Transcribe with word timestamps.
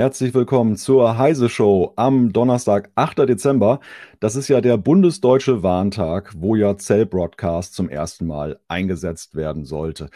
Herzlich 0.00 0.32
willkommen 0.32 0.76
zur 0.76 1.18
Heise 1.18 1.50
Show 1.50 1.92
am 1.96 2.32
Donnerstag, 2.32 2.90
8. 2.94 3.28
Dezember. 3.28 3.80
Das 4.18 4.34
ist 4.34 4.48
ja 4.48 4.62
der 4.62 4.78
bundesdeutsche 4.78 5.62
Warntag, 5.62 6.32
wo 6.38 6.54
ja 6.54 6.74
Cell 6.78 7.04
Broadcast 7.04 7.74
zum 7.74 7.90
ersten 7.90 8.26
Mal 8.26 8.58
eingesetzt 8.66 9.34
werden 9.34 9.66
sollte. 9.66 10.08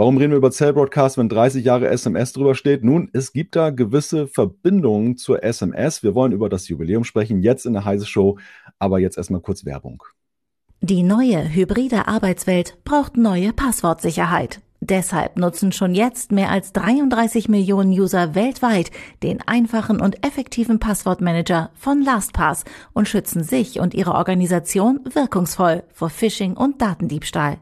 Warum 0.00 0.16
reden 0.16 0.30
wir 0.30 0.38
über 0.38 0.50
Cell 0.50 0.72
Broadcast, 0.72 1.18
wenn 1.18 1.28
30 1.28 1.62
Jahre 1.62 1.88
SMS 1.88 2.32
drüber 2.32 2.54
steht? 2.54 2.82
Nun, 2.82 3.10
es 3.12 3.34
gibt 3.34 3.54
da 3.54 3.68
gewisse 3.68 4.28
Verbindungen 4.28 5.18
zur 5.18 5.44
SMS. 5.44 6.02
Wir 6.02 6.14
wollen 6.14 6.32
über 6.32 6.48
das 6.48 6.66
Jubiläum 6.68 7.04
sprechen, 7.04 7.42
jetzt 7.42 7.66
in 7.66 7.74
der 7.74 7.84
Heise 7.84 8.06
Show, 8.06 8.38
aber 8.78 8.98
jetzt 8.98 9.18
erstmal 9.18 9.42
kurz 9.42 9.66
Werbung. 9.66 10.02
Die 10.80 11.02
neue 11.02 11.46
hybride 11.54 12.08
Arbeitswelt 12.08 12.78
braucht 12.82 13.18
neue 13.18 13.52
Passwortsicherheit. 13.52 14.62
Deshalb 14.80 15.38
nutzen 15.38 15.70
schon 15.70 15.94
jetzt 15.94 16.32
mehr 16.32 16.48
als 16.48 16.72
33 16.72 17.50
Millionen 17.50 17.90
User 17.90 18.34
weltweit 18.34 18.90
den 19.22 19.42
einfachen 19.42 20.00
und 20.00 20.26
effektiven 20.26 20.78
Passwortmanager 20.78 21.72
von 21.74 22.00
LastPass 22.00 22.64
und 22.94 23.06
schützen 23.06 23.44
sich 23.44 23.80
und 23.80 23.92
ihre 23.92 24.14
Organisation 24.14 25.00
wirkungsvoll 25.12 25.82
vor 25.92 26.08
Phishing 26.08 26.54
und 26.56 26.80
Datendiebstahl. 26.80 27.58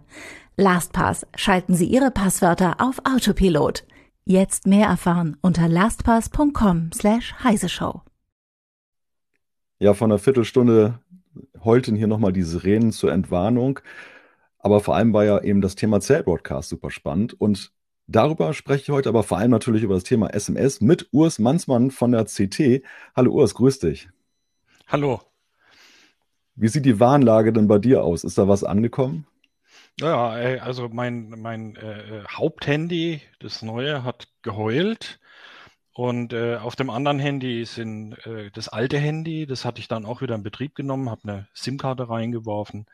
LastPass 0.61 1.25
schalten 1.37 1.75
Sie 1.75 1.87
Ihre 1.87 2.11
Passwörter 2.11 2.80
auf 2.80 2.98
Autopilot. 3.05 3.85
Jetzt 4.25 4.67
mehr 4.67 4.89
erfahren 4.89 5.37
unter 5.41 5.69
lastpass.com 5.69 6.91
slash 6.93 7.33
heiseshow. 7.45 8.03
Ja, 9.79 9.95
von 9.95 10.11
einer 10.11 10.19
Viertelstunde 10.19 10.98
heulten 11.64 11.95
hier 11.95 12.09
nochmal 12.09 12.33
die 12.33 12.42
Sirenen 12.42 12.91
zur 12.91 13.12
Entwarnung. 13.12 13.79
Aber 14.59 14.81
vor 14.81 14.97
allem 14.97 15.12
war 15.12 15.25
ja 15.25 15.41
eben 15.41 15.61
das 15.61 15.77
Thema 15.77 16.01
Zell-Broadcast 16.01 16.70
super 16.70 16.91
spannend. 16.91 17.41
Und 17.41 17.70
darüber 18.09 18.53
spreche 18.53 18.83
ich 18.83 18.91
heute 18.91 19.11
aber 19.11 19.23
vor 19.23 19.39
allem 19.39 19.53
natürlich 19.53 19.84
über 19.84 19.95
das 19.95 20.03
Thema 20.03 20.34
SMS 20.34 20.81
mit 20.81 21.09
Urs 21.12 21.39
Mansmann 21.39 21.92
von 21.92 22.11
der 22.11 22.25
CT. 22.25 22.83
Hallo 23.14 23.31
Urs, 23.31 23.55
grüß 23.55 23.79
dich. 23.79 24.09
Hallo. 24.89 25.20
Wie 26.56 26.67
sieht 26.67 26.84
die 26.84 26.98
Warnlage 26.98 27.53
denn 27.53 27.69
bei 27.69 27.79
dir 27.79 28.03
aus? 28.03 28.25
Ist 28.25 28.39
da 28.39 28.48
was 28.48 28.64
angekommen? 28.64 29.25
Ja, 30.01 30.29
also 30.61 30.89
mein, 30.89 31.31
mein 31.31 31.75
äh, 31.77 32.23
Haupthandy, 32.29 33.21
das 33.41 33.63
neue, 33.63 34.05
hat 34.05 34.29
geheult. 34.43 35.19
Und 35.93 36.33
äh, 36.33 36.57
auf 36.57 36.77
dem 36.77 36.91
anderen 36.91 37.19
Handy 37.19 37.61
ist 37.61 37.77
in, 37.79 38.13
äh, 38.25 38.53
das 38.53 38.69
alte 38.69 38.99
Handy, 38.99 39.47
das 39.47 39.65
hatte 39.65 39.81
ich 39.81 39.89
dann 39.89 40.07
auch 40.07 40.23
wieder 40.23 40.37
in 40.37 40.45
Betrieb 40.45 40.77
genommen, 40.77 41.11
habe 41.11 41.23
eine 41.25 41.49
SIM-Karte 41.55 42.09
reingeworfen. 42.09 42.87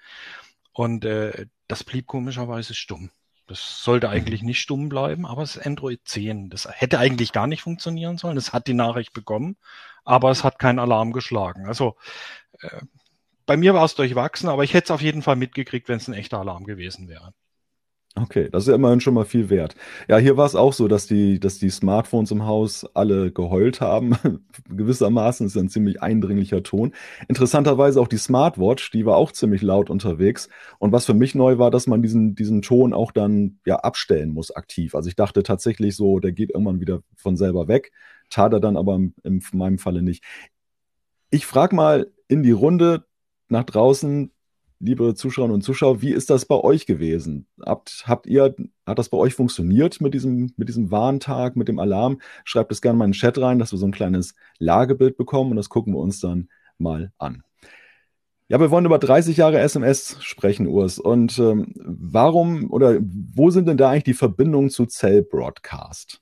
Und 0.72 1.04
äh, 1.04 1.46
das 1.68 1.84
blieb 1.84 2.06
komischerweise 2.06 2.72
stumm. 2.72 3.10
Das 3.46 3.82
sollte 3.84 4.06
mhm. 4.08 4.14
eigentlich 4.14 4.42
nicht 4.42 4.60
stumm 4.60 4.88
bleiben, 4.88 5.26
aber 5.26 5.42
es 5.42 5.56
ist 5.56 5.66
Android 5.66 6.00
10. 6.06 6.48
Das 6.48 6.66
hätte 6.70 6.98
eigentlich 6.98 7.32
gar 7.32 7.46
nicht 7.46 7.62
funktionieren 7.62 8.16
sollen. 8.16 8.38
Es 8.38 8.54
hat 8.54 8.66
die 8.66 8.72
Nachricht 8.74 9.12
bekommen, 9.12 9.56
aber 10.04 10.30
es 10.30 10.42
hat 10.42 10.58
keinen 10.58 10.78
Alarm 10.78 11.12
geschlagen. 11.12 11.66
Also 11.66 11.96
äh, 12.60 12.80
bei 13.46 13.56
mir 13.56 13.74
war 13.74 13.84
es 13.84 13.94
durchwachsen, 13.94 14.48
aber 14.48 14.64
ich 14.64 14.74
hätte 14.74 14.84
es 14.84 14.90
auf 14.90 15.02
jeden 15.02 15.22
Fall 15.22 15.36
mitgekriegt, 15.36 15.88
wenn 15.88 15.98
es 15.98 16.08
ein 16.08 16.14
echter 16.14 16.38
Alarm 16.38 16.64
gewesen 16.64 17.08
wäre. 17.08 17.32
Okay, 18.16 18.48
das 18.48 18.62
ist 18.62 18.68
ja 18.68 18.76
immerhin 18.76 19.00
schon 19.00 19.14
mal 19.14 19.24
viel 19.24 19.50
wert. 19.50 19.74
Ja, 20.08 20.18
hier 20.18 20.36
war 20.36 20.46
es 20.46 20.54
auch 20.54 20.72
so, 20.72 20.86
dass 20.86 21.08
die, 21.08 21.40
dass 21.40 21.58
die 21.58 21.70
Smartphones 21.70 22.30
im 22.30 22.46
Haus 22.46 22.86
alle 22.94 23.32
geheult 23.32 23.80
haben. 23.80 24.16
Gewissermaßen 24.68 25.48
ist 25.48 25.56
ein 25.56 25.68
ziemlich 25.68 26.00
eindringlicher 26.00 26.62
Ton. 26.62 26.92
Interessanterweise 27.26 28.00
auch 28.00 28.06
die 28.06 28.16
Smartwatch, 28.16 28.92
die 28.92 29.04
war 29.04 29.16
auch 29.16 29.32
ziemlich 29.32 29.62
laut 29.62 29.90
unterwegs. 29.90 30.48
Und 30.78 30.92
was 30.92 31.06
für 31.06 31.14
mich 31.14 31.34
neu 31.34 31.58
war, 31.58 31.72
dass 31.72 31.88
man 31.88 32.02
diesen, 32.02 32.36
diesen 32.36 32.62
Ton 32.62 32.92
auch 32.92 33.10
dann 33.10 33.58
ja 33.66 33.76
abstellen 33.80 34.32
muss 34.32 34.52
aktiv. 34.52 34.94
Also 34.94 35.08
ich 35.08 35.16
dachte 35.16 35.42
tatsächlich 35.42 35.96
so, 35.96 36.20
der 36.20 36.30
geht 36.30 36.50
irgendwann 36.50 36.78
wieder 36.78 37.00
von 37.16 37.36
selber 37.36 37.66
weg. 37.66 37.90
Tat 38.30 38.52
er 38.52 38.60
dann 38.60 38.76
aber 38.76 38.94
in, 38.94 39.14
in 39.24 39.42
meinem 39.54 39.78
Falle 39.78 40.02
nicht. 40.02 40.22
Ich 41.30 41.46
frage 41.46 41.74
mal 41.74 42.12
in 42.28 42.44
die 42.44 42.52
Runde 42.52 43.06
nach 43.48 43.64
draußen, 43.64 44.30
liebe 44.80 45.14
Zuschauerinnen 45.14 45.54
und 45.54 45.62
Zuschauer, 45.62 46.02
wie 46.02 46.12
ist 46.12 46.30
das 46.30 46.44
bei 46.44 46.56
euch 46.56 46.86
gewesen? 46.86 47.46
Habt, 47.64 48.04
habt 48.06 48.26
ihr, 48.26 48.54
hat 48.86 48.98
das 48.98 49.08
bei 49.08 49.16
euch 49.16 49.34
funktioniert 49.34 50.00
mit 50.00 50.14
diesem, 50.14 50.52
mit 50.56 50.68
diesem 50.68 50.90
Warntag, 50.90 51.56
mit 51.56 51.68
dem 51.68 51.78
Alarm? 51.78 52.20
Schreibt 52.44 52.72
es 52.72 52.82
gerne 52.82 52.98
mal 52.98 53.06
in 53.06 53.12
den 53.12 53.18
Chat 53.18 53.38
rein, 53.38 53.58
dass 53.58 53.72
wir 53.72 53.78
so 53.78 53.86
ein 53.86 53.92
kleines 53.92 54.34
Lagebild 54.58 55.16
bekommen 55.16 55.50
und 55.52 55.56
das 55.56 55.68
gucken 55.68 55.94
wir 55.94 56.00
uns 56.00 56.20
dann 56.20 56.48
mal 56.78 57.12
an. 57.18 57.42
Ja, 58.48 58.60
wir 58.60 58.70
wollen 58.70 58.84
über 58.84 58.98
30 58.98 59.38
Jahre 59.38 59.58
SMS 59.58 60.18
sprechen, 60.20 60.66
Urs. 60.66 60.98
Und 60.98 61.38
ähm, 61.38 61.72
warum 61.76 62.70
oder 62.70 62.98
wo 63.00 63.50
sind 63.50 63.66
denn 63.66 63.78
da 63.78 63.90
eigentlich 63.90 64.04
die 64.04 64.14
Verbindungen 64.14 64.68
zu 64.68 64.84
Cell 64.84 65.22
Broadcast? 65.22 66.20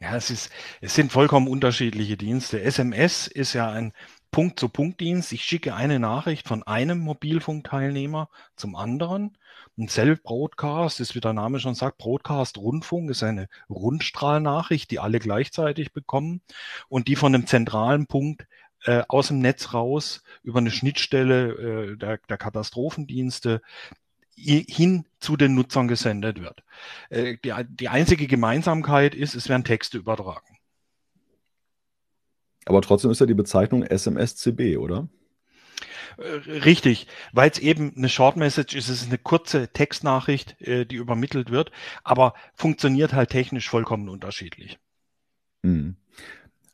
Ja, 0.00 0.16
es 0.16 0.30
ist, 0.30 0.50
es 0.80 0.94
sind 0.94 1.12
vollkommen 1.12 1.46
unterschiedliche 1.46 2.16
Dienste. 2.16 2.60
SMS 2.60 3.26
ist 3.26 3.52
ja 3.52 3.70
ein 3.70 3.92
Punkt-zu-Punkt-Dienst. 4.34 5.32
Ich 5.32 5.44
schicke 5.44 5.76
eine 5.76 6.00
Nachricht 6.00 6.48
von 6.48 6.64
einem 6.64 6.98
Mobilfunkteilnehmer 6.98 8.28
zum 8.56 8.74
anderen. 8.74 9.38
Ein 9.78 9.86
Cell-Broadcast 9.86 10.98
ist, 10.98 11.14
wie 11.14 11.20
der 11.20 11.34
Name 11.34 11.60
schon 11.60 11.76
sagt, 11.76 11.98
Broadcast-Rundfunk 11.98 13.10
ist 13.10 13.22
eine 13.22 13.48
Rundstrahlnachricht, 13.70 14.90
die 14.90 14.98
alle 14.98 15.20
gleichzeitig 15.20 15.92
bekommen 15.92 16.40
und 16.88 17.06
die 17.06 17.14
von 17.14 17.32
einem 17.32 17.46
zentralen 17.46 18.08
Punkt 18.08 18.48
äh, 18.82 19.04
aus 19.06 19.28
dem 19.28 19.38
Netz 19.38 19.72
raus 19.72 20.24
über 20.42 20.58
eine 20.58 20.72
Schnittstelle 20.72 21.92
äh, 21.92 21.96
der, 21.96 22.18
der 22.28 22.36
Katastrophendienste 22.36 23.62
hin 24.34 25.06
zu 25.20 25.36
den 25.36 25.54
Nutzern 25.54 25.86
gesendet 25.86 26.40
wird. 26.40 26.64
Äh, 27.08 27.36
die, 27.44 27.54
die 27.68 27.88
einzige 27.88 28.26
Gemeinsamkeit 28.26 29.14
ist, 29.14 29.36
es 29.36 29.48
werden 29.48 29.62
Texte 29.62 29.96
übertragen. 29.96 30.53
Aber 32.66 32.80
trotzdem 32.82 33.10
ist 33.10 33.20
ja 33.20 33.26
die 33.26 33.34
Bezeichnung 33.34 33.84
SMSCB, 33.84 34.78
oder? 34.78 35.08
Äh, 36.18 36.50
richtig, 36.60 37.06
weil 37.32 37.50
es 37.50 37.58
eben 37.58 37.94
eine 37.96 38.08
Short 38.08 38.36
Message 38.36 38.74
ist, 38.74 38.88
es 38.88 39.02
ist 39.02 39.08
eine 39.08 39.18
kurze 39.18 39.68
Textnachricht, 39.68 40.60
äh, 40.60 40.84
die 40.86 40.96
übermittelt 40.96 41.50
wird, 41.50 41.70
aber 42.02 42.34
funktioniert 42.54 43.12
halt 43.12 43.30
technisch 43.30 43.68
vollkommen 43.68 44.08
unterschiedlich. 44.08 44.78
Hm. 45.64 45.96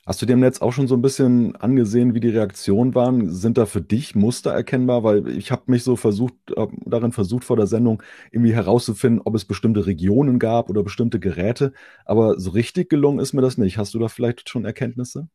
Hast 0.06 0.20
du 0.22 0.26
dem 0.26 0.40
Netz 0.40 0.60
auch 0.60 0.72
schon 0.72 0.88
so 0.88 0.96
ein 0.96 1.02
bisschen 1.02 1.54
angesehen, 1.56 2.14
wie 2.14 2.20
die 2.20 2.30
Reaktionen 2.30 2.94
waren? 2.94 3.30
Sind 3.30 3.58
da 3.58 3.66
für 3.66 3.80
dich 3.80 4.14
Muster 4.16 4.50
erkennbar? 4.50 5.04
Weil 5.04 5.28
ich 5.28 5.52
habe 5.52 5.62
mich 5.66 5.84
so 5.84 5.94
versucht, 5.94 6.34
äh, 6.56 6.66
darin 6.84 7.12
versucht 7.12 7.44
vor 7.44 7.56
der 7.56 7.68
Sendung 7.68 8.02
irgendwie 8.32 8.54
herauszufinden, 8.54 9.22
ob 9.24 9.34
es 9.36 9.44
bestimmte 9.44 9.86
Regionen 9.86 10.38
gab 10.38 10.68
oder 10.68 10.82
bestimmte 10.82 11.20
Geräte. 11.20 11.72
Aber 12.06 12.40
so 12.40 12.50
richtig 12.50 12.88
gelungen 12.88 13.20
ist 13.20 13.34
mir 13.34 13.42
das 13.42 13.58
nicht. 13.58 13.78
Hast 13.78 13.94
du 13.94 13.98
da 13.98 14.08
vielleicht 14.08 14.48
schon 14.48 14.64
Erkenntnisse? 14.64 15.28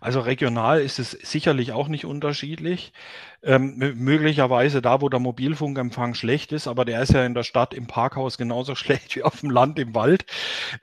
Also 0.00 0.20
regional 0.20 0.80
ist 0.80 0.98
es 0.98 1.10
sicherlich 1.10 1.72
auch 1.72 1.88
nicht 1.88 2.06
unterschiedlich. 2.06 2.92
Ähm, 3.42 3.76
möglicherweise 3.96 4.82
da, 4.82 5.00
wo 5.00 5.08
der 5.08 5.20
Mobilfunkempfang 5.20 6.14
schlecht 6.14 6.52
ist, 6.52 6.68
aber 6.68 6.84
der 6.84 7.02
ist 7.02 7.12
ja 7.12 7.24
in 7.24 7.34
der 7.34 7.42
Stadt 7.42 7.74
im 7.74 7.86
Parkhaus 7.86 8.38
genauso 8.38 8.74
schlecht 8.76 9.16
wie 9.16 9.22
auf 9.22 9.40
dem 9.40 9.50
Land 9.50 9.78
im 9.78 9.94
Wald. 9.94 10.24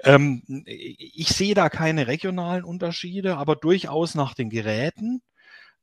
Ähm, 0.03 0.43
ich 0.65 1.29
sehe 1.29 1.55
da 1.55 1.69
keine 1.69 2.07
regionalen 2.07 2.63
Unterschiede, 2.63 3.37
aber 3.37 3.55
durchaus 3.55 4.15
nach 4.15 4.33
den 4.33 4.49
Geräten. 4.49 5.21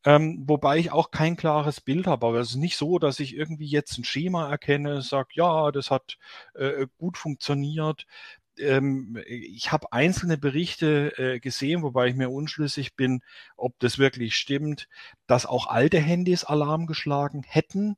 Ähm, 0.07 0.45
wobei 0.47 0.79
ich 0.79 0.93
auch 0.93 1.11
kein 1.11 1.37
klares 1.37 1.81
Bild 1.81 2.07
habe. 2.07 2.27
Aber 2.27 2.41
es 2.41 2.51
ist 2.51 2.57
nicht 2.57 2.77
so, 2.77 2.99
dass 2.99 3.21
ich 3.21 3.35
irgendwie 3.35 3.67
jetzt 3.67 3.99
ein 3.99 4.05
Schema 4.05 4.51
erkenne, 4.51 5.01
sage, 5.03 5.29
ja, 5.33 5.71
das 5.73 5.91
hat 5.91 6.19
äh, 6.55 6.87
gut 6.99 7.17
funktioniert 7.19 8.07
ähm, 8.59 9.19
ich 9.27 9.73
habe 9.73 9.93
einzelne 9.93 10.39
Berichte 10.39 11.13
äh, 11.19 11.41
gesehen, 11.41 11.83
wobei 11.83 12.09
ich 12.09 12.15
mir 12.15 12.31
unschlüssig 12.31 12.95
bin, 12.95 13.23
ob 13.57 13.79
das 13.79 13.99
wirklich 13.99 14.37
stimmt, 14.37 14.89
dass 15.27 15.47
auch 15.47 15.67
alte 15.69 15.99
Handys 15.99 16.45
Alarm 16.45 16.87
geschlagen 16.87 17.43
hätten. 17.47 17.97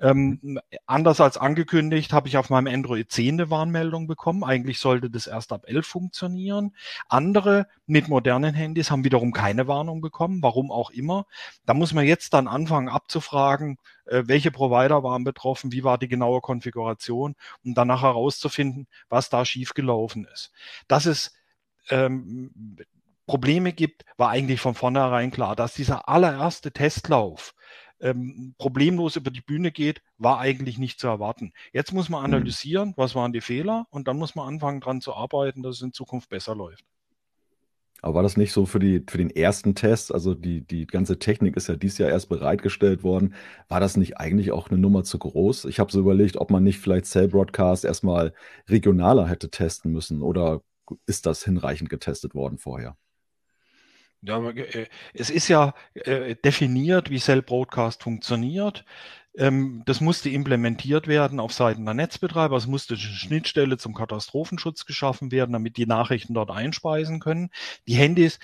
Ähm, 0.00 0.38
mhm. 0.42 0.60
anders 0.86 1.20
als 1.20 1.38
angekündigt 1.38 2.12
habe 2.12 2.28
ich 2.28 2.36
auf 2.36 2.50
meinem 2.50 2.72
Android 2.72 3.10
10 3.10 3.34
eine 3.34 3.50
Warnmeldung 3.50 4.06
bekommen. 4.06 4.44
Eigentlich 4.44 4.78
sollte 4.78 5.08
das 5.08 5.26
erst 5.26 5.52
ab 5.52 5.64
11 5.66 5.86
funktionieren. 5.86 6.74
Andere 7.08 7.66
mit 7.86 8.08
modernen 8.08 8.54
Handys 8.54 8.90
haben 8.90 9.04
wiederum 9.04 9.32
keine 9.32 9.68
Warnung 9.68 10.00
bekommen, 10.00 10.42
warum 10.42 10.70
auch 10.70 10.90
immer. 10.90 11.26
Da 11.64 11.74
muss 11.74 11.94
man 11.94 12.06
jetzt 12.06 12.34
dann 12.34 12.48
anfangen 12.48 12.88
abzufragen, 12.88 13.78
äh, 14.06 14.24
welche 14.26 14.50
Provider 14.50 15.02
waren 15.02 15.24
betroffen, 15.24 15.72
wie 15.72 15.84
war 15.84 15.96
die 15.98 16.08
genaue 16.08 16.40
Konfiguration, 16.40 17.36
um 17.64 17.74
danach 17.74 18.02
herauszufinden, 18.02 18.86
was 19.08 19.30
da 19.30 19.44
schiefgelaufen 19.44 20.26
ist. 20.32 20.52
Dass 20.88 21.06
es 21.06 21.32
ähm, 21.90 22.50
Probleme 23.26 23.72
gibt, 23.72 24.04
war 24.16 24.30
eigentlich 24.30 24.60
von 24.60 24.74
vornherein 24.74 25.30
klar. 25.30 25.56
Dass 25.56 25.74
dieser 25.74 26.08
allererste 26.08 26.72
Testlauf 26.72 27.54
ähm, 28.00 28.54
problemlos 28.58 29.16
über 29.16 29.30
die 29.30 29.40
Bühne 29.40 29.72
geht, 29.72 30.02
war 30.18 30.38
eigentlich 30.38 30.78
nicht 30.78 31.00
zu 31.00 31.06
erwarten. 31.06 31.52
Jetzt 31.72 31.92
muss 31.92 32.08
man 32.08 32.20
mhm. 32.20 32.34
analysieren, 32.34 32.94
was 32.96 33.14
waren 33.14 33.32
die 33.32 33.40
Fehler 33.40 33.86
und 33.90 34.08
dann 34.08 34.18
muss 34.18 34.34
man 34.34 34.48
anfangen, 34.48 34.80
daran 34.80 35.00
zu 35.00 35.14
arbeiten, 35.14 35.62
dass 35.62 35.76
es 35.76 35.82
in 35.82 35.92
Zukunft 35.92 36.28
besser 36.28 36.54
läuft. 36.54 36.84
Aber 38.02 38.16
war 38.16 38.22
das 38.22 38.36
nicht 38.36 38.52
so 38.52 38.66
für 38.66 38.80
die, 38.80 39.02
für 39.08 39.16
den 39.16 39.30
ersten 39.30 39.74
Test? 39.74 40.12
Also 40.12 40.34
die, 40.34 40.60
die 40.60 40.86
ganze 40.86 41.18
Technik 41.18 41.56
ist 41.56 41.68
ja 41.68 41.76
dieses 41.76 41.96
Jahr 41.96 42.10
erst 42.10 42.28
bereitgestellt 42.28 43.02
worden. 43.02 43.34
War 43.68 43.80
das 43.80 43.96
nicht 43.96 44.18
eigentlich 44.18 44.52
auch 44.52 44.68
eine 44.68 44.78
Nummer 44.78 45.04
zu 45.04 45.18
groß? 45.18 45.64
Ich 45.64 45.80
habe 45.80 45.90
so 45.90 46.00
überlegt, 46.00 46.36
ob 46.36 46.50
man 46.50 46.62
nicht 46.62 46.80
vielleicht 46.80 47.06
Cell 47.06 47.28
Broadcast 47.28 47.86
erstmal 47.86 48.34
regionaler 48.68 49.26
hätte 49.26 49.48
testen 49.48 49.90
müssen 49.90 50.20
oder 50.20 50.60
ist 51.06 51.24
das 51.24 51.44
hinreichend 51.44 51.88
getestet 51.88 52.34
worden 52.34 52.58
vorher? 52.58 52.98
Ja, 54.26 54.48
äh, 54.50 54.86
es 55.12 55.30
ist 55.30 55.48
ja 55.48 55.74
äh, 55.94 56.34
definiert, 56.36 57.10
wie 57.10 57.18
Cell 57.18 57.42
Broadcast 57.42 58.02
funktioniert. 58.02 58.84
Ähm, 59.36 59.82
das 59.86 60.00
musste 60.00 60.30
implementiert 60.30 61.08
werden 61.08 61.40
auf 61.40 61.52
Seiten 61.52 61.84
der 61.84 61.94
Netzbetreiber. 61.94 62.56
Es 62.56 62.66
musste 62.66 62.94
eine 62.94 63.02
Schnittstelle 63.02 63.76
zum 63.78 63.94
Katastrophenschutz 63.94 64.86
geschaffen 64.86 65.32
werden, 65.32 65.52
damit 65.52 65.76
die 65.76 65.86
Nachrichten 65.86 66.34
dort 66.34 66.50
einspeisen 66.50 67.20
können. 67.20 67.50
Die 67.88 67.94
Handys 67.94 68.38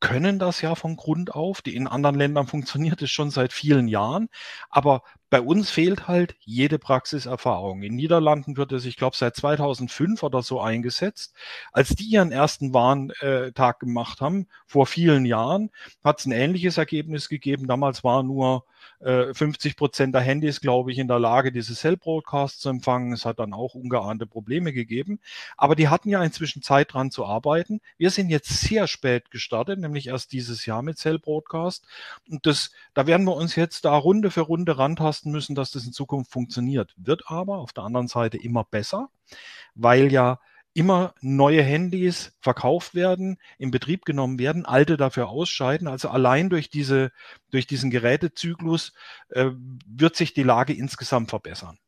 können 0.00 0.38
das 0.38 0.60
ja 0.60 0.74
von 0.74 0.96
Grund 0.96 1.34
auf. 1.34 1.62
Die 1.62 1.74
in 1.74 1.86
anderen 1.86 2.16
Ländern 2.16 2.46
funktioniert 2.46 3.02
es 3.02 3.10
schon 3.10 3.30
seit 3.30 3.52
vielen 3.52 3.88
Jahren. 3.88 4.28
Aber 4.70 5.02
bei 5.30 5.40
uns 5.40 5.70
fehlt 5.70 6.08
halt 6.08 6.36
jede 6.40 6.78
Praxiserfahrung. 6.78 7.82
In 7.82 7.96
Niederlanden 7.96 8.56
wird 8.56 8.72
es, 8.72 8.86
ich 8.86 8.96
glaube, 8.96 9.16
seit 9.16 9.36
2005 9.36 10.22
oder 10.22 10.42
so 10.42 10.60
eingesetzt. 10.60 11.34
Als 11.72 11.90
die 11.90 12.04
ihren 12.04 12.32
ersten 12.32 12.72
Warntag 12.72 13.80
gemacht 13.80 14.20
haben, 14.20 14.46
vor 14.66 14.86
vielen 14.86 15.26
Jahren, 15.26 15.70
hat 16.02 16.20
es 16.20 16.26
ein 16.26 16.32
ähnliches 16.32 16.78
Ergebnis 16.78 17.28
gegeben. 17.28 17.66
Damals 17.66 18.04
war 18.04 18.22
nur 18.22 18.64
50 19.00 19.72
äh, 19.72 19.74
Prozent 19.76 20.14
der 20.14 20.22
Handys, 20.22 20.60
glaube 20.60 20.90
ich, 20.90 20.98
in 20.98 21.08
der 21.08 21.20
Lage, 21.20 21.52
diese 21.52 21.74
Cell 21.74 21.96
Broadcast 21.96 22.60
zu 22.60 22.68
empfangen. 22.68 23.12
Es 23.12 23.24
hat 23.24 23.38
dann 23.38 23.52
auch 23.52 23.74
ungeahnte 23.74 24.26
Probleme 24.26 24.72
gegeben. 24.72 25.20
Aber 25.56 25.76
die 25.76 25.88
hatten 25.88 26.08
ja 26.08 26.22
inzwischen 26.22 26.62
Zeit 26.62 26.94
dran 26.94 27.10
zu 27.10 27.24
arbeiten. 27.24 27.80
Wir 27.96 28.10
sind 28.10 28.30
jetzt 28.30 28.48
sehr 28.48 28.86
spät 28.86 29.30
gestartet, 29.30 29.78
nämlich 29.88 30.08
erst 30.08 30.32
dieses 30.32 30.66
Jahr 30.66 30.82
mit 30.82 30.98
Cell 30.98 31.18
Broadcast. 31.18 31.86
Und 32.28 32.46
das, 32.46 32.70
da 32.94 33.06
werden 33.06 33.26
wir 33.26 33.34
uns 33.34 33.56
jetzt 33.56 33.84
da 33.84 33.96
Runde 33.96 34.30
für 34.30 34.42
Runde 34.42 34.78
rantasten 34.78 35.32
müssen, 35.32 35.54
dass 35.54 35.72
das 35.72 35.84
in 35.84 35.92
Zukunft 35.92 36.30
funktioniert. 36.30 36.94
Wird 36.96 37.24
aber 37.26 37.58
auf 37.58 37.72
der 37.72 37.84
anderen 37.84 38.08
Seite 38.08 38.38
immer 38.38 38.64
besser, 38.64 39.10
weil 39.74 40.12
ja 40.12 40.38
immer 40.74 41.14
neue 41.20 41.62
Handys 41.62 42.36
verkauft 42.40 42.94
werden, 42.94 43.38
in 43.58 43.72
Betrieb 43.72 44.04
genommen 44.04 44.38
werden, 44.38 44.64
alte 44.64 44.96
dafür 44.96 45.28
ausscheiden. 45.28 45.88
Also 45.88 46.08
allein 46.08 46.50
durch 46.50 46.70
diese, 46.70 47.10
durch 47.50 47.66
diesen 47.66 47.90
Gerätezyklus 47.90 48.92
äh, 49.30 49.50
wird 49.86 50.14
sich 50.14 50.34
die 50.34 50.44
Lage 50.44 50.72
insgesamt 50.72 51.30
verbessern. 51.30 51.78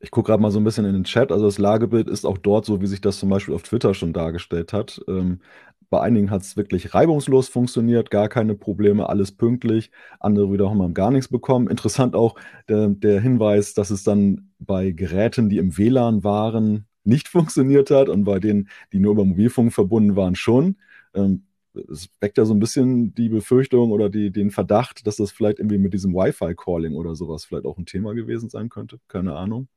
Ich 0.00 0.10
gucke 0.10 0.28
gerade 0.28 0.42
mal 0.42 0.50
so 0.50 0.58
ein 0.58 0.64
bisschen 0.64 0.86
in 0.86 0.94
den 0.94 1.04
Chat. 1.04 1.30
Also 1.30 1.44
das 1.44 1.58
Lagebild 1.58 2.08
ist 2.08 2.24
auch 2.24 2.38
dort 2.38 2.64
so, 2.64 2.80
wie 2.80 2.86
sich 2.86 3.02
das 3.02 3.18
zum 3.18 3.28
Beispiel 3.28 3.54
auf 3.54 3.62
Twitter 3.62 3.94
schon 3.94 4.14
dargestellt 4.14 4.72
hat. 4.72 5.00
Ähm, 5.06 5.42
bei 5.90 6.00
einigen 6.00 6.30
hat 6.30 6.42
es 6.42 6.56
wirklich 6.56 6.94
reibungslos 6.94 7.48
funktioniert, 7.48 8.10
gar 8.10 8.28
keine 8.28 8.54
Probleme, 8.54 9.08
alles 9.08 9.32
pünktlich. 9.32 9.90
Andere 10.20 10.52
wiederum 10.52 10.80
haben 10.80 10.94
gar 10.94 11.10
nichts 11.10 11.28
bekommen. 11.28 11.68
Interessant 11.68 12.14
auch 12.14 12.36
der, 12.68 12.88
der 12.88 13.20
Hinweis, 13.20 13.74
dass 13.74 13.90
es 13.90 14.04
dann 14.04 14.52
bei 14.60 14.92
Geräten, 14.92 15.48
die 15.48 15.58
im 15.58 15.76
WLAN 15.76 16.22
waren, 16.22 16.86
nicht 17.02 17.28
funktioniert 17.28 17.90
hat 17.90 18.08
und 18.08 18.24
bei 18.24 18.38
denen, 18.38 18.68
die 18.92 19.00
nur 19.00 19.12
über 19.12 19.24
Mobilfunk 19.24 19.72
verbunden 19.72 20.14
waren, 20.14 20.36
schon. 20.36 20.76
Ähm, 21.12 21.42
es 21.74 22.08
weckt 22.20 22.38
ja 22.38 22.44
so 22.44 22.54
ein 22.54 22.60
bisschen 22.60 23.14
die 23.14 23.28
Befürchtung 23.28 23.90
oder 23.90 24.08
die, 24.08 24.30
den 24.30 24.50
Verdacht, 24.50 25.06
dass 25.06 25.16
das 25.16 25.32
vielleicht 25.32 25.58
irgendwie 25.58 25.78
mit 25.78 25.92
diesem 25.92 26.14
Wi-Fi-Calling 26.14 26.94
oder 26.94 27.14
sowas 27.14 27.44
vielleicht 27.44 27.64
auch 27.64 27.78
ein 27.78 27.86
Thema 27.86 28.14
gewesen 28.14 28.48
sein 28.48 28.68
könnte. 28.68 28.98
Keine 29.08 29.36
Ahnung. 29.36 29.68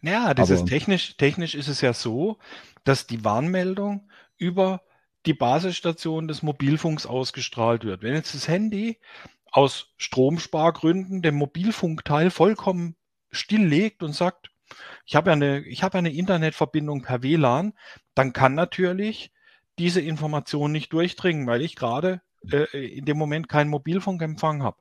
Naja, 0.00 0.34
das 0.34 0.50
Aber 0.50 0.60
ist 0.60 0.66
technisch, 0.66 1.16
technisch 1.16 1.54
ist 1.54 1.68
es 1.68 1.80
ja 1.80 1.92
so, 1.92 2.38
dass 2.84 3.06
die 3.06 3.24
Warnmeldung 3.24 4.08
über 4.36 4.80
die 5.26 5.34
Basisstation 5.34 6.28
des 6.28 6.42
Mobilfunks 6.42 7.06
ausgestrahlt 7.06 7.84
wird. 7.84 8.02
Wenn 8.02 8.14
jetzt 8.14 8.34
das 8.34 8.48
Handy 8.48 8.98
aus 9.50 9.92
Stromspargründen 9.96 11.22
den 11.22 11.34
Mobilfunkteil 11.34 12.30
vollkommen 12.30 12.96
stilllegt 13.30 14.02
und 14.02 14.12
sagt, 14.12 14.50
ich 15.06 15.16
habe 15.16 15.32
eine, 15.32 15.60
ich 15.60 15.82
habe 15.82 15.98
eine 15.98 16.12
Internetverbindung 16.12 17.02
per 17.02 17.22
WLAN, 17.22 17.72
dann 18.14 18.32
kann 18.32 18.54
natürlich 18.54 19.32
diese 19.78 20.00
Information 20.00 20.72
nicht 20.72 20.92
durchdringen, 20.92 21.46
weil 21.46 21.62
ich 21.62 21.76
gerade 21.76 22.20
äh, 22.50 22.96
in 22.96 23.04
dem 23.04 23.16
Moment 23.16 23.48
keinen 23.48 23.70
Mobilfunkempfang 23.70 24.62
habe. 24.62 24.76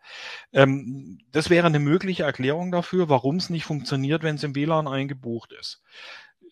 Ähm, 0.53 1.19
das 1.31 1.49
wäre 1.49 1.67
eine 1.67 1.79
mögliche 1.79 2.23
Erklärung 2.23 2.71
dafür, 2.71 3.09
warum 3.09 3.37
es 3.37 3.49
nicht 3.49 3.65
funktioniert, 3.65 4.23
wenn 4.23 4.35
es 4.35 4.43
im 4.43 4.55
WLAN 4.55 4.87
eingebucht 4.87 5.53
ist. 5.53 5.81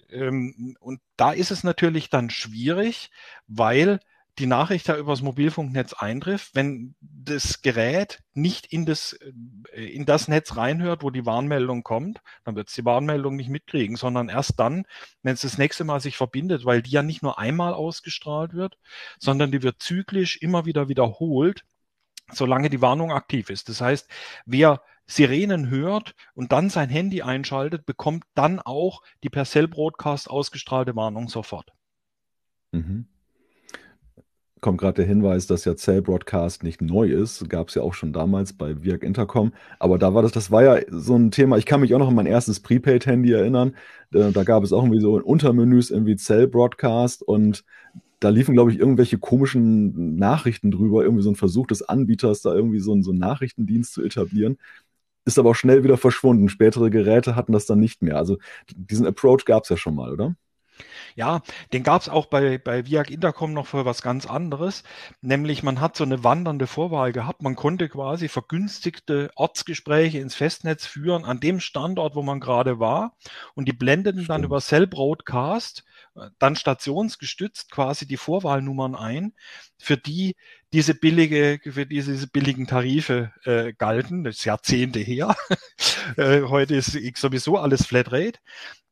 Ähm, 0.10 0.76
und 0.80 1.02
da 1.18 1.32
ist 1.32 1.52
es 1.52 1.64
natürlich 1.64 2.10
dann 2.10 2.30
schwierig, 2.30 3.12
weil 3.48 4.00
die 4.38 4.48
Nachricht 4.48 4.90
da 4.90 4.98
übers 4.98 5.22
Mobilfunknetz 5.22 5.94
eintrifft, 5.94 6.56
wenn 6.56 6.96
das 7.00 7.62
Gerät 7.62 8.22
nicht 8.34 8.66
in 8.66 8.86
das, 8.86 9.14
äh, 9.72 9.86
in 9.86 10.06
das 10.06 10.28
Netz 10.28 10.58
reinhört, 10.58 11.04
wo 11.04 11.10
die 11.10 11.26
Warnmeldung 11.26 11.84
kommt, 11.84 12.22
dann 12.44 12.56
wird 12.56 12.68
es 12.68 12.76
die 12.76 12.86
Warnmeldung 12.86 13.36
nicht 13.38 13.50
mitkriegen, 13.50 13.96
sondern 13.96 14.28
erst 14.28 14.60
dann, 14.60 14.86
wenn 15.24 15.34
es 15.34 15.42
das 15.42 15.58
nächste 15.58 15.86
Mal 15.86 16.02
sich 16.02 16.18
verbindet, 16.18 16.66
weil 16.66 16.82
die 16.82 16.92
ja 16.92 17.02
nicht 17.02 17.24
nur 17.24 17.40
einmal 17.40 17.74
ausgestrahlt 17.74 18.54
wird, 18.54 18.78
sondern 19.20 19.52
die 19.52 19.64
wird 19.64 19.82
zyklisch 19.82 20.38
immer 20.42 20.66
wieder 20.66 20.90
wiederholt, 20.90 21.64
solange 22.32 22.70
die 22.70 22.82
Warnung 22.82 23.12
aktiv 23.12 23.50
ist. 23.50 23.70
Das 23.70 23.80
heißt, 23.80 24.10
wer 24.46 24.82
Sirenen 25.08 25.70
hört 25.70 26.16
und 26.34 26.52
dann 26.52 26.70
sein 26.70 26.90
Handy 26.90 27.22
einschaltet, 27.22 27.86
bekommt 27.86 28.24
dann 28.34 28.60
auch 28.60 29.02
die 29.24 29.30
per 29.30 29.46
Cell 29.46 29.68
Broadcast 29.68 30.30
ausgestrahlte 30.30 30.96
Warnung 30.96 31.28
sofort. 31.28 31.72
Mhm. 32.72 33.06
Kommt 34.62 34.80
gerade 34.80 34.96
der 34.96 35.06
Hinweis, 35.06 35.46
dass 35.46 35.66
ja 35.66 35.76
Cell 35.76 36.02
Broadcast 36.02 36.64
nicht 36.64 36.82
neu 36.82 37.08
ist. 37.12 37.48
Gab 37.50 37.70
es 37.70 37.76
ja 37.76 37.84
auch 37.84 37.94
schon 37.94 38.14
damals 38.14 38.54
bei 38.54 38.82
Viag 38.84 39.04
Intercom. 39.04 39.54
Aber 39.80 40.00
da 40.00 40.16
war 40.16 40.24
das, 40.24 40.32
das 40.32 40.50
war 40.50 40.64
ja 40.64 40.82
so 40.90 41.16
ein 41.16 41.30
Thema. 41.30 41.58
Ich 41.58 41.68
kann 41.68 41.82
mich 41.82 41.94
auch 41.94 42.00
noch 42.00 42.08
an 42.08 42.16
mein 42.16 42.26
erstes 42.26 42.62
Prepaid-Handy 42.62 43.32
erinnern. 43.32 43.76
Da, 44.10 44.44
gab 44.44 44.64
es 44.64 44.74
auch 44.74 44.82
irgendwie 44.84 45.02
so 45.02 45.22
Untermenüs 45.22 45.92
irgendwie 45.92 46.16
Cell 46.16 46.48
Broadcast 46.48 47.22
und 47.22 47.64
da 48.22 48.30
liefen, 48.30 48.56
glaube 48.56 48.72
ich, 48.72 48.80
irgendwelche 48.80 49.20
komischen 49.20 50.16
Nachrichten 50.16 50.72
drüber, 50.72 51.04
irgendwie 51.04 51.22
so 51.22 51.30
ein 51.30 51.36
Versuch 51.36 51.68
des 51.68 51.84
Anbieters, 51.84 52.42
da 52.42 52.56
irgendwie 52.56 52.80
so, 52.80 53.00
so 53.02 53.12
einen 53.12 53.20
Nachrichtendienst 53.20 53.94
zu 53.94 54.04
etablieren 54.04 54.58
ist 55.26 55.40
aber 55.40 55.52
auch 55.52 55.56
schnell 55.56 55.84
wieder 55.84 55.98
verschwunden. 55.98 56.50
Spätere 56.50 56.90
Geräte 56.90 57.36
hatten 57.36 57.52
das 57.52 57.66
dann 57.66 57.80
nicht 57.80 58.02
mehr. 58.02 58.18
Also 58.18 58.38
diesen 58.76 59.06
Approach 59.08 59.46
gab 59.46 59.64
es 59.64 59.70
ja 59.70 59.78
schon 59.78 59.96
mal, 59.96 60.12
oder? 60.14 60.36
Ja, 61.16 61.42
den 61.74 61.84
gab 61.84 62.02
es 62.02 62.10
auch 62.10 62.26
bei, 62.26 62.58
bei 62.58 62.86
Viag 62.86 63.10
Intercom 63.10 63.54
noch 63.54 63.68
für 63.68 63.86
was 63.86 64.02
ganz 64.02 64.26
anderes. 64.26 64.84
Nämlich 65.22 65.64
man 65.64 65.80
hat 65.80 65.96
so 65.96 66.04
eine 66.04 66.24
wandernde 66.24 66.68
Vorwahl 66.68 67.12
gehabt. 67.12 67.42
Man 67.42 67.56
konnte 67.56 67.90
quasi 67.90 68.28
vergünstigte 68.28 69.32
Ortsgespräche 69.36 70.20
ins 70.20 70.36
Festnetz 70.36 70.86
führen 70.86 71.26
an 71.26 71.40
dem 71.40 71.60
Standort, 71.60 72.16
wo 72.16 72.22
man 72.22 72.40
gerade 72.40 72.80
war. 72.80 73.16
Und 73.54 73.68
die 73.68 73.74
blendeten 73.74 74.24
Stimmt. 74.24 74.30
dann 74.30 74.44
über 74.44 74.60
Cell 74.60 74.88
Broadcast 74.88 75.84
äh, 76.16 76.30
dann 76.40 76.56
stationsgestützt 76.56 77.72
quasi 77.72 78.08
die 78.08 78.18
Vorwahlnummern 78.18 78.96
ein, 78.96 79.34
für 79.78 79.98
die 79.98 80.36
diese 80.74 80.94
billige, 80.94 81.60
für 81.64 81.86
diese 81.86 82.28
billigen 82.28 82.68
Tarife 82.68 83.32
äh, 83.46 83.74
galten. 83.74 84.24
Das 84.26 84.38
ist 84.38 84.46
Jahrzehnte 84.46 85.00
her. 85.00 85.36
äh, 86.18 86.42
heute 86.44 86.76
ist 86.76 86.98
sowieso 87.18 87.58
alles 87.58 87.86
Flatrate. 87.86 88.40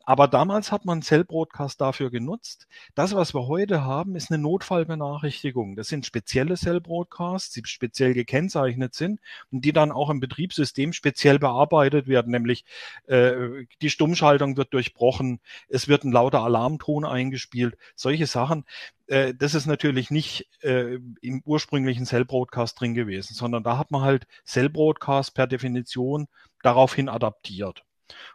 Aber 0.05 0.27
damals 0.27 0.71
hat 0.71 0.83
man 0.83 1.01
Cell 1.01 1.23
Broadcast 1.23 1.79
dafür 1.79 2.11
genutzt. 2.11 2.67
Das, 2.93 3.15
was 3.15 3.33
wir 3.33 3.47
heute 3.47 3.85
haben, 3.85 4.15
ist 4.17 4.31
eine 4.31 4.41
Notfallbenachrichtigung. 4.41 5.77
Das 5.77 5.87
sind 5.87 6.05
spezielle 6.05 6.55
Cell 6.55 6.81
Broadcasts, 6.81 7.51
die 7.51 7.61
speziell 7.65 8.13
gekennzeichnet 8.13 8.93
sind 8.95 9.21
und 9.51 9.63
die 9.63 9.71
dann 9.71 9.93
auch 9.93 10.09
im 10.09 10.19
Betriebssystem 10.19 10.91
speziell 10.91 11.39
bearbeitet 11.39 12.07
werden. 12.07 12.31
Nämlich 12.31 12.65
äh, 13.07 13.65
die 13.81 13.89
Stummschaltung 13.89 14.57
wird 14.57 14.73
durchbrochen, 14.73 15.39
es 15.69 15.87
wird 15.87 16.03
ein 16.03 16.11
lauter 16.11 16.43
Alarmton 16.43 17.05
eingespielt. 17.05 17.77
Solche 17.95 18.27
Sachen. 18.27 18.65
Äh, 19.07 19.33
das 19.33 19.55
ist 19.55 19.67
natürlich 19.67 20.11
nicht 20.11 20.49
äh, 20.63 20.99
im 21.21 21.41
ursprünglichen 21.45 22.05
Cell 22.05 22.25
Broadcast 22.25 22.79
drin 22.79 22.93
gewesen, 22.93 23.35
sondern 23.35 23.63
da 23.63 23.77
hat 23.77 23.91
man 23.91 24.01
halt 24.01 24.27
Cell 24.45 24.69
Broadcast 24.69 25.33
per 25.33 25.47
Definition 25.47 26.27
daraufhin 26.61 27.07
adaptiert. 27.07 27.85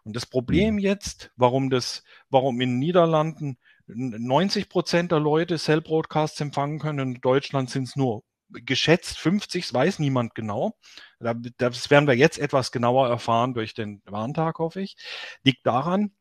Und 0.05 0.17
das 0.17 0.27
Problem 0.27 0.75
mhm. 0.75 0.81
jetzt, 0.81 1.31
warum 1.37 1.71
das, 1.71 2.03
warum 2.31 2.61
in 2.61 2.71
den 2.71 2.79
Niederlanden 2.79 3.59
90 3.87 4.69
Prozent 4.69 5.13
der 5.13 5.21
Leute 5.21 5.59
Cell 5.59 5.81
Broadcasts 5.81 6.41
empfangen 6.41 6.79
können, 6.79 7.15
in 7.17 7.21
Deutschland 7.21 7.71
sind 7.71 7.85
es 7.85 7.97
nur 7.97 8.23
geschätzt 8.51 9.19
50, 9.19 9.67
das 9.67 9.75
weiß 9.75 9.99
niemand 9.99 10.35
genau. 10.35 10.77
Das 11.19 11.91
werden 11.91 12.07
wir 12.09 12.15
jetzt 12.15 12.39
etwas 12.39 12.73
genauer 12.73 13.09
erfahren 13.09 13.55
durch 13.55 13.75
den 13.75 14.03
Warntag, 14.07 14.59
hoffe 14.59 14.81
ich. 14.81 14.97
Liegt 15.43 15.67
daran, 15.67 16.13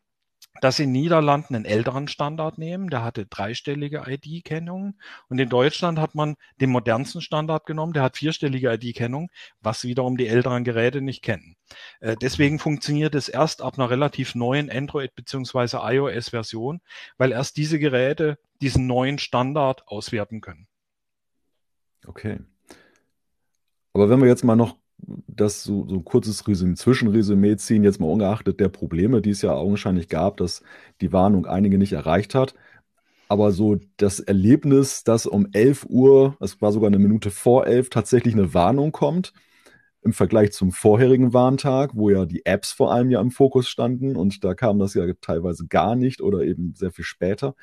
dass 0.62 0.80
in 0.80 0.92
Niederlanden 0.92 1.56
einen 1.56 1.66
älteren 1.66 2.08
Standard 2.08 2.58
nehmen, 2.58 2.90
der 2.90 3.04
hatte 3.04 3.26
dreistellige 3.26 4.04
ID-Kennung 4.08 4.96
und 5.30 5.40
in 5.40 5.50
Deutschland 5.50 6.00
hat 6.00 6.16
man 6.16 6.36
den 6.60 6.70
modernsten 6.70 7.22
Standard 7.22 7.66
genommen, 7.66 7.94
der 7.94 8.04
hat 8.04 8.18
vierstellige 8.18 8.74
ID-Kennung, 8.74 9.30
was 9.62 9.84
wiederum 9.84 10.18
die 10.18 10.28
älteren 10.28 10.64
Geräte 10.64 11.02
nicht 11.02 11.22
kennen. 11.22 11.56
Äh, 12.00 12.16
deswegen 12.22 12.60
funktioniert 12.60 13.16
es 13.16 13.30
erst 13.30 13.62
ab 13.62 13.78
einer 13.78 13.90
relativ 13.90 14.36
neuen 14.36 14.70
Android- 14.70 15.16
bzw. 15.16 15.78
iOS-Version, 15.94 16.82
weil 17.18 17.32
erst 17.32 17.58
diese 17.58 17.80
Geräte 17.80 18.38
diesen 18.62 18.88
neuen 18.88 19.20
Standard 19.20 19.88
auswerten 19.88 20.42
können. 20.42 20.68
Okay. 22.06 22.40
Aber 23.94 24.10
wenn 24.10 24.22
wir 24.22 24.28
jetzt 24.28 24.44
mal 24.44 24.56
noch 24.56 24.78
das 25.28 25.64
so, 25.64 25.88
so 25.88 25.96
ein 25.96 26.06
kurzes 26.06 26.48
Resümee, 26.48 26.76
Zwischenresümee 26.76 27.56
ziehen, 27.58 27.84
jetzt 27.84 28.00
mal 28.00 28.08
ungeachtet 28.08 28.60
der 28.60 28.70
Probleme, 28.70 29.22
die 29.22 29.32
es 29.32 29.42
ja 29.42 29.54
augenscheinlich 29.54 30.10
gab, 30.10 30.38
dass 30.38 30.62
die 31.02 31.14
Warnung 31.14 31.46
einige 31.46 31.78
nicht 31.78 31.94
erreicht 31.94 32.36
hat. 32.36 32.54
Aber 33.30 33.52
so 33.52 33.78
das 33.98 34.20
Erlebnis, 34.20 35.04
dass 35.04 35.26
um 35.26 35.48
11 35.52 35.86
Uhr, 35.90 36.38
es 36.40 36.62
war 36.62 36.72
sogar 36.72 36.88
eine 36.88 37.00
Minute 37.00 37.30
vor 37.32 37.68
11, 37.68 37.90
tatsächlich 37.90 38.34
eine 38.34 38.54
Warnung 38.54 38.92
kommt, 38.92 39.34
im 40.02 40.14
Vergleich 40.14 40.54
zum 40.54 40.72
vorherigen 40.72 41.34
Warntag, 41.34 41.92
wo 41.94 42.10
ja 42.10 42.26
die 42.26 42.46
Apps 42.46 42.72
vor 42.72 42.94
allem 42.94 43.10
ja 43.10 43.20
im 43.20 43.32
Fokus 43.32 43.68
standen 43.68 44.16
und 44.16 44.44
da 44.44 44.54
kam 44.54 44.80
das 44.80 44.94
ja 44.94 45.06
teilweise 45.20 45.68
gar 45.68 45.96
nicht 45.96 46.22
oder 46.22 46.44
eben 46.44 46.74
sehr 46.76 46.92
viel 46.92 47.04
später 47.04 47.56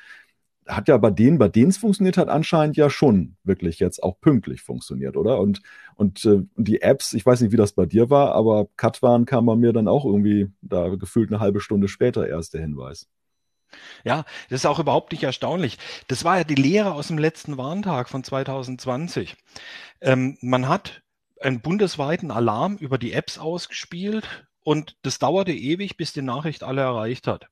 hat 0.67 0.87
ja 0.87 0.97
bei 0.97 1.11
denen, 1.11 1.37
bei 1.37 1.47
denen 1.47 1.69
es 1.69 1.77
funktioniert 1.77 2.17
hat, 2.17 2.27
anscheinend 2.27 2.77
ja 2.77 2.89
schon 2.89 3.37
wirklich 3.43 3.79
jetzt 3.79 4.01
auch 4.01 4.19
pünktlich 4.19 4.61
funktioniert, 4.61 5.15
oder? 5.15 5.39
Und, 5.39 5.61
und 5.95 6.25
äh, 6.25 6.41
die 6.55 6.81
Apps, 6.81 7.13
ich 7.13 7.25
weiß 7.25 7.41
nicht, 7.41 7.51
wie 7.51 7.57
das 7.57 7.73
bei 7.73 7.85
dir 7.85 8.09
war, 8.09 8.33
aber 8.33 8.67
Katwan 8.75 9.25
kam 9.25 9.45
bei 9.45 9.55
mir 9.55 9.73
dann 9.73 9.87
auch 9.87 10.05
irgendwie 10.05 10.51
da 10.61 10.89
gefühlt 10.95 11.29
eine 11.29 11.39
halbe 11.39 11.61
Stunde 11.61 11.87
später 11.87 12.27
erst 12.27 12.53
der 12.53 12.61
Hinweis. 12.61 13.07
Ja, 14.03 14.25
das 14.49 14.61
ist 14.61 14.65
auch 14.65 14.79
überhaupt 14.79 15.11
nicht 15.11 15.23
erstaunlich. 15.23 15.77
Das 16.07 16.23
war 16.23 16.37
ja 16.37 16.43
die 16.43 16.55
Lehre 16.55 16.93
aus 16.93 17.07
dem 17.07 17.17
letzten 17.17 17.57
Warntag 17.57 18.09
von 18.09 18.23
2020. 18.23 19.35
Ähm, 20.01 20.37
man 20.41 20.67
hat 20.67 21.01
einen 21.41 21.61
bundesweiten 21.61 22.31
Alarm 22.31 22.77
über 22.77 22.97
die 22.97 23.11
Apps 23.13 23.37
ausgespielt 23.37 24.47
und 24.63 24.95
das 25.01 25.19
dauerte 25.19 25.51
ewig, 25.51 25.97
bis 25.97 26.13
die 26.13 26.21
Nachricht 26.21 26.63
alle 26.63 26.81
erreicht 26.81 27.27
hat. 27.27 27.47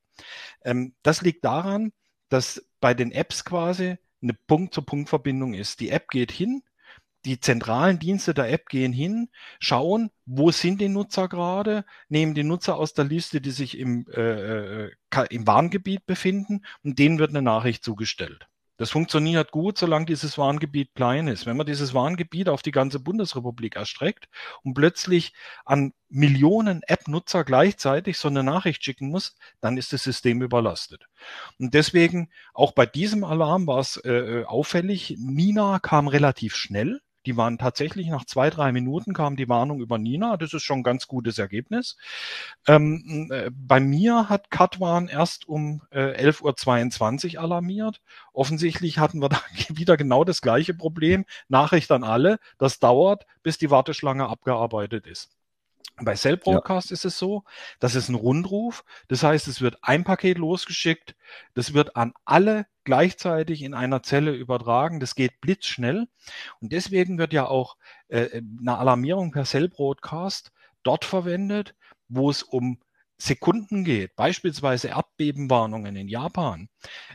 Ähm, 0.63 0.96
das 1.03 1.22
liegt 1.22 1.43
daran, 1.46 1.91
dass 2.33 2.65
bei 2.81 2.95
den 2.95 3.11
Apps 3.11 3.45
quasi 3.45 3.97
eine 4.23 4.33
Punkt-zu-Punkt-Verbindung 4.33 5.53
ist. 5.53 5.79
Die 5.79 5.89
App 5.89 6.09
geht 6.09 6.31
hin, 6.31 6.63
die 7.25 7.39
zentralen 7.39 7.99
Dienste 7.99 8.33
der 8.33 8.51
App 8.51 8.67
gehen 8.69 8.91
hin, 8.91 9.29
schauen, 9.59 10.09
wo 10.25 10.49
sind 10.51 10.81
die 10.81 10.89
Nutzer 10.89 11.29
gerade, 11.29 11.85
nehmen 12.09 12.33
die 12.33 12.43
Nutzer 12.43 12.75
aus 12.75 12.93
der 12.93 13.05
Liste, 13.05 13.39
die 13.39 13.51
sich 13.51 13.77
im, 13.77 14.07
äh, 14.11 14.85
äh 14.85 14.91
im 15.29 15.45
Warngebiet 15.45 16.07
befinden 16.07 16.65
und 16.83 16.97
denen 16.97 17.19
wird 17.19 17.29
eine 17.29 17.43
Nachricht 17.43 17.83
zugestellt. 17.83 18.47
Das 18.77 18.89
funktioniert 18.89 19.51
gut, 19.51 19.77
solange 19.77 20.08
dieses 20.08 20.38
Warngebiet 20.38 20.96
klein 20.96 21.27
ist. 21.27 21.46
Wenn 21.46 21.58
man 21.58 21.68
dieses 21.68 21.94
Warngebiet 21.94 22.50
auf 22.50 22.63
die 22.63 22.72
ganze 22.72 23.00
Bundesrepublik 23.00 23.75
erstreckt 23.75 24.27
und 24.63 24.74
plötzlich 24.74 25.34
an 25.63 25.94
Millionen 26.10 26.82
App-Nutzer 26.84 27.44
gleichzeitig 27.44 28.18
so 28.18 28.30
eine 28.30 28.44
Nachricht 28.44 28.84
schicken 28.84 29.10
muss, 29.10 29.36
dann 29.62 29.77
ist 29.77 29.94
das 29.94 30.03
System 30.03 30.42
überlastet. 30.42 31.06
Und 31.60 31.75
deswegen, 31.75 32.32
auch 32.53 32.72
bei 32.72 32.88
diesem 32.88 33.24
Alarm 33.24 33.68
war 33.68 33.80
es 33.80 33.98
äh, 33.98 34.12
äh 34.12 34.46
auffällig, 34.46 35.15
Nina 35.20 35.77
kam 35.80 36.08
relativ 36.08 36.56
schnell. 36.56 37.00
Die 37.25 37.38
waren 37.38 37.58
tatsächlich 37.58 38.08
nach 38.08 38.25
zwei, 38.25 38.50
drei 38.50 38.72
Minuten 38.72 39.13
kam 39.13 39.36
die 39.36 39.50
Warnung 39.50 39.80
über 39.80 39.98
Nina. 39.98 40.38
Das 40.38 40.53
ist 40.53 40.63
schon 40.63 40.80
ein 40.80 40.84
ganz 40.84 41.08
gutes 41.08 41.38
Ergebnis. 41.38 41.98
Ähm, 42.68 43.30
äh, 43.32 43.50
bei 43.51 43.80
mir 43.80 44.30
hat 44.30 44.51
Katwan 44.51 45.08
erst 45.08 45.48
um 45.48 45.82
äh, 45.92 46.30
11.22 46.30 47.36
Uhr 47.36 47.42
alarmiert. 47.42 48.01
Offensichtlich 48.34 49.00
hatten 49.00 49.22
wir 49.22 49.30
da 49.30 49.42
wieder 49.70 49.98
genau 49.98 50.24
das 50.24 50.42
gleiche 50.42 50.74
Problem. 50.74 51.25
Nachricht 51.48 51.92
an 51.92 52.03
alle. 52.03 52.39
Das 52.58 52.80
dauert, 52.80 53.25
bis 53.42 53.58
die 53.58 53.72
Warteschlange 53.72 54.27
abgearbeitet 54.27 55.08
ist. 55.08 55.30
Bei 55.97 56.15
Cell 56.15 56.37
Broadcast 56.37 56.89
ja. 56.89 56.95
ist 56.95 57.05
es 57.05 57.19
so, 57.19 57.43
das 57.79 57.95
ist 57.95 58.09
ein 58.09 58.15
Rundruf. 58.15 58.83
Das 59.09 59.23
heißt, 59.23 59.47
es 59.47 59.61
wird 59.61 59.77
ein 59.81 60.03
Paket 60.03 60.37
losgeschickt. 60.37 61.15
Das 61.53 61.73
wird 61.73 61.95
an 61.95 62.13
alle 62.25 62.65
gleichzeitig 62.83 63.61
in 63.61 63.73
einer 63.73 64.01
Zelle 64.01 64.31
übertragen. 64.31 64.99
Das 64.99 65.15
geht 65.15 65.39
blitzschnell. 65.39 66.07
Und 66.59 66.71
deswegen 66.71 67.17
wird 67.17 67.31
ja 67.31 67.45
auch 67.45 67.77
äh, 68.07 68.41
eine 68.59 68.77
Alarmierung 68.77 69.31
per 69.31 69.45
Cell 69.45 69.69
Broadcast 69.69 70.51
dort 70.81 71.05
verwendet, 71.05 71.75
wo 72.07 72.29
es 72.29 72.43
um 72.43 72.79
Sekunden 73.17 73.85
geht, 73.85 74.15
beispielsweise 74.15 74.89
Erdbebenwarnungen 74.89 75.95
in 75.95 76.07
Japan, 76.09 76.67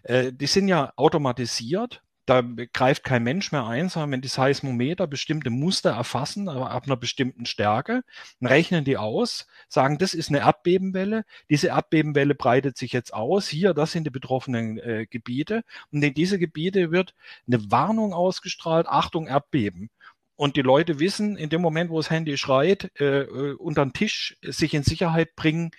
äh, 0.04 0.32
die 0.32 0.46
sind 0.46 0.68
ja 0.68 0.92
automatisiert 0.96 2.02
da 2.28 2.42
greift 2.42 3.04
kein 3.04 3.22
Mensch 3.22 3.52
mehr 3.52 3.66
ein, 3.66 3.88
sondern 3.88 4.12
wenn 4.12 4.20
die 4.20 4.28
Seismometer 4.28 5.06
bestimmte 5.06 5.48
Muster 5.48 5.92
erfassen, 5.92 6.48
aber 6.50 6.70
ab 6.70 6.84
einer 6.84 6.96
bestimmten 6.96 7.46
Stärke, 7.46 8.04
dann 8.40 8.48
rechnen 8.48 8.84
die 8.84 8.98
aus, 8.98 9.46
sagen, 9.68 9.96
das 9.96 10.12
ist 10.12 10.28
eine 10.28 10.40
Erdbebenwelle, 10.40 11.24
diese 11.48 11.68
Erdbebenwelle 11.68 12.34
breitet 12.34 12.76
sich 12.76 12.92
jetzt 12.92 13.14
aus, 13.14 13.48
hier, 13.48 13.72
das 13.72 13.92
sind 13.92 14.04
die 14.04 14.10
betroffenen 14.10 14.78
äh, 14.78 15.06
Gebiete 15.08 15.64
und 15.90 16.02
in 16.02 16.12
diese 16.12 16.38
Gebiete 16.38 16.90
wird 16.90 17.14
eine 17.46 17.70
Warnung 17.70 18.12
ausgestrahlt, 18.12 18.86
Achtung, 18.86 19.26
Erdbeben. 19.26 19.88
Und 20.36 20.56
die 20.56 20.62
Leute 20.62 21.00
wissen, 21.00 21.36
in 21.36 21.48
dem 21.48 21.62
Moment, 21.62 21.90
wo 21.90 21.96
das 21.96 22.10
Handy 22.10 22.36
schreit, 22.36 22.92
äh, 23.00 23.22
äh 23.22 23.54
unter 23.54 23.84
den 23.84 23.92
Tisch 23.92 24.36
sich 24.42 24.74
in 24.74 24.82
Sicherheit 24.84 25.34
bringen, 25.34 25.72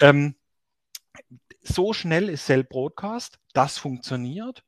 ähm, 0.00 0.34
so 1.62 1.92
schnell 1.92 2.28
ist 2.28 2.46
Cell 2.46 2.64
Broadcast, 2.64 3.38
das 3.52 3.78
funktioniert. 3.78 4.64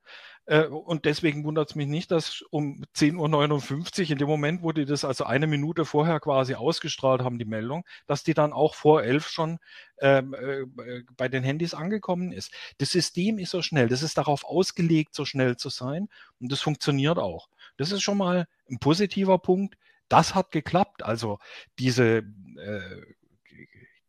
Äh, 0.47 0.67
und 0.67 1.05
deswegen 1.05 1.45
wundert 1.45 1.71
es 1.71 1.75
mich 1.75 1.87
nicht, 1.87 2.11
dass 2.11 2.43
um 2.51 2.85
10.59 2.95 4.03
Uhr, 4.05 4.11
in 4.11 4.19
dem 4.19 4.29
Moment, 4.29 4.63
wo 4.63 4.73
die 4.73 4.85
das 4.85 5.05
also 5.05 5.25
eine 5.25 5.47
Minute 5.47 5.85
vorher 5.85 6.21
quasi 6.21 6.55
ausgestrahlt 6.55 7.23
haben, 7.23 7.39
die 7.39 7.45
Meldung, 7.45 7.85
dass 8.07 8.25
die 8.25 8.35
dann 8.35 8.53
auch 8.53 8.75
vor 8.75 9.03
elf 9.03 9.29
schon 9.29 9.59
ähm, 10.01 10.35
äh, 10.35 11.03
bei 11.17 11.29
den 11.29 11.43
Handys 11.43 11.75
angekommen 11.75 12.33
ist. 12.33 12.53
Das 12.79 12.91
System 12.91 13.39
ist 13.39 13.51
so 13.51 13.63
schnell, 13.63 13.89
das 13.89 14.03
ist 14.03 14.19
darauf 14.19 14.45
ausgelegt, 14.45 15.15
so 15.15 15.25
schnell 15.25 15.57
zu 15.57 15.71
sein 15.71 16.09
und 16.41 16.53
das 16.53 16.61
funktioniert 16.61 17.19
auch. 17.19 17.49
Das 17.77 17.91
ist 17.91 18.03
schon 18.03 18.19
mal 18.19 18.47
ein 18.71 18.79
positiver 18.79 19.39
Punkt. 19.39 19.77
Das 20.09 20.35
hat 20.35 20.51
geklappt. 20.51 21.03
Also 21.03 21.39
diese 21.79 22.19
äh, 22.19 23.15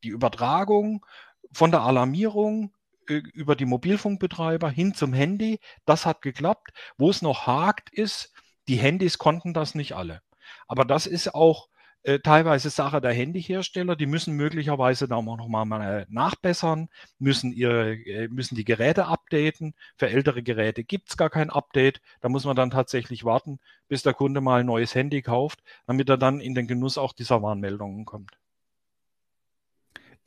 die 0.03 0.09
Übertragung 0.09 1.05
von 1.51 1.71
der 1.71 1.81
Alarmierung 1.81 2.73
über 3.07 3.55
die 3.55 3.65
Mobilfunkbetreiber 3.65 4.69
hin 4.69 4.93
zum 4.93 5.13
Handy. 5.13 5.59
Das 5.85 6.05
hat 6.05 6.21
geklappt. 6.21 6.71
Wo 6.97 7.09
es 7.09 7.21
noch 7.21 7.47
hakt 7.47 7.89
ist, 7.91 8.33
die 8.67 8.77
Handys 8.77 9.17
konnten 9.17 9.53
das 9.53 9.75
nicht 9.75 9.93
alle. 9.93 10.21
Aber 10.67 10.85
das 10.85 11.07
ist 11.07 11.33
auch 11.33 11.69
äh, 12.03 12.19
teilweise 12.19 12.69
Sache 12.69 13.01
der 13.01 13.13
Handyhersteller. 13.13 13.95
Die 13.95 14.05
müssen 14.05 14.35
möglicherweise 14.35 15.07
da 15.07 15.15
auch 15.15 15.23
noch 15.23 15.47
mal 15.47 16.05
nachbessern, 16.09 16.89
müssen 17.17 17.51
ihre, 17.51 17.93
äh, 17.95 18.27
müssen 18.27 18.55
die 18.55 18.65
Geräte 18.65 19.07
updaten. 19.07 19.73
Für 19.97 20.09
ältere 20.09 20.43
Geräte 20.43 20.83
gibt's 20.83 21.17
gar 21.17 21.29
kein 21.31 21.49
Update. 21.49 22.01
Da 22.21 22.29
muss 22.29 22.45
man 22.45 22.55
dann 22.55 22.69
tatsächlich 22.69 23.25
warten, 23.25 23.59
bis 23.87 24.03
der 24.03 24.13
Kunde 24.13 24.41
mal 24.41 24.59
ein 24.59 24.67
neues 24.67 24.93
Handy 24.93 25.21
kauft, 25.23 25.63
damit 25.87 26.09
er 26.09 26.17
dann 26.17 26.41
in 26.41 26.53
den 26.53 26.67
Genuss 26.67 26.97
auch 26.97 27.13
dieser 27.13 27.41
Warnmeldungen 27.41 28.05
kommt. 28.05 28.37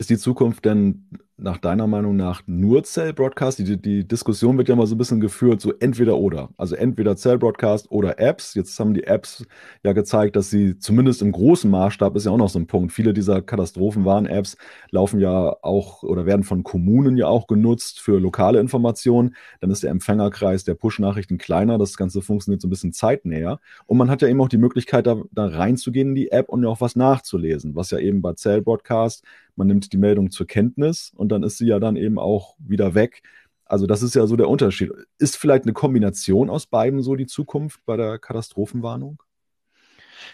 Ist 0.01 0.11
die 0.11 0.19
Zukunft 0.19 0.65
denn 0.65 1.09
nach 1.37 1.59
deiner 1.59 1.89
Meinung 1.89 2.15
nach 2.15 2.43
nur 2.47 2.85
Cell-Broadcast? 2.85 3.59
Die, 3.59 3.83
die 3.83 4.07
Diskussion 4.07 4.57
wird 4.57 4.69
ja 4.69 4.77
mal 4.77 4.87
so 4.87 4.95
ein 4.95 4.99
bisschen 4.99 5.19
geführt, 5.19 5.61
so 5.61 5.73
entweder 5.81 6.19
oder. 6.19 6.51
Also 6.57 6.77
entweder 6.77 7.17
Cell-Broadcast 7.17 7.91
oder 7.91 8.21
Apps. 8.21 8.55
Jetzt 8.55 8.79
haben 8.79 8.95
die 8.95 9.03
Apps 9.03 9.45
ja 9.83 9.93
gezeigt, 9.95 10.37
dass 10.37 10.51
sie 10.51 10.79
zumindest 10.79 11.21
im 11.21 11.33
großen 11.33 11.69
Maßstab 11.69 12.15
ist 12.15 12.27
ja 12.27 12.31
auch 12.31 12.37
noch 12.39 12.49
so 12.49 12.61
ein 12.61 12.69
Punkt. 12.69 12.93
Viele 12.93 13.13
dieser 13.13 13.43
Katastrophenwarn-Apps 13.43 14.57
laufen 14.93 15.19
ja 15.19 15.57
auch 15.63 16.05
oder 16.05 16.27
werden 16.27 16.45
von 16.45 16.63
Kommunen 16.63 17.17
ja 17.17 17.27
auch 17.27 17.49
genutzt 17.49 17.99
für 17.99 18.21
lokale 18.21 18.61
Informationen. 18.61 19.35
Dann 19.61 19.73
ist 19.73 19.83
der 19.83 19.91
Empfängerkreis 19.91 20.63
der 20.63 20.75
Push-Nachrichten 20.75 21.39
kleiner. 21.39 21.77
Das 21.77 21.97
Ganze 21.97 22.23
funktioniert 22.23 22.61
so 22.61 22.69
ein 22.69 22.71
bisschen 22.71 22.93
zeitnäher. 22.93 23.59
Und 23.87 23.99
man 23.99 24.11
hat 24.11 24.23
ja 24.23 24.29
eben 24.29 24.41
auch 24.41 24.49
die 24.49 24.59
Möglichkeit, 24.59 25.09
da, 25.09 25.23
da 25.33 25.47
reinzugehen 25.47 26.11
in 26.11 26.15
die 26.15 26.31
App 26.31 26.49
und 26.51 26.63
ja 26.63 26.69
auch 26.69 26.81
was 26.81 26.95
nachzulesen, 26.95 27.75
was 27.75 27.91
ja 27.91 27.99
eben 27.99 28.23
bei 28.23 28.35
Cell-Broadcast, 28.35 29.25
man 29.59 29.67
nimmt 29.67 29.93
die 29.93 29.99
Meldung 29.99 30.31
zur 30.31 30.47
Kenntnis 30.47 31.13
und 31.15 31.31
dann 31.31 31.43
ist 31.43 31.59
sie 31.59 31.67
ja 31.67 31.79
dann 31.79 31.97
eben 31.97 32.19
auch 32.19 32.57
wieder 32.59 32.95
weg. 32.95 33.23
Also 33.65 33.87
das 33.87 34.03
ist 34.03 34.15
ja 34.15 34.27
so 34.27 34.37
der 34.37 34.49
Unterschied. 34.49 34.91
Ist 35.19 35.37
vielleicht 35.37 35.65
eine 35.65 35.75
Kombination 35.75 36.49
aus 36.49 36.67
beiden 36.67 37.03
so 37.03 37.17
die 37.17 37.27
Zukunft 37.27 37.85
bei 37.85 37.97
der 37.97 38.19
Katastrophenwarnung? 38.19 39.23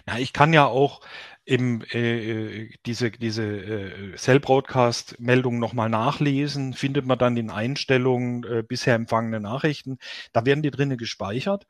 Na, 0.06 0.18
ich 0.18 0.32
kann 0.32 0.52
ja 0.52 0.66
auch 0.66 1.00
im, 1.44 1.82
äh, 1.90 2.70
diese, 2.86 3.10
diese 3.10 3.44
äh, 3.44 4.16
Cell-Broadcast-Meldung 4.16 5.58
nochmal 5.58 5.90
nachlesen, 5.90 6.72
findet 6.74 7.06
man 7.06 7.18
dann 7.18 7.36
in 7.36 7.50
Einstellungen 7.50 8.44
äh, 8.44 8.62
bisher 8.66 8.94
empfangene 8.94 9.40
Nachrichten. 9.40 9.98
Da 10.32 10.46
werden 10.46 10.62
die 10.62 10.70
drinnen 10.70 10.96
gespeichert. 10.96 11.66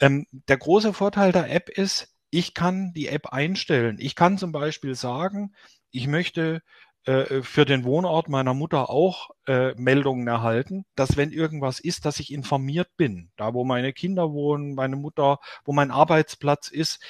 Ähm, 0.00 0.26
der 0.30 0.58
große 0.58 0.92
Vorteil 0.92 1.32
der 1.32 1.50
App 1.50 1.68
ist, 1.70 2.14
ich 2.30 2.54
kann 2.54 2.92
die 2.92 3.08
App 3.08 3.28
einstellen. 3.28 3.96
Ich 3.98 4.14
kann 4.14 4.36
zum 4.36 4.52
Beispiel 4.52 4.94
sagen, 4.94 5.52
ich 5.90 6.06
möchte 6.06 6.62
äh, 7.04 7.42
für 7.42 7.64
den 7.64 7.84
Wohnort 7.84 8.28
meiner 8.28 8.54
Mutter 8.54 8.90
auch 8.90 9.30
äh, 9.46 9.72
Meldungen 9.76 10.26
erhalten, 10.26 10.84
dass 10.94 11.16
wenn 11.16 11.30
irgendwas 11.30 11.80
ist, 11.80 12.04
dass 12.04 12.20
ich 12.20 12.32
informiert 12.32 12.88
bin. 12.96 13.30
Da, 13.36 13.54
wo 13.54 13.64
meine 13.64 13.92
Kinder 13.92 14.32
wohnen, 14.32 14.74
meine 14.74 14.96
Mutter, 14.96 15.38
wo 15.64 15.72
mein 15.72 15.90
Arbeitsplatz 15.90 16.68
ist. 16.68 17.02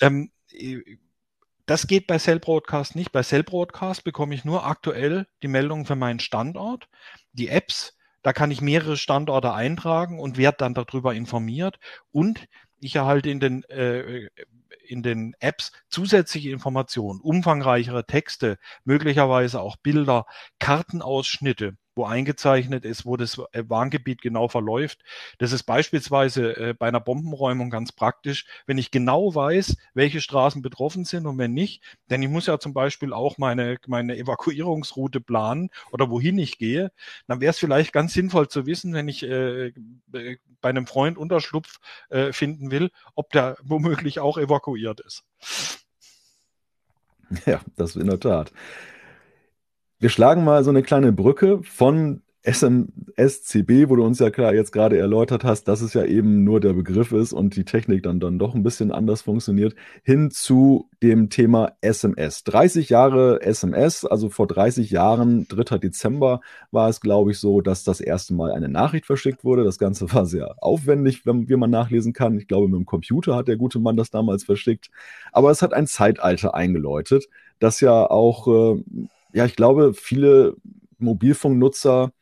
Ähm, 0.00 0.30
das 1.66 1.86
geht 1.86 2.06
bei 2.06 2.18
Cell 2.18 2.40
Broadcast 2.40 2.96
nicht. 2.96 3.12
Bei 3.12 3.22
Cell 3.22 3.42
Broadcast 3.42 4.04
bekomme 4.04 4.34
ich 4.34 4.44
nur 4.44 4.64
aktuell 4.64 5.26
die 5.42 5.48
Meldungen 5.48 5.86
für 5.86 5.96
meinen 5.96 6.20
Standort. 6.20 6.88
Die 7.32 7.48
Apps, 7.48 7.96
da 8.22 8.32
kann 8.32 8.50
ich 8.50 8.60
mehrere 8.60 8.96
Standorte 8.96 9.52
eintragen 9.52 10.18
und 10.18 10.38
werde 10.38 10.58
dann 10.58 10.74
darüber 10.74 11.14
informiert. 11.14 11.78
Und 12.10 12.48
ich 12.80 12.96
erhalte 12.96 13.30
in 13.30 13.40
den 13.40 13.64
äh, 13.64 14.28
in 14.92 15.02
den 15.02 15.34
Apps 15.40 15.72
zusätzliche 15.88 16.50
Informationen, 16.50 17.20
umfangreichere 17.20 18.06
Texte, 18.06 18.58
möglicherweise 18.84 19.60
auch 19.60 19.76
Bilder, 19.76 20.26
Kartenausschnitte 20.58 21.76
wo 21.94 22.04
eingezeichnet 22.04 22.84
ist, 22.84 23.04
wo 23.04 23.16
das 23.16 23.38
Warngebiet 23.52 24.22
genau 24.22 24.48
verläuft. 24.48 25.02
Das 25.38 25.52
ist 25.52 25.64
beispielsweise 25.64 26.56
äh, 26.56 26.74
bei 26.74 26.88
einer 26.88 27.00
Bombenräumung 27.00 27.70
ganz 27.70 27.92
praktisch, 27.92 28.46
wenn 28.66 28.78
ich 28.78 28.90
genau 28.90 29.34
weiß, 29.34 29.76
welche 29.94 30.20
Straßen 30.20 30.62
betroffen 30.62 31.04
sind 31.04 31.26
und 31.26 31.38
wenn 31.38 31.52
nicht, 31.52 31.82
denn 32.10 32.22
ich 32.22 32.28
muss 32.28 32.46
ja 32.46 32.58
zum 32.58 32.72
Beispiel 32.72 33.12
auch 33.12 33.38
meine, 33.38 33.78
meine 33.86 34.16
Evakuierungsroute 34.16 35.20
planen 35.20 35.70
oder 35.90 36.10
wohin 36.10 36.38
ich 36.38 36.58
gehe, 36.58 36.92
dann 37.26 37.40
wäre 37.40 37.50
es 37.50 37.58
vielleicht 37.58 37.92
ganz 37.92 38.12
sinnvoll 38.12 38.48
zu 38.48 38.66
wissen, 38.66 38.94
wenn 38.94 39.08
ich 39.08 39.22
äh, 39.22 39.66
äh, 39.66 40.36
bei 40.60 40.68
einem 40.68 40.86
Freund 40.86 41.18
Unterschlupf 41.18 41.78
äh, 42.08 42.32
finden 42.32 42.70
will, 42.70 42.90
ob 43.14 43.30
der 43.30 43.56
womöglich 43.62 44.20
auch 44.20 44.38
evakuiert 44.38 45.00
ist. 45.00 45.24
Ja, 47.46 47.60
das 47.76 47.96
in 47.96 48.08
der 48.08 48.20
Tat. 48.20 48.52
Wir 50.02 50.08
schlagen 50.08 50.42
mal 50.42 50.64
so 50.64 50.70
eine 50.70 50.82
kleine 50.82 51.12
Brücke 51.12 51.60
von 51.62 52.22
SMSCB, 52.42 53.88
wo 53.88 53.94
du 53.94 54.02
uns 54.02 54.18
ja 54.18 54.30
klar 54.30 54.52
jetzt 54.52 54.72
gerade 54.72 54.98
erläutert 54.98 55.44
hast, 55.44 55.68
dass 55.68 55.80
es 55.80 55.94
ja 55.94 56.04
eben 56.04 56.42
nur 56.42 56.58
der 56.58 56.72
Begriff 56.72 57.12
ist 57.12 57.32
und 57.32 57.54
die 57.54 57.64
Technik 57.64 58.02
dann, 58.02 58.18
dann 58.18 58.36
doch 58.40 58.56
ein 58.56 58.64
bisschen 58.64 58.90
anders 58.90 59.22
funktioniert, 59.22 59.76
hin 60.02 60.32
zu 60.32 60.88
dem 61.04 61.30
Thema 61.30 61.74
SMS. 61.82 62.42
30 62.42 62.88
Jahre 62.88 63.42
SMS, 63.42 64.04
also 64.04 64.28
vor 64.28 64.48
30 64.48 64.90
Jahren, 64.90 65.46
3. 65.46 65.78
Dezember, 65.78 66.40
war 66.72 66.88
es, 66.88 67.00
glaube 67.00 67.30
ich, 67.30 67.38
so, 67.38 67.60
dass 67.60 67.84
das 67.84 68.00
erste 68.00 68.34
Mal 68.34 68.50
eine 68.50 68.68
Nachricht 68.68 69.06
verschickt 69.06 69.44
wurde. 69.44 69.62
Das 69.62 69.78
Ganze 69.78 70.12
war 70.12 70.26
sehr 70.26 70.56
aufwendig, 70.58 71.24
wenn, 71.26 71.48
wie 71.48 71.54
man 71.54 71.70
nachlesen 71.70 72.12
kann. 72.12 72.36
Ich 72.36 72.48
glaube, 72.48 72.66
mit 72.66 72.76
dem 72.76 72.86
Computer 72.86 73.36
hat 73.36 73.46
der 73.46 73.56
gute 73.56 73.78
Mann 73.78 73.96
das 73.96 74.10
damals 74.10 74.42
verschickt. 74.42 74.90
Aber 75.30 75.52
es 75.52 75.62
hat 75.62 75.72
ein 75.72 75.86
Zeitalter 75.86 76.56
eingeläutet, 76.56 77.28
das 77.60 77.80
ja 77.80 78.10
auch 78.10 78.48
äh, 78.48 78.82
ja, 79.32 79.44
ich 79.44 79.56
glaube, 79.56 79.94
viele 79.94 80.56
Mobilfunknutzer 80.98 82.12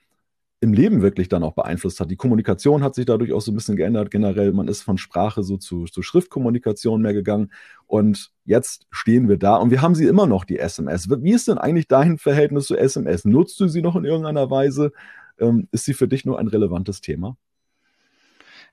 im 0.63 0.75
Leben 0.75 1.01
wirklich 1.01 1.29
dann 1.31 1.43
auch 1.43 1.55
beeinflusst 1.55 2.01
hat. 2.01 2.11
Die 2.11 2.17
Kommunikation 2.17 2.83
hat 2.83 2.95
sich 2.95 3.07
dadurch 3.07 3.33
auch 3.33 3.41
so 3.41 3.51
ein 3.51 3.55
bisschen 3.55 3.77
geändert. 3.77 4.11
Generell, 4.11 4.53
man 4.53 4.69
ist 4.69 4.83
von 4.83 4.99
Sprache 4.99 5.43
so 5.43 5.57
zu, 5.57 5.87
zu 5.87 6.03
Schriftkommunikation 6.03 7.01
mehr 7.01 7.15
gegangen. 7.15 7.51
Und 7.87 8.31
jetzt 8.45 8.87
stehen 8.91 9.29
wir 9.29 9.39
da 9.39 9.57
und 9.57 9.71
wir 9.71 9.81
haben 9.81 9.95
sie 9.95 10.07
immer 10.07 10.27
noch, 10.27 10.45
die 10.45 10.59
SMS. 10.59 11.09
Wie 11.09 11.33
ist 11.33 11.49
denn 11.49 11.57
eigentlich 11.57 11.89
dein 11.89 12.19
Verhältnis 12.19 12.67
zu 12.67 12.77
SMS? 12.77 13.25
Nutzt 13.25 13.59
du 13.59 13.69
sie 13.69 13.81
noch 13.81 13.97
in 13.97 14.05
irgendeiner 14.05 14.51
Weise? 14.51 14.93
Ähm, 15.39 15.67
ist 15.73 15.87
sie 15.87 15.95
für 15.95 16.09
dich 16.09 16.27
nur 16.27 16.39
ein 16.39 16.49
relevantes 16.49 17.01
Thema? 17.01 17.39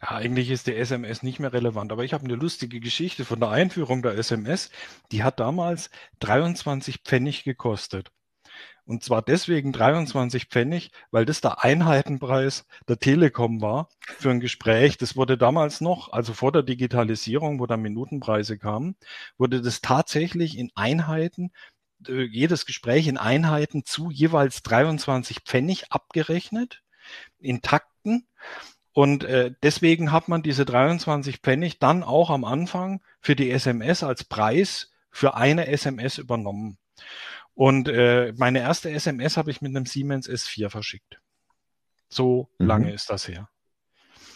Ja, 0.01 0.09
eigentlich 0.09 0.51
ist 0.51 0.67
der 0.67 0.77
SMS 0.77 1.23
nicht 1.23 1.39
mehr 1.39 1.53
relevant, 1.53 1.91
aber 1.91 2.03
ich 2.03 2.13
habe 2.13 2.25
eine 2.25 2.35
lustige 2.35 2.81
Geschichte 2.81 3.23
von 3.23 3.39
der 3.39 3.49
Einführung 3.49 4.03
der 4.03 4.15
SMS. 4.17 4.69
Die 5.11 5.23
hat 5.23 5.39
damals 5.39 5.89
23 6.19 6.99
Pfennig 7.03 7.45
gekostet. 7.45 8.11
Und 8.87 9.03
zwar 9.03 9.21
deswegen 9.21 9.73
23 9.73 10.45
Pfennig, 10.45 10.91
weil 11.11 11.25
das 11.25 11.41
der 11.41 11.61
Einheitenpreis 11.61 12.65
der 12.87 12.97
Telekom 12.97 13.61
war 13.61 13.89
für 13.99 14.31
ein 14.31 14.39
Gespräch. 14.39 14.97
Das 14.97 15.17
wurde 15.17 15.37
damals 15.37 15.81
noch, 15.81 16.13
also 16.13 16.33
vor 16.33 16.53
der 16.53 16.63
Digitalisierung, 16.63 17.59
wo 17.59 17.65
da 17.65 17.75
Minutenpreise 17.75 18.57
kamen, 18.57 18.95
wurde 19.37 19.61
das 19.61 19.81
tatsächlich 19.81 20.57
in 20.57 20.71
Einheiten 20.75 21.51
äh, 22.07 22.23
jedes 22.23 22.65
Gespräch 22.65 23.07
in 23.07 23.17
Einheiten 23.17 23.83
zu 23.83 24.09
jeweils 24.09 24.63
23 24.63 25.41
Pfennig 25.41 25.91
abgerechnet, 25.91 26.81
in 27.39 27.61
Takten. 27.61 28.25
Und 28.93 29.25
äh, 29.25 29.51
deswegen 29.63 30.13
hat 30.13 30.29
man 30.29 30.43
diese 30.43 30.63
23 30.63 31.39
Pfennig 31.39 31.79
dann 31.79 32.03
auch 32.03 32.29
am 32.29 32.45
Anfang 32.45 33.01
für 33.19 33.35
die 33.35 33.51
SMS 33.51 34.01
als 34.01 34.23
Preis 34.23 34.91
für 35.11 35.35
eine 35.35 35.67
SMS 35.67 36.19
übernommen. 36.19 36.77
Und 37.57 37.89
äh, 37.89 38.33
meine 38.37 38.59
erste 38.59 38.91
SMS 38.91 39.35
habe 39.35 39.49
ich 39.49 39.63
mit 39.63 39.75
einem 39.75 39.87
Siemens 39.87 40.29
S4 40.29 40.69
verschickt. 40.69 41.19
So 42.07 42.51
mhm. 42.59 42.67
lange 42.67 42.93
ist 42.93 43.09
das 43.09 43.27
her. 43.27 43.49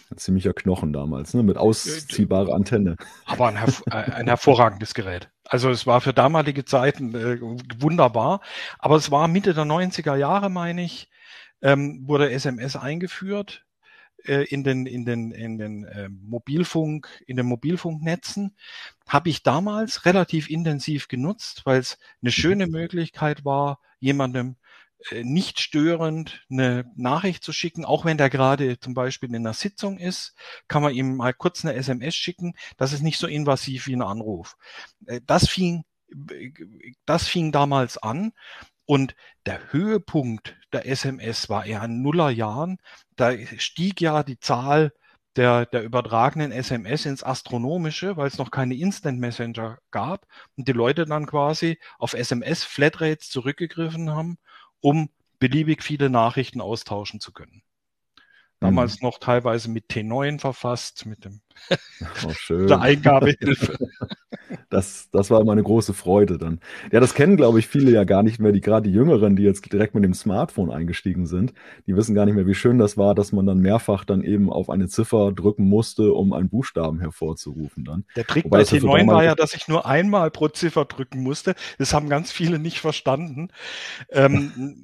Ein 0.10 0.17
ziemlicher 0.17 0.53
Knochen 0.53 0.91
damals, 0.91 1.36
ne? 1.36 1.43
mit 1.43 1.55
ausziehbarer 1.55 2.51
Antenne. 2.51 2.95
Aber 3.27 3.47
ein, 3.47 3.57
herv 3.57 3.84
äh, 3.86 3.91
ein 3.91 4.25
hervorragendes 4.25 4.95
Gerät. 4.95 5.29
Also 5.43 5.69
es 5.69 5.86
war 5.86 6.01
für 6.01 6.13
damalige 6.13 6.65
Zeiten 6.65 7.13
äh, 7.13 7.39
wunderbar. 7.79 8.41
Aber 8.79 8.95
es 8.95 9.12
war 9.12 9.27
Mitte 9.27 9.53
der 9.53 9.65
90er 9.65 10.15
Jahre, 10.15 10.49
meine 10.49 10.84
ich, 10.84 11.07
ähm, 11.62 12.07
wurde 12.07 12.31
SMS 12.31 12.75
eingeführt 12.75 13.67
äh, 14.25 14.45
in 14.45 14.63
den, 14.63 14.86
in 14.86 15.05
den, 15.05 15.31
in 15.31 15.57
den 15.57 15.86
äh, 15.86 16.10
Mobilfunk, 16.10 17.07
in 17.27 17.38
den 17.38 17.45
Mobilfunknetzen, 17.45 18.55
habe 19.07 19.29
ich 19.29 19.43
damals 19.43 20.05
relativ 20.05 20.49
intensiv 20.49 21.07
genutzt, 21.07 21.62
weil 21.65 21.79
es 21.79 21.97
eine 22.21 22.31
schöne 22.31 22.67
Möglichkeit 22.67 23.45
war, 23.45 23.79
jemandem 23.99 24.55
äh, 25.10 25.23
nicht 25.23 25.60
störend 25.60 26.45
eine 26.49 26.86
Nachricht 26.95 27.43
zu 27.43 27.53
schicken, 27.53 27.86
auch 27.86 28.05
wenn 28.05 28.17
der 28.17 28.29
gerade 28.29 28.79
zum 28.79 28.93
Beispiel 28.93 29.29
in 29.29 29.36
einer 29.36 29.53
Sitzung 29.53 29.97
ist, 29.97 30.36
kann 30.67 30.84
man 30.84 30.93
ihm 30.93 31.15
mal 31.15 31.34
kurz 31.34 31.65
eine 31.65 31.73
SMS 31.75 32.15
schicken. 32.15 32.53
Das 32.77 32.93
ist 32.93 33.01
nicht 33.01 33.19
so 33.19 33.27
invasiv 33.27 33.88
wie 33.88 33.95
ein 33.95 34.01
Anruf. 34.01 34.57
Äh, 35.07 35.21
das 35.25 35.49
fing, 35.49 35.84
das 37.05 37.27
fing 37.27 37.51
damals 37.51 37.97
an 37.97 38.34
und 38.86 39.15
der 39.46 39.72
Höhepunkt 39.72 40.56
der 40.74 40.86
SMS 40.86 41.50
war 41.50 41.65
eher 41.65 41.84
in 41.84 42.02
Nullerjahren. 42.02 42.78
Da 43.15 43.32
stieg 43.58 44.02
ja 44.02 44.24
die 44.24 44.39
Zahl 44.39 44.94
der, 45.36 45.65
der 45.65 45.84
übertragenen 45.84 46.52
SMS 46.52 47.06
ins 47.06 47.24
Astronomische, 47.24 48.17
weil 48.17 48.28
es 48.28 48.38
noch 48.38 48.52
keine 48.52 48.76
Instant 48.76 49.20
Messenger 49.20 49.78
gab 49.91 50.28
und 50.58 50.67
die 50.67 50.74
Leute 50.74 51.06
dann 51.06 51.26
quasi 51.26 51.80
auf 52.00 52.13
SMS-Flatrates 52.13 53.30
zurückgegriffen 53.30 54.12
haben, 54.12 54.38
um 54.82 55.10
beliebig 55.39 55.84
viele 55.84 56.10
Nachrichten 56.10 56.62
austauschen 56.62 57.20
zu 57.20 57.32
können. 57.32 57.63
Damals 58.60 59.02
mhm. 59.02 59.08
noch 59.08 59.20
teilweise 59.20 59.70
mit 59.70 59.89
T9 59.89 60.39
verfasst, 60.39 61.06
mit 61.06 61.26
dem 61.26 61.41
oh, 62.25 62.65
der 62.67 62.81
Eingabehilfe. 62.81 63.77
Das, 64.69 65.09
das 65.11 65.29
war 65.29 65.41
immer 65.41 65.51
eine 65.51 65.63
große 65.63 65.93
Freude 65.93 66.37
dann. 66.37 66.59
Ja, 66.91 66.99
das 66.99 67.13
kennen, 67.13 67.37
glaube 67.37 67.59
ich, 67.59 67.67
viele 67.67 67.91
ja 67.91 68.03
gar 68.03 68.23
nicht 68.23 68.39
mehr, 68.39 68.51
die 68.51 68.61
gerade 68.61 68.89
die 68.89 68.95
Jüngeren, 68.95 69.35
die 69.35 69.43
jetzt 69.43 69.71
direkt 69.71 69.95
mit 69.95 70.03
dem 70.03 70.13
Smartphone 70.13 70.71
eingestiegen 70.71 71.25
sind, 71.25 71.53
die 71.87 71.95
wissen 71.95 72.15
gar 72.15 72.25
nicht 72.25 72.35
mehr, 72.35 72.47
wie 72.47 72.55
schön 72.55 72.77
das 72.77 72.97
war, 72.97 73.15
dass 73.15 73.31
man 73.31 73.45
dann 73.45 73.59
mehrfach 73.59 74.05
dann 74.05 74.23
eben 74.23 74.51
auf 74.51 74.69
eine 74.69 74.87
Ziffer 74.87 75.31
drücken 75.31 75.65
musste, 75.65 76.13
um 76.13 76.33
einen 76.33 76.49
Buchstaben 76.49 76.99
hervorzurufen 76.99 77.83
dann. 77.83 78.05
Der 78.15 78.25
Trick 78.25 78.45
Wobei 78.45 78.59
bei 78.59 78.63
T9 78.63 79.07
war 79.07 79.23
ja, 79.23 79.35
dass 79.35 79.53
ich 79.53 79.67
nur 79.67 79.85
einmal 79.85 80.31
pro 80.31 80.47
Ziffer 80.47 80.85
drücken 80.85 81.21
musste. 81.21 81.55
Das 81.77 81.93
haben 81.93 82.09
ganz 82.09 82.31
viele 82.31 82.59
nicht 82.59 82.79
verstanden. 82.79 83.49
Ähm, 84.09 84.83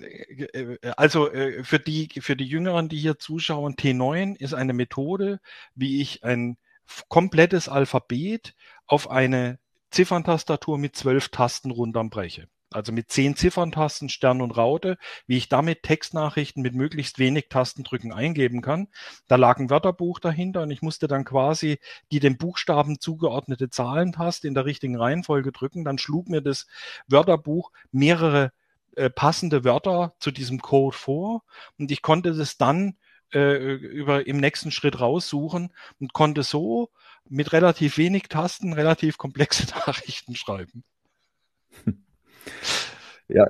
äh, 0.53 0.77
also 0.95 1.31
äh, 1.31 1.63
für 1.63 1.79
die, 1.79 2.09
für 2.19 2.35
die 2.35 2.45
Jüngeren, 2.45 2.89
die 2.89 2.97
hier 2.97 3.17
zuschauen, 3.17 3.75
T9 3.75 4.37
ist 4.37 4.53
eine 4.53 4.73
Methode, 4.73 5.39
wie 5.75 6.01
ich 6.01 6.23
ein 6.23 6.56
komplettes 7.09 7.69
Alphabet 7.69 8.55
auf 8.85 9.09
eine 9.09 9.59
Zifferntastatur 9.91 10.77
mit 10.77 10.95
zwölf 10.95 11.29
Tasten 11.29 11.71
runterbreche. 11.71 12.47
Also 12.69 12.91
mit 12.91 13.09
zehn 13.09 13.37
Zifferntasten, 13.37 14.09
Stern 14.09 14.41
und 14.41 14.51
Raute, 14.51 14.97
wie 15.25 15.37
ich 15.37 15.47
damit 15.47 15.83
Textnachrichten 15.83 16.61
mit 16.61 16.75
möglichst 16.75 17.17
wenig 17.17 17.47
Tastendrücken 17.47 18.11
eingeben 18.11 18.61
kann. 18.61 18.89
Da 19.29 19.37
lag 19.37 19.57
ein 19.57 19.69
Wörterbuch 19.69 20.19
dahinter 20.19 20.63
und 20.63 20.71
ich 20.71 20.81
musste 20.81 21.07
dann 21.07 21.23
quasi 21.23 21.79
die 22.11 22.19
dem 22.19 22.37
Buchstaben 22.37 22.99
zugeordnete 22.99 23.69
Zahlentaste 23.69 24.49
in 24.49 24.53
der 24.53 24.65
richtigen 24.65 24.97
Reihenfolge 24.97 25.53
drücken. 25.53 25.85
Dann 25.85 25.97
schlug 25.97 26.27
mir 26.27 26.41
das 26.41 26.67
Wörterbuch 27.07 27.71
mehrere 27.93 28.51
äh, 28.97 29.09
passende 29.09 29.63
Wörter 29.63 30.15
zu 30.19 30.31
diesem 30.31 30.59
Code 30.59 30.97
vor 30.97 31.43
und 31.79 31.89
ich 31.89 32.01
konnte 32.01 32.33
das 32.33 32.57
dann 32.57 32.97
äh, 33.33 33.75
über 33.75 34.27
im 34.27 34.37
nächsten 34.37 34.71
Schritt 34.71 34.99
raussuchen 34.99 35.71
und 35.99 36.13
konnte 36.13 36.43
so 36.43 36.89
mit 37.29 37.53
relativ 37.53 37.97
wenig 37.97 38.23
Tasten 38.29 38.73
relativ 38.73 39.17
komplexe 39.17 39.67
Nachrichten 39.87 40.35
schreiben. 40.35 40.83
Ja, 43.29 43.45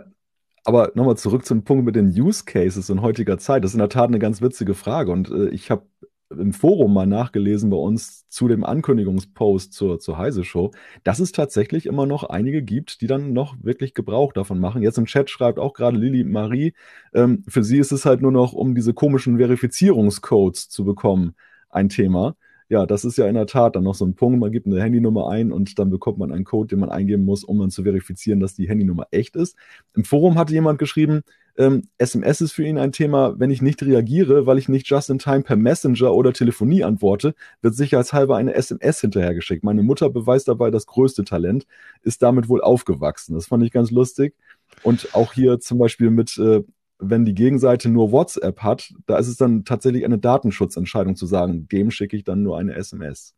aber 0.63 0.91
nochmal 0.95 1.17
zurück 1.17 1.45
zum 1.45 1.63
Punkt 1.63 1.85
mit 1.85 1.95
den 1.95 2.07
Use 2.07 2.45
Cases 2.45 2.89
in 2.89 3.03
heutiger 3.03 3.37
Zeit. 3.37 3.63
Das 3.63 3.71
ist 3.71 3.75
in 3.75 3.79
der 3.79 3.89
Tat 3.89 4.07
eine 4.07 4.17
ganz 4.17 4.41
witzige 4.41 4.73
Frage 4.73 5.11
und 5.11 5.29
äh, 5.29 5.49
ich 5.49 5.69
habe 5.69 5.85
im 6.29 6.53
Forum 6.53 6.93
mal 6.93 7.07
nachgelesen 7.07 7.69
bei 7.69 7.77
uns 7.77 8.27
zu 8.27 8.47
dem 8.47 8.63
Ankündigungspost 8.63 9.73
zur, 9.73 9.99
zur 9.99 10.17
Heise 10.17 10.43
Show, 10.43 10.71
dass 11.03 11.19
es 11.19 11.31
tatsächlich 11.31 11.85
immer 11.85 12.05
noch 12.05 12.23
einige 12.23 12.61
gibt, 12.61 13.01
die 13.01 13.07
dann 13.07 13.33
noch 13.33 13.55
wirklich 13.61 13.93
Gebrauch 13.93 14.33
davon 14.33 14.59
machen. 14.59 14.81
Jetzt 14.81 14.97
im 14.97 15.05
Chat 15.05 15.29
schreibt 15.29 15.59
auch 15.59 15.73
gerade 15.73 15.97
Lili 15.97 16.23
Marie, 16.23 16.73
ähm, 17.13 17.43
für 17.47 17.63
sie 17.63 17.77
ist 17.77 17.91
es 17.91 18.05
halt 18.05 18.21
nur 18.21 18.31
noch, 18.31 18.53
um 18.53 18.75
diese 18.75 18.93
komischen 18.93 19.37
Verifizierungscodes 19.37 20.69
zu 20.69 20.83
bekommen, 20.85 21.35
ein 21.69 21.89
Thema. 21.89 22.35
Ja, 22.69 22.85
das 22.85 23.05
ist 23.05 23.17
ja 23.17 23.27
in 23.27 23.35
der 23.35 23.47
Tat 23.47 23.77
dann 23.77 23.83
noch 23.83 23.95
so 23.95 24.05
ein 24.05 24.15
Punkt. 24.15 24.39
Man 24.39 24.51
gibt 24.51 24.67
eine 24.67 24.81
Handynummer 24.81 25.29
ein 25.29 25.53
und 25.53 25.79
dann 25.79 25.89
bekommt 25.89 26.17
man 26.17 26.33
einen 26.33 26.43
Code, 26.43 26.67
den 26.67 26.79
man 26.79 26.89
eingeben 26.89 27.23
muss, 27.23 27.45
um 27.45 27.59
dann 27.59 27.71
zu 27.71 27.83
verifizieren, 27.83 28.41
dass 28.41 28.55
die 28.55 28.67
Handynummer 28.67 29.07
echt 29.11 29.37
ist. 29.37 29.55
Im 29.95 30.03
Forum 30.03 30.37
hatte 30.37 30.51
jemand 30.51 30.77
geschrieben, 30.77 31.21
ähm, 31.57 31.89
SMS 31.97 32.41
ist 32.41 32.51
für 32.51 32.63
ihn 32.63 32.77
ein 32.77 32.91
Thema, 32.91 33.39
wenn 33.39 33.49
ich 33.49 33.61
nicht 33.61 33.81
reagiere, 33.81 34.45
weil 34.45 34.57
ich 34.57 34.69
nicht 34.69 34.87
just 34.87 35.09
in 35.09 35.17
time 35.17 35.41
per 35.41 35.55
Messenger 35.55 36.13
oder 36.13 36.31
Telefonie 36.31 36.83
antworte, 36.83 37.33
wird 37.61 37.75
sicherheitshalber 37.75 38.37
eine 38.37 38.53
SMS 38.53 39.01
hinterhergeschickt. 39.01 39.63
Meine 39.63 39.83
Mutter 39.83 40.09
beweist 40.09 40.47
dabei 40.47 40.69
das 40.69 40.85
größte 40.85 41.23
Talent, 41.23 41.65
ist 42.03 42.21
damit 42.21 42.47
wohl 42.47 42.61
aufgewachsen. 42.61 43.33
Das 43.33 43.47
fand 43.47 43.63
ich 43.63 43.71
ganz 43.71 43.89
lustig. 43.89 44.35
Und 44.83 45.15
auch 45.15 45.33
hier 45.33 45.59
zum 45.59 45.79
Beispiel 45.79 46.11
mit, 46.11 46.37
äh, 46.37 46.63
wenn 46.99 47.25
die 47.25 47.33
Gegenseite 47.35 47.89
nur 47.89 48.11
WhatsApp 48.11 48.59
hat, 48.61 48.93
da 49.07 49.17
ist 49.17 49.27
es 49.27 49.37
dann 49.37 49.65
tatsächlich 49.65 50.05
eine 50.05 50.19
Datenschutzentscheidung 50.19 51.15
zu 51.15 51.25
sagen, 51.25 51.67
dem 51.69 51.89
schicke 51.89 52.15
ich 52.15 52.23
dann 52.23 52.43
nur 52.43 52.57
eine 52.57 52.75
SMS. 52.75 53.33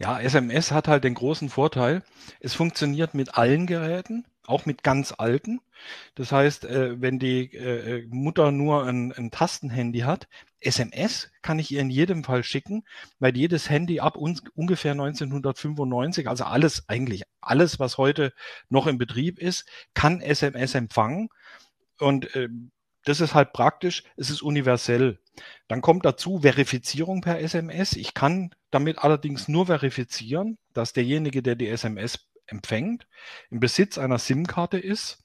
Ja, 0.00 0.20
SMS 0.20 0.70
hat 0.72 0.86
halt 0.86 1.04
den 1.04 1.14
großen 1.14 1.48
Vorteil, 1.48 2.02
es 2.40 2.54
funktioniert 2.54 3.14
mit 3.14 3.36
allen 3.36 3.66
Geräten, 3.66 4.24
auch 4.48 4.66
mit 4.66 4.82
ganz 4.82 5.14
alten. 5.16 5.60
Das 6.14 6.32
heißt, 6.32 6.64
äh, 6.64 7.00
wenn 7.00 7.18
die 7.18 7.54
äh, 7.54 8.06
Mutter 8.10 8.50
nur 8.50 8.84
ein, 8.84 9.12
ein 9.12 9.30
Tastenhandy 9.30 10.00
hat, 10.00 10.28
SMS 10.60 11.30
kann 11.42 11.58
ich 11.58 11.70
ihr 11.70 11.80
in 11.80 11.90
jedem 11.90 12.24
Fall 12.24 12.42
schicken, 12.42 12.84
weil 13.18 13.36
jedes 13.36 13.70
Handy 13.70 14.00
ab 14.00 14.16
uns 14.16 14.42
ungefähr 14.54 14.92
1995, 14.92 16.28
also 16.28 16.44
alles 16.44 16.88
eigentlich 16.88 17.22
alles, 17.40 17.78
was 17.78 17.98
heute 17.98 18.32
noch 18.68 18.86
in 18.86 18.98
Betrieb 18.98 19.38
ist, 19.38 19.66
kann 19.94 20.20
SMS 20.20 20.74
empfangen. 20.74 21.28
Und 21.98 22.34
äh, 22.34 22.48
das 23.04 23.20
ist 23.20 23.34
halt 23.34 23.52
praktisch, 23.52 24.02
es 24.16 24.30
ist 24.30 24.42
universell. 24.42 25.18
Dann 25.68 25.80
kommt 25.80 26.04
dazu 26.04 26.40
Verifizierung 26.40 27.20
per 27.20 27.40
SMS. 27.40 27.94
Ich 27.94 28.12
kann 28.12 28.54
damit 28.70 28.98
allerdings 28.98 29.48
nur 29.48 29.66
verifizieren, 29.66 30.58
dass 30.74 30.92
derjenige, 30.92 31.42
der 31.42 31.54
die 31.54 31.68
SMS 31.68 32.27
empfängt, 32.48 33.06
im 33.50 33.60
Besitz 33.60 33.98
einer 33.98 34.18
SIM-Karte 34.18 34.78
ist, 34.78 35.24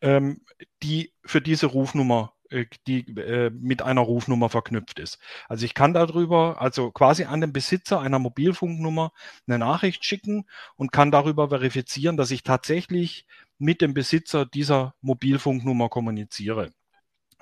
ähm, 0.00 0.40
die 0.82 1.12
für 1.24 1.40
diese 1.40 1.66
Rufnummer 1.66 2.34
äh, 2.50 2.66
die 2.86 3.00
äh, 3.16 3.50
mit 3.50 3.82
einer 3.82 4.02
Rufnummer 4.02 4.48
verknüpft 4.48 4.98
ist. 4.98 5.18
Also 5.48 5.64
ich 5.64 5.74
kann 5.74 5.94
darüber, 5.94 6.60
also 6.60 6.90
quasi 6.92 7.24
an 7.24 7.40
den 7.40 7.52
Besitzer 7.52 8.00
einer 8.00 8.18
Mobilfunknummer 8.18 9.12
eine 9.46 9.58
Nachricht 9.58 10.04
schicken 10.04 10.46
und 10.76 10.92
kann 10.92 11.10
darüber 11.10 11.48
verifizieren, 11.48 12.16
dass 12.16 12.30
ich 12.30 12.42
tatsächlich 12.42 13.26
mit 13.58 13.80
dem 13.80 13.94
Besitzer 13.94 14.46
dieser 14.46 14.94
Mobilfunknummer 15.00 15.88
kommuniziere. 15.88 16.72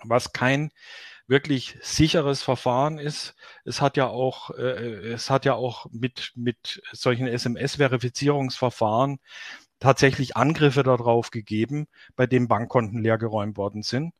Was 0.04 0.32
kein 0.32 0.70
wirklich 1.26 1.78
sicheres 1.82 2.42
Verfahren 2.42 2.98
ist. 2.98 3.34
Es 3.64 3.80
hat 3.80 3.96
ja 3.96 4.08
auch, 4.08 4.50
äh, 4.50 5.12
es 5.12 5.30
hat 5.30 5.44
ja 5.44 5.54
auch 5.54 5.86
mit, 5.90 6.32
mit 6.34 6.82
solchen 6.92 7.26
SMS-Verifizierungsverfahren 7.26 9.18
tatsächlich 9.80 10.36
Angriffe 10.36 10.82
darauf 10.82 11.30
gegeben, 11.30 11.86
bei 12.16 12.26
denen 12.26 12.48
Bankkonten 12.48 13.02
leergeräumt 13.02 13.56
worden 13.56 13.82
sind. 13.82 14.14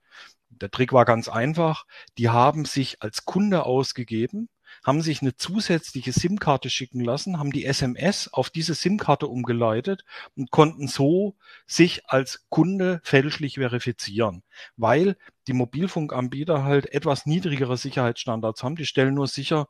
Der 0.51 0.71
Trick 0.71 0.93
war 0.93 1.05
ganz 1.05 1.29
einfach. 1.29 1.87
Die 2.19 2.29
haben 2.29 2.65
sich 2.65 3.03
als 3.03 3.25
Kunde 3.25 3.65
ausgegeben, 3.65 4.49
haben 4.83 5.03
sich 5.03 5.23
eine 5.23 5.37
zusätzliche 5.37 6.13
SIM-Karte 6.13 6.71
schicken 6.71 7.01
lassen, 7.01 7.39
haben 7.39 7.53
die 7.53 7.65
SMS 7.65 8.29
auf 8.33 8.51
diese 8.51 8.75
SIM-Karte 8.75 9.27
umgeleitet 9.27 10.05
und 10.37 10.51
konnten 10.51 10.89
so 10.89 11.37
sich 11.67 12.09
als 12.09 12.47
Kunde 12.49 13.01
fälschlich 13.05 13.55
verifizieren, 13.55 14.43
weil 14.77 15.17
die 15.47 15.53
Mobilfunkanbieter 15.53 16.65
halt 16.65 16.93
etwas 16.93 17.27
niedrigere 17.27 17.77
Sicherheitsstandards 17.77 18.63
haben. 18.63 18.77
Die 18.77 18.87
stellen 18.87 19.15
nur 19.15 19.29
sicher, 19.29 19.69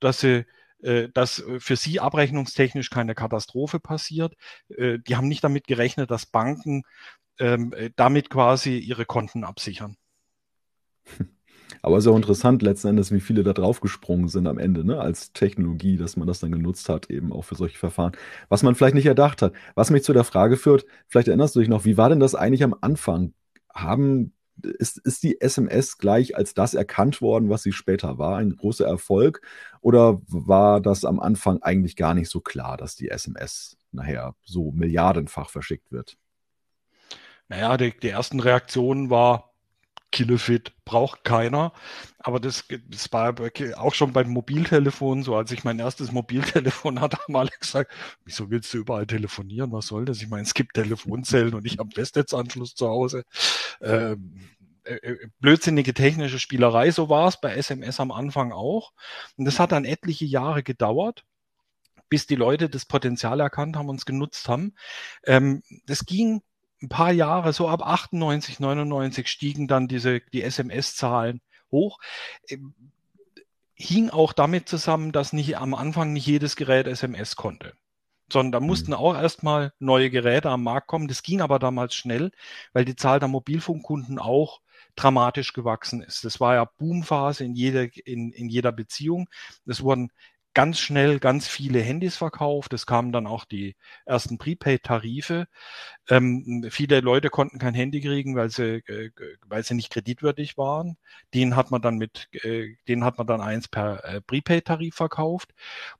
dass 0.00 0.20
sie 0.20 0.46
äh, 0.82 1.08
dass 1.14 1.44
für 1.58 1.76
sie 1.76 2.00
abrechnungstechnisch 2.00 2.90
keine 2.90 3.14
Katastrophe 3.14 3.78
passiert. 3.80 4.34
Äh, 4.68 4.98
die 4.98 5.16
haben 5.16 5.28
nicht 5.28 5.44
damit 5.44 5.66
gerechnet, 5.66 6.10
dass 6.10 6.26
Banken 6.26 6.82
ähm, 7.38 7.74
damit 7.96 8.30
quasi 8.30 8.78
ihre 8.78 9.06
Konten 9.06 9.44
absichern. 9.44 9.96
Aber 11.80 11.96
es 11.96 12.04
ist 12.04 12.10
auch 12.10 12.16
interessant 12.16 12.62
letzten 12.62 12.88
Endes, 12.88 13.12
wie 13.12 13.20
viele 13.20 13.42
da 13.42 13.52
draufgesprungen 13.52 14.28
sind 14.28 14.46
am 14.46 14.58
Ende, 14.58 14.84
ne, 14.84 15.00
als 15.00 15.32
Technologie, 15.32 15.96
dass 15.96 16.16
man 16.16 16.26
das 16.26 16.40
dann 16.40 16.52
genutzt 16.52 16.88
hat, 16.88 17.10
eben 17.10 17.32
auch 17.32 17.42
für 17.42 17.54
solche 17.54 17.78
Verfahren. 17.78 18.12
Was 18.48 18.62
man 18.62 18.74
vielleicht 18.74 18.94
nicht 18.94 19.06
erdacht 19.06 19.42
hat. 19.42 19.52
Was 19.74 19.90
mich 19.90 20.04
zu 20.04 20.12
der 20.12 20.24
Frage 20.24 20.56
führt, 20.56 20.84
vielleicht 21.08 21.28
erinnerst 21.28 21.56
du 21.56 21.60
dich 21.60 21.68
noch, 21.68 21.84
wie 21.84 21.96
war 21.96 22.08
denn 22.08 22.20
das 22.20 22.34
eigentlich 22.34 22.64
am 22.64 22.74
Anfang? 22.80 23.32
Haben, 23.72 24.34
ist, 24.62 24.98
ist 24.98 25.22
die 25.22 25.40
SMS 25.40 25.98
gleich 25.98 26.36
als 26.36 26.54
das 26.54 26.74
erkannt 26.74 27.22
worden, 27.22 27.48
was 27.48 27.62
sie 27.62 27.72
später 27.72 28.18
war? 28.18 28.36
Ein 28.36 28.56
großer 28.56 28.86
Erfolg? 28.86 29.40
Oder 29.80 30.20
war 30.26 30.80
das 30.80 31.04
am 31.04 31.20
Anfang 31.20 31.62
eigentlich 31.62 31.96
gar 31.96 32.14
nicht 32.14 32.30
so 32.30 32.40
klar, 32.40 32.76
dass 32.76 32.96
die 32.96 33.08
SMS 33.08 33.76
nachher 33.92 34.34
so 34.44 34.72
milliardenfach 34.72 35.50
verschickt 35.50 35.90
wird? 35.90 36.16
Naja, 37.48 37.76
die, 37.76 37.92
die 37.98 38.08
ersten 38.08 38.40
Reaktionen 38.40 39.10
war, 39.10 39.51
Kilofit 40.12 40.72
braucht 40.84 41.24
keiner. 41.24 41.72
Aber 42.18 42.38
das, 42.38 42.64
das 42.88 43.12
war 43.12 43.34
auch 43.76 43.94
schon 43.94 44.12
beim 44.12 44.30
Mobiltelefon 44.30 45.24
so. 45.24 45.34
Als 45.34 45.50
ich 45.50 45.64
mein 45.64 45.78
erstes 45.80 46.12
Mobiltelefon 46.12 47.00
hatte, 47.00 47.18
haben 47.18 47.36
alle 47.36 47.50
gesagt, 47.58 47.92
wieso 48.24 48.50
willst 48.50 48.72
du 48.72 48.78
überall 48.78 49.06
telefonieren? 49.06 49.72
Was 49.72 49.88
soll 49.88 50.04
das? 50.04 50.22
Ich 50.22 50.28
meine, 50.28 50.44
es 50.44 50.54
gibt 50.54 50.74
Telefonzellen 50.74 51.54
und 51.54 51.66
ich 51.66 51.78
habe 51.78 51.90
Festnetzanschluss 51.92 52.74
zu 52.74 52.88
Hause. 52.88 53.24
Ähm, 53.80 54.40
äh, 54.84 54.94
äh, 54.94 55.28
blödsinnige 55.40 55.94
technische 55.94 56.38
Spielerei, 56.38 56.90
so 56.90 57.08
war 57.08 57.28
es 57.28 57.40
bei 57.40 57.54
SMS 57.54 57.98
am 57.98 58.12
Anfang 58.12 58.52
auch. 58.52 58.92
Und 59.36 59.46
das 59.46 59.58
hat 59.58 59.72
dann 59.72 59.84
etliche 59.84 60.24
Jahre 60.26 60.62
gedauert 60.62 61.24
bis 62.08 62.26
die 62.26 62.36
Leute 62.36 62.68
das 62.68 62.84
Potenzial 62.84 63.40
erkannt 63.40 63.74
haben 63.74 63.88
und 63.88 63.96
es 63.96 64.04
genutzt 64.04 64.46
haben. 64.46 64.74
Ähm, 65.24 65.62
das 65.86 66.04
ging 66.04 66.42
ein 66.82 66.88
paar 66.88 67.12
Jahre, 67.12 67.52
so 67.52 67.68
ab 67.68 67.82
98, 67.86 68.60
99 68.60 69.28
stiegen 69.28 69.68
dann 69.68 69.88
diese, 69.88 70.20
die 70.32 70.42
SMS-Zahlen 70.42 71.40
hoch. 71.70 71.98
Ähm, 72.48 72.74
hing 73.74 74.10
auch 74.10 74.32
damit 74.32 74.68
zusammen, 74.68 75.12
dass 75.12 75.32
nicht 75.32 75.56
am 75.56 75.74
Anfang 75.74 76.12
nicht 76.12 76.26
jedes 76.26 76.56
Gerät 76.56 76.86
SMS 76.86 77.36
konnte. 77.36 77.74
Sondern 78.32 78.52
da 78.52 78.60
mhm. 78.60 78.66
mussten 78.66 78.94
auch 78.94 79.14
erstmal 79.14 79.72
neue 79.78 80.10
Geräte 80.10 80.50
am 80.50 80.62
Markt 80.62 80.86
kommen. 80.86 81.08
Das 81.08 81.22
ging 81.22 81.40
aber 81.40 81.58
damals 81.58 81.94
schnell, 81.94 82.30
weil 82.72 82.84
die 82.84 82.96
Zahl 82.96 83.18
der 83.18 83.28
Mobilfunkkunden 83.28 84.18
auch 84.18 84.60
dramatisch 84.94 85.52
gewachsen 85.52 86.02
ist. 86.02 86.24
Das 86.24 86.38
war 86.38 86.54
ja 86.54 86.64
Boomphase 86.64 87.44
in 87.44 87.54
jeder, 87.54 87.88
in, 88.06 88.30
in 88.32 88.48
jeder 88.48 88.72
Beziehung. 88.72 89.28
Es 89.66 89.82
wurden 89.82 90.12
ganz 90.54 90.78
schnell 90.78 91.18
ganz 91.18 91.48
viele 91.48 91.80
Handys 91.80 92.16
verkauft. 92.16 92.72
Es 92.72 92.86
kamen 92.86 93.12
dann 93.12 93.26
auch 93.26 93.44
die 93.44 93.76
ersten 94.04 94.38
Prepaid-Tarife. 94.38 95.46
Ähm, 96.08 96.66
viele 96.70 97.00
Leute 97.00 97.30
konnten 97.30 97.58
kein 97.58 97.74
Handy 97.74 98.00
kriegen, 98.00 98.36
weil 98.36 98.50
sie, 98.50 98.82
äh, 98.86 99.10
weil 99.46 99.64
sie 99.64 99.74
nicht 99.74 99.92
kreditwürdig 99.92 100.58
waren. 100.58 100.96
Den 101.34 101.56
hat 101.56 101.70
man 101.70 101.82
dann 101.82 101.96
mit, 101.96 102.28
äh, 102.44 102.74
den 102.88 103.04
hat 103.04 103.18
man 103.18 103.26
dann 103.26 103.40
eins 103.40 103.68
per 103.68 104.04
äh, 104.04 104.20
Prepaid-Tarif 104.20 104.94
verkauft. 104.94 105.54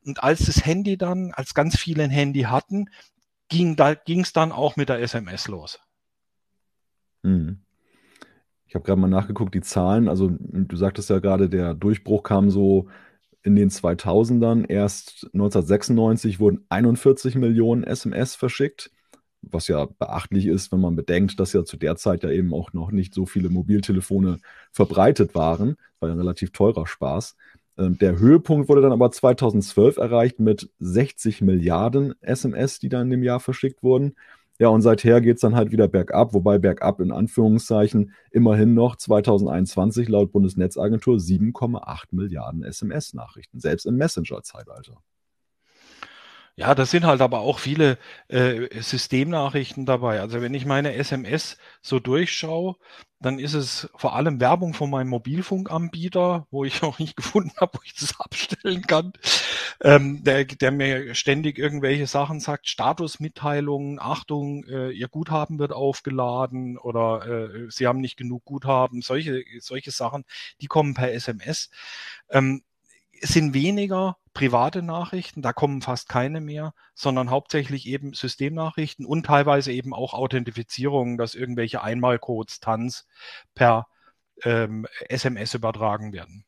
Und 0.04 0.22
als 0.22 0.46
das 0.46 0.64
Handy 0.66 0.96
dann, 0.96 1.32
als 1.32 1.54
ganz 1.54 1.78
viele 1.78 2.04
ein 2.04 2.10
Handy 2.10 2.42
hatten, 2.42 2.86
ging 3.48 3.76
da, 3.76 3.94
dann 3.94 4.52
auch 4.52 4.76
mit 4.76 4.88
der 4.88 5.00
SMS 5.00 5.48
los. 5.48 5.80
Hm. 7.22 7.60
Ich 8.66 8.74
habe 8.74 8.84
gerade 8.84 9.00
mal 9.00 9.08
nachgeguckt, 9.08 9.54
die 9.54 9.60
Zahlen. 9.60 10.08
Also 10.08 10.30
du 10.30 10.76
sagtest 10.76 11.10
ja 11.10 11.18
gerade, 11.18 11.50
der 11.50 11.74
Durchbruch 11.74 12.22
kam 12.22 12.50
so 12.50 12.88
in 13.42 13.56
den 13.56 13.70
2000ern. 13.70 14.68
Erst 14.68 15.28
1996 15.32 16.40
wurden 16.40 16.64
41 16.68 17.34
Millionen 17.34 17.84
SMS 17.84 18.34
verschickt, 18.34 18.90
was 19.42 19.68
ja 19.68 19.86
beachtlich 19.98 20.46
ist, 20.46 20.72
wenn 20.72 20.80
man 20.80 20.96
bedenkt, 20.96 21.40
dass 21.40 21.52
ja 21.52 21.64
zu 21.64 21.76
der 21.76 21.96
Zeit 21.96 22.22
ja 22.22 22.30
eben 22.30 22.54
auch 22.54 22.72
noch 22.72 22.92
nicht 22.92 23.14
so 23.14 23.26
viele 23.26 23.50
Mobiltelefone 23.50 24.38
verbreitet 24.70 25.34
waren. 25.34 25.76
War 26.00 26.08
ja 26.08 26.14
ein 26.14 26.20
relativ 26.20 26.52
teurer 26.52 26.86
Spaß. 26.86 27.36
Ähm, 27.78 27.98
der 27.98 28.18
Höhepunkt 28.18 28.68
wurde 28.68 28.82
dann 28.82 28.92
aber 28.92 29.10
2012 29.10 29.96
erreicht 29.96 30.38
mit 30.38 30.70
60 30.78 31.40
Milliarden 31.42 32.14
SMS, 32.20 32.78
die 32.78 32.88
dann 32.88 33.02
in 33.02 33.10
dem 33.10 33.22
Jahr 33.22 33.40
verschickt 33.40 33.82
wurden. 33.82 34.14
Ja, 34.62 34.68
und 34.68 34.80
seither 34.80 35.20
geht 35.20 35.34
es 35.34 35.40
dann 35.40 35.56
halt 35.56 35.72
wieder 35.72 35.88
bergab, 35.88 36.34
wobei 36.34 36.56
bergab 36.56 37.00
in 37.00 37.10
Anführungszeichen 37.10 38.12
immerhin 38.30 38.74
noch 38.74 38.94
2021 38.94 40.08
laut 40.08 40.30
Bundesnetzagentur 40.30 41.16
7,8 41.16 42.04
Milliarden 42.12 42.62
SMS-Nachrichten, 42.62 43.58
selbst 43.58 43.86
im 43.86 43.96
Messenger-Zeitalter. 43.96 45.02
Ja, 46.54 46.76
das 46.76 46.92
sind 46.92 47.04
halt 47.04 47.22
aber 47.22 47.40
auch 47.40 47.58
viele 47.58 47.98
äh, 48.28 48.68
Systemnachrichten 48.80 49.84
dabei. 49.84 50.20
Also 50.20 50.40
wenn 50.40 50.54
ich 50.54 50.64
meine 50.64 50.94
SMS 50.94 51.56
so 51.80 51.98
durchschaue, 51.98 52.76
dann 53.22 53.38
ist 53.38 53.54
es 53.54 53.88
vor 53.94 54.14
allem 54.14 54.40
Werbung 54.40 54.74
von 54.74 54.90
meinem 54.90 55.08
Mobilfunkanbieter, 55.08 56.46
wo 56.50 56.64
ich 56.64 56.82
noch 56.82 56.98
nicht 56.98 57.16
gefunden 57.16 57.52
habe, 57.56 57.78
wo 57.78 57.80
ich 57.84 57.94
das 57.94 58.18
abstellen 58.20 58.82
kann, 58.82 59.12
ähm, 59.82 60.24
der, 60.24 60.44
der 60.44 60.70
mir 60.70 61.14
ständig 61.14 61.58
irgendwelche 61.58 62.06
Sachen 62.06 62.40
sagt, 62.40 62.68
Statusmitteilungen, 62.68 63.98
Achtung, 64.00 64.64
äh, 64.64 64.90
Ihr 64.90 65.08
Guthaben 65.08 65.58
wird 65.58 65.72
aufgeladen 65.72 66.76
oder 66.78 67.26
äh, 67.26 67.70
Sie 67.70 67.86
haben 67.86 68.00
nicht 68.00 68.16
genug 68.16 68.44
Guthaben, 68.44 69.02
solche, 69.02 69.44
solche 69.60 69.90
Sachen, 69.90 70.24
die 70.60 70.66
kommen 70.66 70.94
per 70.94 71.12
SMS. 71.12 71.70
Ähm, 72.30 72.62
sind 73.22 73.54
weniger 73.54 74.16
private 74.34 74.82
Nachrichten, 74.82 75.42
da 75.42 75.52
kommen 75.52 75.82
fast 75.82 76.08
keine 76.08 76.40
mehr, 76.40 76.74
sondern 76.94 77.30
hauptsächlich 77.30 77.86
eben 77.86 78.14
Systemnachrichten 78.14 79.06
und 79.06 79.26
teilweise 79.26 79.72
eben 79.72 79.94
auch 79.94 80.14
Authentifizierungen, 80.14 81.18
dass 81.18 81.34
irgendwelche 81.34 81.82
Einmalcodes, 81.82 82.60
TANs 82.60 83.06
per 83.54 83.86
ähm, 84.44 84.86
SMS 85.08 85.54
übertragen 85.54 86.12
werden. 86.12 86.44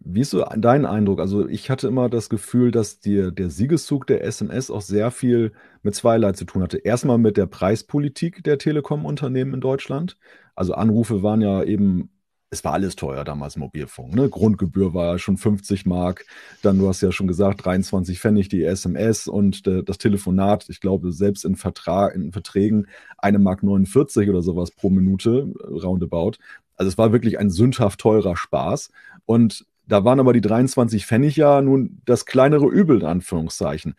Wie 0.00 0.20
ist 0.20 0.30
so 0.30 0.44
dein 0.56 0.86
Eindruck? 0.86 1.20
Also 1.20 1.48
ich 1.48 1.70
hatte 1.70 1.88
immer 1.88 2.08
das 2.08 2.28
Gefühl, 2.28 2.70
dass 2.70 3.00
dir 3.00 3.30
der 3.30 3.50
Siegeszug 3.50 4.06
der 4.06 4.24
SMS 4.24 4.70
auch 4.70 4.80
sehr 4.80 5.10
viel 5.10 5.52
mit 5.82 5.94
zweierlei 5.94 6.32
zu 6.32 6.44
tun 6.44 6.62
hatte. 6.62 6.78
Erstmal 6.78 7.18
mit 7.18 7.36
der 7.36 7.46
Preispolitik 7.46 8.42
der 8.44 8.58
Telekom-Unternehmen 8.58 9.54
in 9.54 9.60
Deutschland. 9.60 10.16
Also 10.54 10.74
Anrufe 10.74 11.22
waren 11.22 11.40
ja 11.40 11.62
eben 11.62 12.10
es 12.54 12.64
war 12.64 12.72
alles 12.72 12.94
teuer 12.94 13.24
damals 13.24 13.56
Mobilfunk. 13.56 14.14
Ne? 14.14 14.28
Grundgebühr 14.28 14.94
war 14.94 15.18
schon 15.18 15.36
50 15.36 15.86
Mark. 15.86 16.24
Dann, 16.62 16.78
du 16.78 16.88
hast 16.88 17.00
ja 17.00 17.10
schon 17.10 17.26
gesagt, 17.26 17.64
23 17.64 18.20
Pfennig 18.20 18.48
die 18.48 18.62
SMS 18.62 19.26
und 19.26 19.66
äh, 19.66 19.82
das 19.82 19.98
Telefonat, 19.98 20.68
ich 20.68 20.80
glaube, 20.80 21.12
selbst 21.12 21.44
in, 21.44 21.56
Vertrag, 21.56 22.14
in 22.14 22.32
Verträgen 22.32 22.86
eine 23.18 23.40
Mark 23.40 23.64
49 23.64 24.30
oder 24.30 24.40
sowas 24.40 24.70
pro 24.70 24.88
Minute, 24.88 25.52
äh, 25.58 25.66
roundabout. 25.66 26.32
Also 26.76 26.88
es 26.88 26.96
war 26.96 27.12
wirklich 27.12 27.38
ein 27.38 27.50
sündhaft 27.50 28.00
teurer 28.00 28.36
Spaß. 28.36 28.90
Und 29.26 29.66
da 29.86 30.04
waren 30.04 30.20
aber 30.20 30.32
die 30.32 30.40
23 30.40 31.04
Pfennig 31.04 31.36
ja 31.36 31.60
nun 31.60 32.00
das 32.04 32.24
kleinere 32.24 32.66
Übel, 32.66 33.00
in 33.00 33.06
Anführungszeichen. 33.06 33.96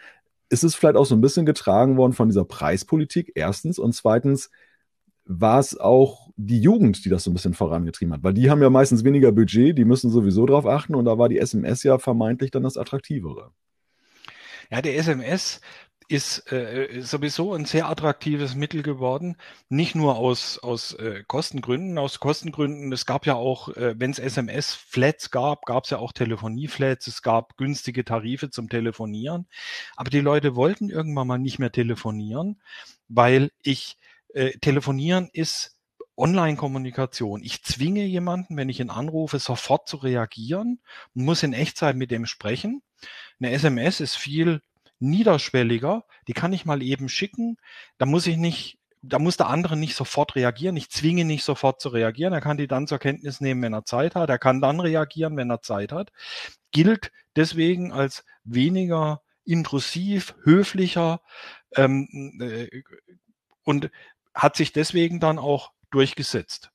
Ist 0.50 0.64
es 0.64 0.76
vielleicht 0.76 0.96
auch 0.96 1.06
so 1.06 1.16
ein 1.16 1.22
bisschen 1.22 1.46
getragen 1.46 1.98
worden 1.98 2.14
von 2.14 2.30
dieser 2.30 2.46
Preispolitik, 2.46 3.34
erstens. 3.36 3.80
Und 3.80 3.94
zweitens, 3.94 4.50
war 5.26 5.60
es 5.60 5.78
auch 5.78 6.30
die 6.38 6.60
Jugend, 6.62 7.04
die 7.06 7.10
das 7.10 7.24
so 7.24 7.32
ein 7.32 7.34
bisschen 7.34 7.54
vorangetrieben 7.54 8.14
hat, 8.14 8.24
weil 8.24 8.34
die 8.34 8.50
haben 8.50 8.62
ja 8.62 8.70
meistens 8.70 9.04
weniger 9.04 9.32
Budget, 9.32 9.78
die 9.78 9.86
müssen 9.86 10.12
sowieso 10.12 10.46
drauf 10.46 10.66
achten 10.66 10.96
und 10.96 11.06
da 11.06 11.18
war 11.18 11.30
die 11.30 11.40
SMS 11.40 11.84
ja 11.84 11.98
vermeintlich 11.98 12.52
dann 12.52 12.64
das 12.64 12.78
Attraktivere. 12.78 13.52
Ja, 14.70 14.82
der 14.82 14.98
SMS 14.98 15.62
ist 16.08 16.52
äh, 16.52 17.02
sowieso 17.02 17.54
ein 17.54 17.66
sehr 17.66 17.90
attraktives 17.90 18.54
Mittel 18.54 18.84
geworden, 18.84 19.38
nicht 19.70 19.96
nur 19.96 20.18
aus, 20.18 20.60
aus 20.60 20.94
äh, 20.94 21.24
Kostengründen, 21.26 21.98
aus 21.98 22.20
Kostengründen, 22.20 22.92
es 22.92 23.08
gab 23.08 23.26
ja 23.26 23.34
auch, 23.34 23.70
äh, 23.70 23.96
wenn 23.98 24.12
es 24.12 24.20
SMS-Flats 24.20 25.32
gab, 25.32 25.66
gab 25.66 25.86
es 25.86 25.90
ja 25.90 25.98
auch 25.98 26.14
Telefonieflats, 26.14 27.08
es 27.08 27.24
gab 27.24 27.58
günstige 27.58 28.06
Tarife 28.06 28.52
zum 28.52 28.70
Telefonieren, 28.70 29.48
aber 29.96 30.12
die 30.12 30.22
Leute 30.22 30.56
wollten 30.56 30.92
irgendwann 30.92 31.28
mal 31.28 31.40
nicht 31.40 31.58
mehr 31.58 31.72
telefonieren, 31.72 32.62
weil 33.08 33.52
ich 33.64 33.98
äh, 34.36 34.52
telefonieren 34.60 35.30
ist 35.32 35.78
Online-Kommunikation. 36.18 37.42
Ich 37.42 37.64
zwinge 37.64 38.04
jemanden, 38.04 38.58
wenn 38.58 38.70
ich 38.70 38.80
ihn 38.80 38.90
anrufe, 38.90 39.40
sofort 39.40 39.88
zu 39.88 39.98
reagieren 39.98 40.80
und 41.14 41.26
muss 41.26 41.44
in 41.44 41.54
Echtzeit 41.54 41.96
mit 41.96 42.12
dem 42.12 42.26
sprechen. 42.26 42.82
Eine 43.40 43.52
SMS 43.52 44.00
ist 44.00 44.16
viel 44.16 44.62
niederschwelliger. 45.00 46.04
Die 46.28 46.34
kann 46.34 46.54
ich 46.54 46.66
mal 46.66 46.82
eben 46.82 47.10
schicken. 47.10 47.58
Da 47.98 48.06
muss 48.06 48.28
ich 48.28 48.38
nicht, 48.38 48.78
da 49.02 49.20
muss 49.20 49.38
der 49.38 49.48
andere 49.48 49.78
nicht 49.78 49.96
sofort 49.96 50.36
reagieren. 50.36 50.78
Ich 50.78 50.90
zwinge 50.90 51.26
nicht 51.26 51.44
sofort 51.44 51.80
zu 51.82 51.90
reagieren. 51.90 52.34
Er 52.34 52.42
kann 52.42 52.58
die 52.58 52.68
dann 52.68 52.88
zur 52.88 53.00
Kenntnis 53.00 53.42
nehmen, 53.42 53.62
wenn 53.62 53.74
er 53.74 53.86
Zeit 53.86 54.16
hat. 54.16 54.30
Er 54.30 54.40
kann 54.40 54.62
dann 54.62 54.80
reagieren, 54.80 55.38
wenn 55.38 55.50
er 55.50 55.62
Zeit 55.62 55.92
hat. 55.92 56.12
Gilt 56.72 57.12
deswegen 57.36 57.92
als 57.92 58.26
weniger 58.44 59.22
intrusiv, 59.46 60.36
höflicher 60.44 61.22
ähm, 61.76 62.08
äh, 62.42 62.68
und 63.64 63.90
hat 64.36 64.56
sich 64.56 64.74
deswegen 64.74 65.20
dann 65.20 65.40
auch 65.40 65.72
durchgesetzt. 65.92 66.72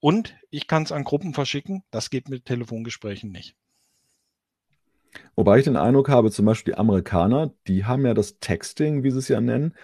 Und 0.00 0.36
ich 0.50 0.66
kann 0.66 0.82
es 0.82 0.92
an 0.92 1.04
Gruppen 1.04 1.34
verschicken. 1.34 1.84
Das 1.90 2.10
geht 2.10 2.28
mit 2.28 2.44
Telefongesprächen 2.44 3.30
nicht. 3.30 3.56
Wobei 5.34 5.58
ich 5.58 5.64
den 5.64 5.76
Eindruck 5.76 6.08
habe, 6.08 6.30
zum 6.30 6.46
Beispiel 6.46 6.74
die 6.74 6.78
Amerikaner, 6.78 7.52
die 7.66 7.84
haben 7.84 8.04
ja 8.04 8.14
das 8.14 8.38
Texting, 8.38 9.02
wie 9.02 9.10
sie 9.10 9.18
es 9.18 9.28
ja 9.28 9.40
nennen, 9.40 9.74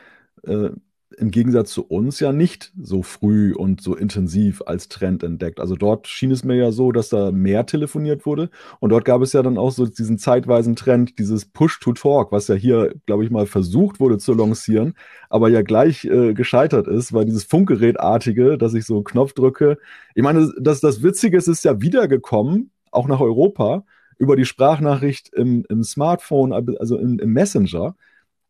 äh, 0.44 0.70
im 1.18 1.31
Gegensatz 1.31 1.70
zu 1.72 1.85
uns 1.85 2.20
ja 2.20 2.33
nicht 2.33 2.72
so 2.81 3.03
früh 3.03 3.55
und 3.55 3.81
so 3.81 3.94
intensiv 3.94 4.62
als 4.66 4.88
Trend 4.88 5.22
entdeckt. 5.22 5.61
Also 5.61 5.77
dort 5.77 6.09
schien 6.09 6.31
es 6.31 6.44
mir 6.44 6.57
ja 6.57 6.72
so, 6.72 6.92
dass 6.92 7.09
da 7.09 7.31
mehr 7.31 7.66
telefoniert 7.66 8.27
wurde. 8.27 8.51
Und 8.81 8.90
dort 8.90 9.05
gab 9.05 9.22
es 9.22 9.33
ja 9.33 9.42
dann 9.42 9.59
auch 9.59 9.70
so 9.70 9.87
diesen 9.87 10.18
zeitweisen 10.18 10.77
Trend, 10.77 11.18
dieses 11.18 11.44
Push-to-Talk, 11.44 12.33
was 12.33 12.48
ja 12.48 12.55
hier, 12.55 12.94
glaube 13.07 13.25
ich, 13.25 13.31
mal 13.31 13.46
versucht 13.46 14.01
wurde 14.01 14.18
zu 14.18 14.35
lancieren, 14.35 14.94
aber 15.31 15.48
ja 15.48 15.62
gleich 15.62 16.05
äh, 16.05 16.35
gescheitert 16.35 16.88
ist, 16.88 17.12
weil 17.12 17.25
dieses 17.25 17.44
Funkgerätartige, 17.44 18.59
dass 18.59 18.75
ich 18.75 18.85
so 18.85 18.96
einen 18.96 19.05
Knopf 19.05 19.33
drücke. 19.33 19.79
Ich 20.14 20.22
meine, 20.22 20.53
das, 20.61 20.81
das 20.81 21.03
Witzige 21.03 21.37
ist, 21.37 21.48
ist 21.48 21.64
ja 21.64 21.81
wiedergekommen, 21.81 22.70
auch 22.90 23.09
nach 23.09 23.20
Europa, 23.20 23.85
über 24.18 24.37
die 24.37 24.44
Sprachnachricht 24.44 25.33
im, 25.35 25.64
im 25.68 25.83
Smartphone, 25.83 26.53
also 26.53 26.96
im, 26.96 27.18
im 27.18 27.33
Messenger 27.33 27.96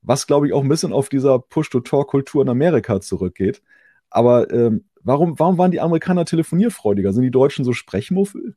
was 0.03 0.27
glaube 0.27 0.47
ich 0.47 0.53
auch 0.53 0.63
ein 0.63 0.69
bisschen 0.69 0.93
auf 0.93 1.09
dieser 1.09 1.39
Push-to-Talk-Kultur 1.39 2.43
in 2.43 2.49
Amerika 2.49 3.01
zurückgeht. 3.01 3.63
Aber 4.11 4.51
ähm, 4.53 4.85
warum, 5.03 5.39
warum 5.39 5.59
waren 5.59 5.71
die 5.71 5.81
Amerikaner 5.81 6.25
telefonierfreudiger? 6.25 7.13
Sind 7.13 7.23
die 7.23 7.31
Deutschen 7.31 7.65
so 7.65 7.73
Sprechmuffel? 7.73 8.57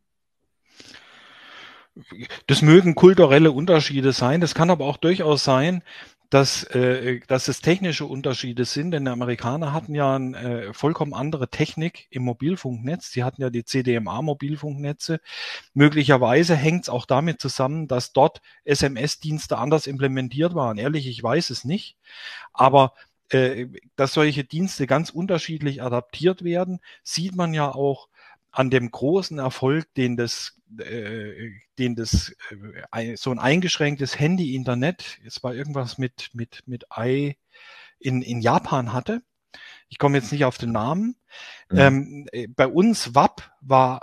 Das 2.47 2.62
mögen 2.62 2.95
kulturelle 2.95 3.51
Unterschiede 3.51 4.12
sein. 4.12 4.41
Das 4.41 4.53
kann 4.53 4.69
aber 4.69 4.86
auch 4.86 4.97
durchaus 4.97 5.45
sein, 5.45 5.81
dass, 6.29 6.63
äh, 6.63 7.19
dass 7.27 7.47
es 7.47 7.61
technische 7.61 8.05
Unterschiede 8.05 8.65
sind, 8.65 8.91
denn 8.91 9.05
die 9.05 9.11
Amerikaner 9.11 9.73
hatten 9.73 9.95
ja 9.95 10.15
eine 10.15 10.38
äh, 10.38 10.73
vollkommen 10.73 11.13
andere 11.13 11.49
Technik 11.49 12.07
im 12.09 12.23
Mobilfunknetz. 12.23 13.11
Sie 13.11 13.23
hatten 13.23 13.41
ja 13.41 13.49
die 13.49 13.65
CDMA-Mobilfunknetze. 13.65 15.19
Möglicherweise 15.73 16.55
hängt 16.55 16.83
es 16.83 16.89
auch 16.89 17.05
damit 17.05 17.41
zusammen, 17.41 17.88
dass 17.88 18.13
dort 18.13 18.41
SMS-Dienste 18.63 19.57
anders 19.57 19.88
implementiert 19.88 20.55
waren. 20.55 20.77
Ehrlich, 20.77 21.07
ich 21.07 21.21
weiß 21.21 21.49
es 21.49 21.63
nicht. 21.63 21.97
Aber 22.53 22.93
äh, 23.29 23.67
dass 23.95 24.13
solche 24.13 24.43
Dienste 24.43 24.88
ganz 24.88 25.09
unterschiedlich 25.09 25.81
adaptiert 25.81 26.43
werden, 26.43 26.79
sieht 27.03 27.35
man 27.35 27.53
ja 27.53 27.73
auch 27.73 28.07
an 28.51 28.69
dem 28.69 28.89
großen 28.89 29.38
Erfolg, 29.38 29.93
den 29.95 30.15
das, 30.15 30.57
äh, 30.79 31.51
den 31.77 31.95
das 31.95 32.35
äh, 32.91 33.15
so 33.15 33.31
ein 33.31 33.39
eingeschränktes 33.39 34.19
Handy-Internet, 34.19 35.19
es 35.25 35.43
war 35.43 35.53
irgendwas 35.53 35.97
mit 35.97 36.31
mit 36.33 36.63
mit 36.65 36.85
i 36.97 37.38
in 37.99 38.21
in 38.21 38.41
Japan 38.41 38.93
hatte. 38.93 39.21
Ich 39.89 39.99
komme 39.99 40.17
jetzt 40.17 40.31
nicht 40.31 40.45
auf 40.45 40.57
den 40.57 40.71
Namen. 40.71 41.15
Mhm. 41.69 41.77
Ähm, 41.77 42.27
äh, 42.31 42.47
bei 42.47 42.67
uns 42.67 43.15
WAP 43.15 43.49
war 43.61 44.01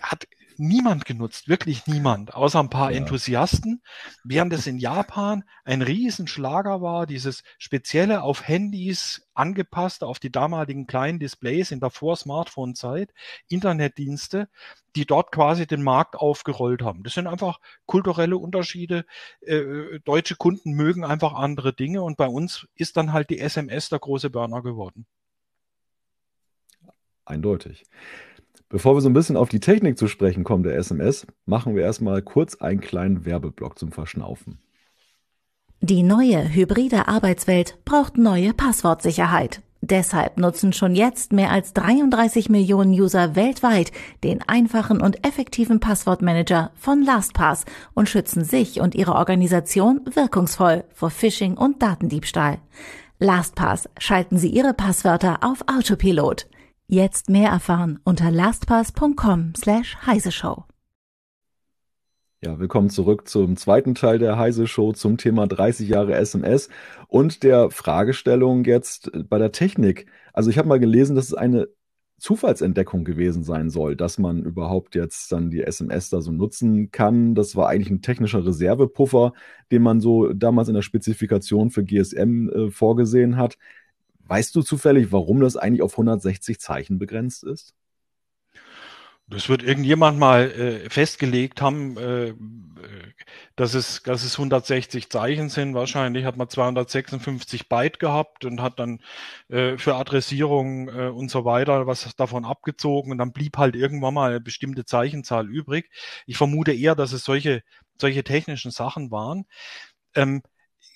hat 0.00 0.26
niemand 0.58 1.04
genutzt, 1.04 1.48
wirklich 1.48 1.86
niemand, 1.86 2.34
außer 2.34 2.60
ein 2.60 2.70
paar 2.70 2.90
ja. 2.90 2.98
Enthusiasten, 2.98 3.82
während 4.24 4.52
es 4.52 4.66
in 4.66 4.78
Japan 4.78 5.44
ein 5.64 5.82
Riesenschlager 5.82 6.80
war, 6.82 7.06
dieses 7.06 7.42
spezielle 7.58 8.22
auf 8.22 8.46
Handys 8.46 9.26
angepasste, 9.34 10.06
auf 10.06 10.18
die 10.18 10.32
damaligen 10.32 10.86
kleinen 10.86 11.18
Displays 11.18 11.70
in 11.70 11.80
der 11.80 11.90
Vor-Smartphone-Zeit, 11.90 13.12
Internetdienste, 13.48 14.48
die 14.96 15.04
dort 15.04 15.30
quasi 15.30 15.66
den 15.66 15.82
Markt 15.82 16.16
aufgerollt 16.16 16.82
haben. 16.82 17.02
Das 17.02 17.14
sind 17.14 17.26
einfach 17.26 17.60
kulturelle 17.84 18.38
Unterschiede. 18.38 19.04
Äh, 19.40 20.00
deutsche 20.04 20.36
Kunden 20.36 20.72
mögen 20.72 21.04
einfach 21.04 21.34
andere 21.34 21.74
Dinge 21.74 22.02
und 22.02 22.16
bei 22.16 22.26
uns 22.26 22.66
ist 22.74 22.96
dann 22.96 23.12
halt 23.12 23.30
die 23.30 23.38
SMS 23.38 23.90
der 23.90 23.98
große 23.98 24.30
Burner 24.30 24.62
geworden. 24.62 25.06
Eindeutig. 27.26 27.84
Bevor 28.68 28.96
wir 28.96 29.00
so 29.00 29.08
ein 29.08 29.14
bisschen 29.14 29.36
auf 29.36 29.48
die 29.48 29.60
Technik 29.60 29.96
zu 29.96 30.08
sprechen 30.08 30.42
kommen 30.42 30.64
der 30.64 30.76
SMS, 30.76 31.26
machen 31.44 31.76
wir 31.76 31.82
erstmal 31.82 32.20
kurz 32.22 32.56
einen 32.56 32.80
kleinen 32.80 33.24
Werbeblock 33.24 33.78
zum 33.78 33.92
Verschnaufen. 33.92 34.58
Die 35.80 36.02
neue 36.02 36.52
hybride 36.52 37.06
Arbeitswelt 37.06 37.78
braucht 37.84 38.18
neue 38.18 38.54
Passwortsicherheit. 38.54 39.62
Deshalb 39.82 40.38
nutzen 40.38 40.72
schon 40.72 40.96
jetzt 40.96 41.32
mehr 41.32 41.52
als 41.52 41.74
33 41.74 42.48
Millionen 42.48 42.90
User 42.90 43.36
weltweit 43.36 43.92
den 44.24 44.42
einfachen 44.48 45.00
und 45.00 45.24
effektiven 45.24 45.78
Passwortmanager 45.78 46.72
von 46.74 47.02
LastPass 47.02 47.66
und 47.94 48.08
schützen 48.08 48.42
sich 48.42 48.80
und 48.80 48.96
ihre 48.96 49.14
Organisation 49.14 50.00
wirkungsvoll 50.12 50.82
vor 50.92 51.10
Phishing 51.10 51.56
und 51.56 51.82
Datendiebstahl. 51.82 52.58
LastPass 53.20 53.88
schalten 53.98 54.38
Sie 54.38 54.48
Ihre 54.48 54.74
Passwörter 54.74 55.38
auf 55.42 55.60
Autopilot. 55.68 56.46
Jetzt 56.88 57.30
mehr 57.30 57.50
erfahren 57.50 57.98
unter 58.04 58.30
lastpass.com 58.30 59.54
slash 59.56 59.96
heiseshow. 60.06 60.66
Ja, 62.40 62.60
willkommen 62.60 62.90
zurück 62.90 63.26
zum 63.26 63.56
zweiten 63.56 63.96
Teil 63.96 64.20
der 64.20 64.38
Heise 64.38 64.68
Show 64.68 64.92
zum 64.92 65.16
Thema 65.16 65.48
30 65.48 65.88
Jahre 65.88 66.14
SMS 66.14 66.68
und 67.08 67.42
der 67.42 67.70
Fragestellung 67.70 68.64
jetzt 68.64 69.10
bei 69.28 69.38
der 69.38 69.50
Technik. 69.50 70.06
Also 70.32 70.48
ich 70.48 70.58
habe 70.58 70.68
mal 70.68 70.78
gelesen, 70.78 71.16
dass 71.16 71.24
es 71.24 71.34
eine 71.34 71.66
Zufallsentdeckung 72.18 73.04
gewesen 73.04 73.42
sein 73.42 73.68
soll, 73.68 73.96
dass 73.96 74.18
man 74.18 74.44
überhaupt 74.44 74.94
jetzt 74.94 75.32
dann 75.32 75.50
die 75.50 75.64
SMS 75.64 76.08
da 76.10 76.20
so 76.20 76.30
nutzen 76.30 76.92
kann. 76.92 77.34
Das 77.34 77.56
war 77.56 77.68
eigentlich 77.68 77.90
ein 77.90 78.00
technischer 78.00 78.46
Reservepuffer, 78.46 79.32
den 79.72 79.82
man 79.82 80.00
so 80.00 80.32
damals 80.32 80.68
in 80.68 80.74
der 80.74 80.82
Spezifikation 80.82 81.70
für 81.70 81.82
GSM 81.82 82.48
äh, 82.48 82.70
vorgesehen 82.70 83.38
hat. 83.38 83.58
Weißt 84.28 84.54
du 84.54 84.62
zufällig, 84.62 85.12
warum 85.12 85.40
das 85.40 85.56
eigentlich 85.56 85.82
auf 85.82 85.92
160 85.92 86.58
Zeichen 86.60 86.98
begrenzt 86.98 87.44
ist? 87.44 87.74
Das 89.28 89.48
wird 89.48 89.64
irgendjemand 89.64 90.20
mal 90.20 90.52
äh, 90.52 90.88
festgelegt 90.88 91.60
haben, 91.60 91.96
äh, 91.96 92.32
dass, 93.56 93.74
es, 93.74 94.00
dass 94.04 94.22
es 94.22 94.34
160 94.34 95.10
Zeichen 95.10 95.48
sind. 95.48 95.74
Wahrscheinlich 95.74 96.24
hat 96.24 96.36
man 96.36 96.48
256 96.48 97.68
Byte 97.68 97.98
gehabt 97.98 98.44
und 98.44 98.62
hat 98.62 98.78
dann 98.78 99.00
äh, 99.48 99.78
für 99.78 99.96
Adressierung 99.96 100.88
äh, 100.88 101.08
und 101.08 101.28
so 101.28 101.44
weiter 101.44 101.88
was 101.88 102.14
davon 102.14 102.44
abgezogen 102.44 103.10
und 103.10 103.18
dann 103.18 103.32
blieb 103.32 103.58
halt 103.58 103.74
irgendwann 103.74 104.14
mal 104.14 104.30
eine 104.30 104.40
bestimmte 104.40 104.84
Zeichenzahl 104.84 105.48
übrig. 105.48 105.90
Ich 106.26 106.36
vermute 106.36 106.72
eher, 106.72 106.94
dass 106.94 107.12
es 107.12 107.24
solche, 107.24 107.62
solche 108.00 108.22
technischen 108.22 108.70
Sachen 108.70 109.10
waren. 109.10 109.46
Ähm, 110.14 110.42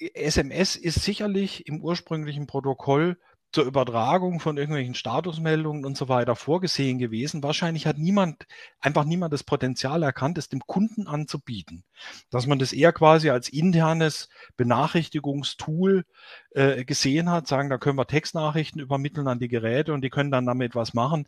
SMS 0.00 0.76
ist 0.76 1.02
sicherlich 1.02 1.66
im 1.66 1.82
ursprünglichen 1.82 2.46
Protokoll 2.46 3.18
zur 3.52 3.64
Übertragung 3.64 4.38
von 4.38 4.56
irgendwelchen 4.56 4.94
Statusmeldungen 4.94 5.84
und 5.84 5.96
so 5.96 6.08
weiter 6.08 6.36
vorgesehen 6.36 6.98
gewesen. 6.98 7.42
Wahrscheinlich 7.42 7.86
hat 7.86 7.98
niemand, 7.98 8.46
einfach 8.78 9.04
niemand 9.04 9.32
das 9.32 9.42
Potenzial 9.42 10.04
erkannt, 10.04 10.38
es 10.38 10.48
dem 10.48 10.60
Kunden 10.60 11.08
anzubieten. 11.08 11.84
Dass 12.30 12.46
man 12.46 12.60
das 12.60 12.72
eher 12.72 12.92
quasi 12.92 13.30
als 13.30 13.48
internes 13.48 14.28
Benachrichtigungstool 14.56 16.04
äh, 16.52 16.84
gesehen 16.84 17.28
hat, 17.28 17.48
sagen, 17.48 17.70
da 17.70 17.78
können 17.78 17.98
wir 17.98 18.06
Textnachrichten 18.06 18.80
übermitteln 18.80 19.26
an 19.26 19.40
die 19.40 19.48
Geräte 19.48 19.92
und 19.92 20.02
die 20.02 20.10
können 20.10 20.30
dann 20.30 20.46
damit 20.46 20.76
was 20.76 20.94
machen, 20.94 21.26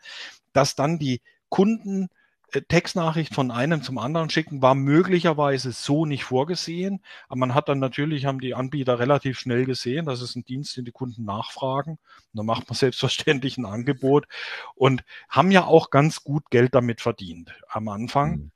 dass 0.52 0.76
dann 0.76 1.00
die 1.00 1.22
Kunden 1.48 2.08
Textnachricht 2.52 3.34
von 3.34 3.50
einem 3.50 3.82
zum 3.82 3.98
anderen 3.98 4.30
schicken, 4.30 4.62
war 4.62 4.74
möglicherweise 4.74 5.72
so 5.72 6.06
nicht 6.06 6.24
vorgesehen. 6.24 7.02
Aber 7.28 7.38
man 7.38 7.54
hat 7.54 7.68
dann 7.68 7.78
natürlich, 7.78 8.26
haben 8.26 8.40
die 8.40 8.54
Anbieter 8.54 8.98
relativ 8.98 9.38
schnell 9.38 9.64
gesehen, 9.64 10.06
das 10.06 10.20
ist 10.20 10.36
ein 10.36 10.44
Dienst, 10.44 10.76
den 10.76 10.84
die 10.84 10.92
Kunden 10.92 11.24
nachfragen. 11.24 11.92
Und 11.92 12.34
dann 12.34 12.46
macht 12.46 12.68
man 12.68 12.76
selbstverständlich 12.76 13.58
ein 13.58 13.66
Angebot 13.66 14.26
und 14.74 15.04
haben 15.28 15.50
ja 15.50 15.64
auch 15.64 15.90
ganz 15.90 16.22
gut 16.22 16.50
Geld 16.50 16.74
damit 16.74 17.00
verdient 17.00 17.54
am 17.68 17.88
Anfang. 17.88 18.30
Mhm. 18.30 18.50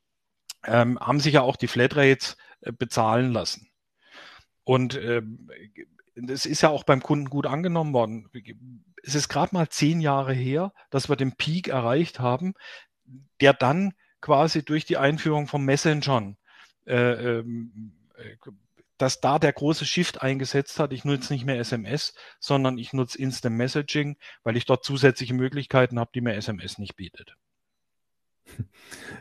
Ähm, 0.64 0.98
haben 1.00 1.20
sich 1.20 1.34
ja 1.34 1.42
auch 1.42 1.56
die 1.56 1.68
Flatrates 1.68 2.36
äh, 2.60 2.72
bezahlen 2.72 3.32
lassen. 3.32 3.70
Und 4.64 4.96
äh, 4.96 5.22
das 6.16 6.46
ist 6.46 6.62
ja 6.62 6.70
auch 6.70 6.84
beim 6.84 7.02
Kunden 7.02 7.30
gut 7.30 7.46
angenommen 7.46 7.92
worden. 7.92 8.28
Es 9.04 9.14
ist 9.14 9.28
gerade 9.28 9.54
mal 9.54 9.68
zehn 9.68 10.00
Jahre 10.00 10.32
her, 10.32 10.72
dass 10.90 11.08
wir 11.08 11.16
den 11.16 11.36
Peak 11.36 11.68
erreicht 11.68 12.18
haben 12.18 12.54
der 13.40 13.52
dann 13.52 13.92
quasi 14.20 14.64
durch 14.64 14.84
die 14.84 14.96
Einführung 14.96 15.46
von 15.46 15.64
Messengern, 15.64 16.36
äh, 16.86 17.38
ähm, 17.38 17.92
äh, 18.16 18.36
dass 18.98 19.20
da 19.20 19.38
der 19.38 19.52
große 19.52 19.84
Shift 19.84 20.22
eingesetzt 20.22 20.78
hat. 20.80 20.92
Ich 20.92 21.04
nutze 21.04 21.32
nicht 21.32 21.44
mehr 21.44 21.58
SMS, 21.58 22.14
sondern 22.40 22.78
ich 22.78 22.92
nutze 22.92 23.18
Instant 23.18 23.56
Messaging, 23.56 24.16
weil 24.42 24.56
ich 24.56 24.64
dort 24.64 24.84
zusätzliche 24.84 25.34
Möglichkeiten 25.34 25.98
habe, 25.98 26.10
die 26.14 26.22
mir 26.22 26.34
SMS 26.34 26.78
nicht 26.78 26.96
bietet. 26.96 27.36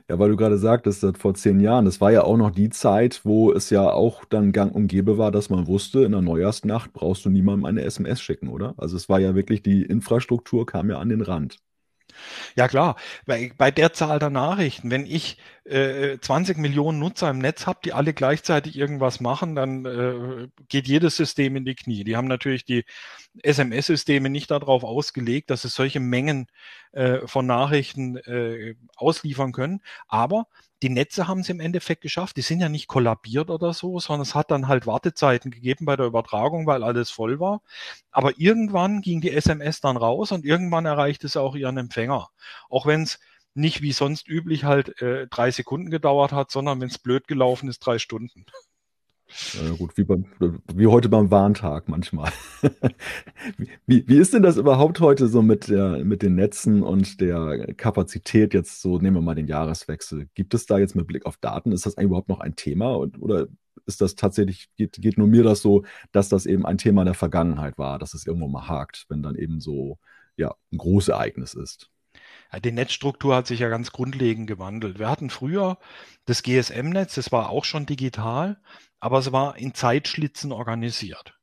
Ja, 0.07 0.19
weil 0.19 0.29
du 0.29 0.35
gerade 0.35 0.59
sagtest, 0.59 1.01
dass 1.01 1.17
vor 1.17 1.33
zehn 1.33 1.59
Jahren, 1.59 1.85
das 1.85 1.99
war 1.99 2.11
ja 2.11 2.23
auch 2.23 2.37
noch 2.37 2.51
die 2.51 2.69
Zeit, 2.69 3.21
wo 3.23 3.51
es 3.51 3.71
ja 3.71 3.89
auch 3.89 4.23
dann 4.25 4.51
gang 4.51 4.73
und 4.73 4.87
gäbe 4.87 5.17
war, 5.17 5.31
dass 5.31 5.49
man 5.49 5.65
wusste, 5.65 6.03
in 6.03 6.11
der 6.11 6.21
Neujahrsnacht 6.21 6.93
brauchst 6.93 7.25
du 7.25 7.31
niemandem 7.31 7.65
eine 7.65 7.81
SMS 7.81 8.21
schicken, 8.21 8.49
oder? 8.49 8.75
Also 8.77 8.95
es 8.95 9.09
war 9.09 9.19
ja 9.19 9.33
wirklich, 9.33 9.63
die 9.63 9.81
Infrastruktur 9.81 10.67
kam 10.67 10.91
ja 10.91 10.99
an 10.99 11.09
den 11.09 11.21
Rand. 11.21 11.57
Ja 12.55 12.67
klar, 12.67 12.95
bei, 13.25 13.51
bei 13.57 13.71
der 13.71 13.93
Zahl 13.93 14.19
der 14.19 14.29
Nachrichten, 14.29 14.91
wenn 14.91 15.05
ich 15.05 15.37
äh, 15.65 16.17
20 16.19 16.57
Millionen 16.57 16.99
Nutzer 16.99 17.29
im 17.29 17.39
Netz 17.39 17.65
habe, 17.65 17.79
die 17.83 17.93
alle 17.93 18.13
gleichzeitig 18.13 18.77
irgendwas 18.77 19.19
machen, 19.19 19.55
dann 19.55 19.85
äh, 19.85 20.47
geht 20.69 20.87
jedes 20.87 21.15
System 21.17 21.55
in 21.55 21.65
die 21.65 21.75
Knie. 21.75 22.03
Die 22.03 22.15
haben 22.15 22.27
natürlich 22.27 22.65
die 22.65 22.85
SMS-Systeme 23.41 24.29
nicht 24.29 24.51
darauf 24.51 24.83
ausgelegt, 24.83 25.49
dass 25.49 25.65
es 25.65 25.73
solche 25.75 25.99
Mengen 25.99 26.47
äh, 26.95 27.27
von 27.27 27.45
Nachrichten 27.45 28.17
äh, 28.17 28.75
ausliefern 28.95 29.51
können. 29.51 29.81
Aber 30.07 30.47
die 30.81 30.89
Netze 30.89 31.27
haben 31.27 31.41
es 31.41 31.49
im 31.49 31.59
Endeffekt 31.59 32.01
geschafft. 32.01 32.37
Die 32.37 32.41
sind 32.41 32.59
ja 32.59 32.69
nicht 32.69 32.87
kollabiert 32.87 33.49
oder 33.49 33.73
so, 33.73 33.99
sondern 33.99 34.21
es 34.21 34.35
hat 34.35 34.51
dann 34.51 34.67
halt 34.67 34.87
Wartezeiten 34.87 35.51
gegeben 35.51 35.85
bei 35.85 35.95
der 35.95 36.05
Übertragung, 36.05 36.65
weil 36.67 36.83
alles 36.83 37.09
voll 37.09 37.39
war. 37.39 37.61
Aber 38.11 38.33
irgendwann 38.37 39.01
ging 39.01 39.21
die 39.21 39.31
SMS 39.31 39.81
dann 39.81 39.97
raus 39.97 40.31
und 40.31 40.45
irgendwann 40.45 40.85
erreichte 40.85 41.27
es 41.27 41.37
auch 41.37 41.55
ihren 41.55 41.77
Empfänger. 41.77 42.29
Auch 42.69 42.85
wenn 42.85 43.03
es 43.03 43.19
nicht 43.53 43.81
wie 43.81 43.93
sonst 43.93 44.27
üblich 44.27 44.63
halt 44.63 45.01
äh, 45.01 45.27
drei 45.27 45.51
Sekunden 45.51 45.89
gedauert 45.89 46.31
hat, 46.33 46.51
sondern 46.51 46.81
wenn 46.81 46.89
es 46.89 46.97
blöd 46.97 47.27
gelaufen 47.27 47.69
ist, 47.69 47.79
drei 47.79 47.99
Stunden. 47.99 48.45
Gut, 49.77 49.97
wie, 49.97 50.03
beim, 50.03 50.25
wie 50.73 50.87
heute 50.87 51.09
beim 51.09 51.31
Warntag 51.31 51.89
manchmal. 51.89 52.31
wie, 53.87 54.07
wie 54.07 54.17
ist 54.17 54.33
denn 54.33 54.43
das 54.43 54.57
überhaupt 54.57 54.99
heute 54.99 55.27
so 55.27 55.41
mit, 55.41 55.67
der, 55.67 56.03
mit 56.05 56.21
den 56.21 56.35
Netzen 56.35 56.83
und 56.83 57.19
der 57.21 57.73
Kapazität 57.75 58.53
jetzt 58.53 58.81
so, 58.81 58.99
nehmen 58.99 59.17
wir 59.17 59.21
mal 59.21 59.35
den 59.35 59.47
Jahreswechsel. 59.47 60.29
Gibt 60.35 60.53
es 60.53 60.67
da 60.67 60.77
jetzt 60.77 60.95
mit 60.95 61.07
Blick 61.07 61.25
auf 61.25 61.37
Daten, 61.37 61.71
ist 61.71 61.85
das 61.85 61.97
eigentlich 61.97 62.07
überhaupt 62.07 62.29
noch 62.29 62.39
ein 62.39 62.55
Thema 62.55 62.93
und, 62.93 63.21
oder 63.21 63.47
ist 63.85 64.01
das 64.01 64.15
tatsächlich, 64.15 64.69
geht, 64.75 65.01
geht 65.01 65.17
nur 65.17 65.27
mir 65.27 65.43
das 65.43 65.61
so, 65.61 65.83
dass 66.11 66.29
das 66.29 66.45
eben 66.45 66.65
ein 66.65 66.77
Thema 66.77 67.03
der 67.03 67.13
Vergangenheit 67.13 67.77
war, 67.77 67.99
dass 67.99 68.13
es 68.13 68.25
irgendwo 68.25 68.47
mal 68.47 68.67
hakt, 68.67 69.05
wenn 69.09 69.23
dann 69.23 69.35
eben 69.35 69.59
so, 69.59 69.99
ja, 70.37 70.55
ein 70.71 70.77
Großereignis 70.77 71.53
ist? 71.55 71.89
Die 72.63 72.71
Netzstruktur 72.71 73.35
hat 73.35 73.47
sich 73.47 73.59
ja 73.59 73.69
ganz 73.69 73.91
grundlegend 73.91 74.47
gewandelt. 74.47 74.99
Wir 74.99 75.09
hatten 75.09 75.29
früher 75.29 75.77
das 76.25 76.43
GSM-Netz, 76.43 77.15
das 77.15 77.31
war 77.31 77.49
auch 77.49 77.65
schon 77.65 77.85
digital, 77.85 78.57
aber 78.99 79.19
es 79.19 79.31
war 79.31 79.57
in 79.57 79.73
Zeitschlitzen 79.73 80.51
organisiert. 80.51 81.37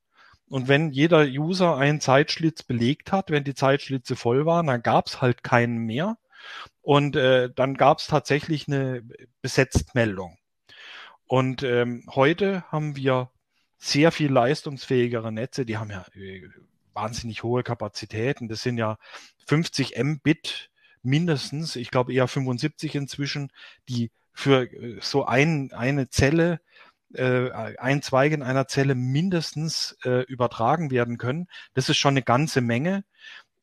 Und 0.48 0.68
wenn 0.68 0.90
jeder 0.90 1.24
User 1.24 1.76
einen 1.76 2.00
Zeitschlitz 2.00 2.62
belegt 2.62 3.12
hat, 3.12 3.30
wenn 3.30 3.44
die 3.44 3.54
Zeitschlitze 3.54 4.16
voll 4.16 4.44
waren, 4.44 4.66
dann 4.66 4.82
gab 4.82 5.06
es 5.06 5.22
halt 5.22 5.42
keinen 5.42 5.78
mehr. 5.78 6.18
Und 6.82 7.16
äh, 7.16 7.50
dann 7.54 7.74
gab 7.74 7.98
es 7.98 8.06
tatsächlich 8.06 8.68
eine 8.68 9.02
Besetztmeldung. 9.40 10.36
Und 11.26 11.62
ähm, 11.62 12.04
heute 12.10 12.64
haben 12.70 12.96
wir 12.96 13.30
sehr 13.78 14.12
viel 14.12 14.30
leistungsfähigere 14.30 15.32
Netze, 15.32 15.64
die 15.64 15.78
haben 15.78 15.90
ja 15.90 16.04
äh, 16.14 16.46
wahnsinnig 16.92 17.42
hohe 17.42 17.62
Kapazitäten. 17.62 18.48
Das 18.48 18.62
sind 18.62 18.76
ja 18.76 18.98
50 19.46 19.96
Mbit 19.96 20.70
mindestens, 21.02 21.76
ich 21.76 21.90
glaube 21.90 22.12
eher 22.12 22.28
75 22.28 22.94
inzwischen, 22.94 23.52
die 23.88 24.10
für 24.32 24.72
äh, 24.72 24.98
so 25.00 25.24
ein, 25.24 25.72
eine 25.72 26.08
Zelle, 26.08 26.60
äh, 27.14 27.50
ein 27.50 28.02
Zweig 28.02 28.32
in 28.32 28.42
einer 28.42 28.66
Zelle 28.68 28.94
mindestens 28.94 29.96
äh, 30.04 30.22
übertragen 30.24 30.90
werden 30.90 31.18
können. 31.18 31.48
Das 31.74 31.88
ist 31.88 31.98
schon 31.98 32.12
eine 32.14 32.22
ganze 32.22 32.60
Menge. 32.60 33.04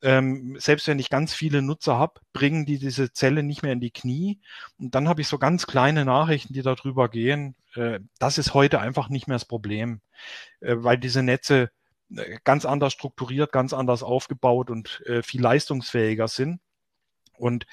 Ähm, 0.02 0.56
selbst 0.58 0.86
wenn 0.88 0.98
ich 0.98 1.10
ganz 1.10 1.34
viele 1.34 1.60
Nutzer 1.60 1.98
habe, 1.98 2.20
bringen 2.32 2.64
die 2.64 2.78
diese 2.78 3.12
Zelle 3.12 3.42
nicht 3.42 3.62
mehr 3.62 3.72
in 3.72 3.80
die 3.80 3.90
Knie. 3.90 4.40
Und 4.78 4.94
dann 4.94 5.08
habe 5.08 5.20
ich 5.20 5.28
so 5.28 5.38
ganz 5.38 5.66
kleine 5.66 6.04
Nachrichten, 6.06 6.54
die 6.54 6.62
darüber 6.62 7.08
gehen. 7.08 7.54
Äh, 7.74 8.00
das 8.18 8.38
ist 8.38 8.54
heute 8.54 8.80
einfach 8.80 9.08
nicht 9.10 9.26
mehr 9.28 9.34
das 9.34 9.44
Problem, 9.44 10.00
äh, 10.60 10.76
weil 10.78 10.98
diese 10.98 11.22
Netze 11.22 11.70
äh, 12.16 12.38
ganz 12.44 12.64
anders 12.64 12.92
strukturiert, 12.94 13.52
ganz 13.52 13.72
anders 13.72 14.02
aufgebaut 14.02 14.70
und 14.70 15.02
äh, 15.06 15.22
viel 15.22 15.42
leistungsfähiger 15.42 16.28
sind. 16.28 16.60
Und 17.40 17.66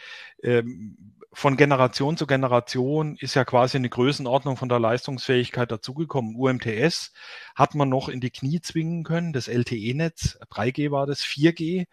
ähm, 0.44 1.18
von 1.34 1.58
Generation 1.58 2.18
zu 2.18 2.26
Generation 2.26 3.16
ist 3.18 3.36
ja 3.36 3.46
quasi 3.46 3.78
eine 3.78 3.90
Größenordnung 3.90 4.58
von 4.58 4.70
der 4.70 4.80
Leistungsfähigkeit 4.80 5.72
dazugekommen. 5.72 6.36
UMTS 6.36 7.14
hat 7.54 7.76
man 7.76 7.90
noch 7.90 8.10
in 8.10 8.22
die 8.22 8.32
Knie 8.32 8.62
zwingen 8.62 9.04
können, 9.04 9.34
das 9.34 9.48
LTE-Netz, 9.48 10.40
3G 10.50 10.90
war 10.90 11.06
das, 11.06 11.22
4G. 11.22 11.86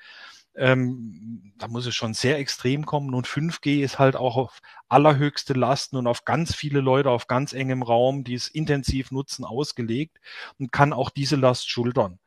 Ähm, 0.57 1.53
da 1.59 1.67
muss 1.67 1.85
es 1.85 1.97
schon 1.97 2.15
sehr 2.15 2.39
extrem 2.39 2.87
kommen 2.87 3.13
und 3.13 3.27
5G 3.27 3.83
ist 3.83 3.99
halt 3.99 4.15
auch 4.15 4.37
auf 4.37 4.61
allerhöchste 4.89 5.53
Lasten 5.53 5.97
und 5.97 6.07
auf 6.07 6.25
ganz 6.25 6.55
viele 6.55 6.81
Leute 6.81 7.11
auf 7.11 7.27
ganz 7.27 7.53
engem 7.53 7.83
Raum, 7.83 8.23
die 8.23 8.35
es 8.35 8.49
intensiv 8.49 9.11
nutzen, 9.11 9.45
ausgelegt 9.45 10.21
und 10.61 10.71
kann 10.71 10.93
auch 10.93 11.11
diese 11.11 11.37
Last 11.37 11.69
schultern. 11.69 12.21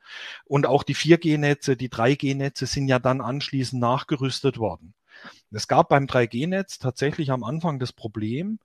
Und 0.45 0.67
auch 0.67 0.83
die 0.83 0.95
4G-Netze, 0.95 1.77
die 1.77 1.89
3G-Netze 1.89 2.65
sind 2.65 2.89
ja 2.89 2.99
dann 2.99 3.21
anschließend 3.21 3.81
nachgerüstet 3.81 4.57
worden. 4.57 4.93
Es 5.51 5.67
gab 5.67 5.89
beim 5.89 6.05
3G-Netz 6.05 6.79
tatsächlich 6.79 7.31
am 7.31 7.43
Anfang 7.43 7.79
das 7.79 7.93
Problem, 7.93 8.59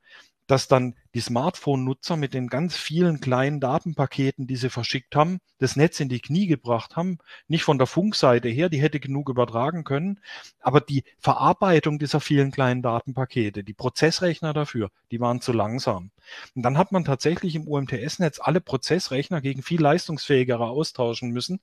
dass 0.46 0.68
dann 0.68 0.94
die 1.14 1.20
Smartphone-Nutzer 1.20 2.16
mit 2.16 2.34
den 2.34 2.48
ganz 2.48 2.76
vielen 2.76 3.20
kleinen 3.20 3.60
Datenpaketen, 3.60 4.46
die 4.46 4.56
sie 4.56 4.70
verschickt 4.70 5.14
haben, 5.14 5.40
das 5.58 5.76
Netz 5.76 6.00
in 6.00 6.08
die 6.08 6.20
Knie 6.20 6.46
gebracht 6.46 6.96
haben. 6.96 7.18
Nicht 7.48 7.64
von 7.64 7.78
der 7.78 7.86
Funkseite 7.86 8.48
her, 8.48 8.68
die 8.68 8.80
hätte 8.80 9.00
genug 9.00 9.28
übertragen 9.28 9.84
können, 9.84 10.20
aber 10.60 10.80
die 10.80 11.04
Verarbeitung 11.18 11.98
dieser 11.98 12.20
vielen 12.20 12.50
kleinen 12.50 12.82
Datenpakete, 12.82 13.64
die 13.64 13.74
Prozessrechner 13.74 14.52
dafür, 14.52 14.90
die 15.10 15.20
waren 15.20 15.40
zu 15.40 15.52
langsam. 15.52 16.10
Und 16.54 16.62
dann 16.62 16.76
hat 16.76 16.92
man 16.92 17.04
tatsächlich 17.04 17.54
im 17.54 17.68
UMTS-Netz 17.68 18.40
alle 18.40 18.60
Prozessrechner 18.60 19.40
gegen 19.40 19.62
viel 19.62 19.80
leistungsfähigere 19.80 20.66
austauschen 20.66 21.30
müssen, 21.30 21.60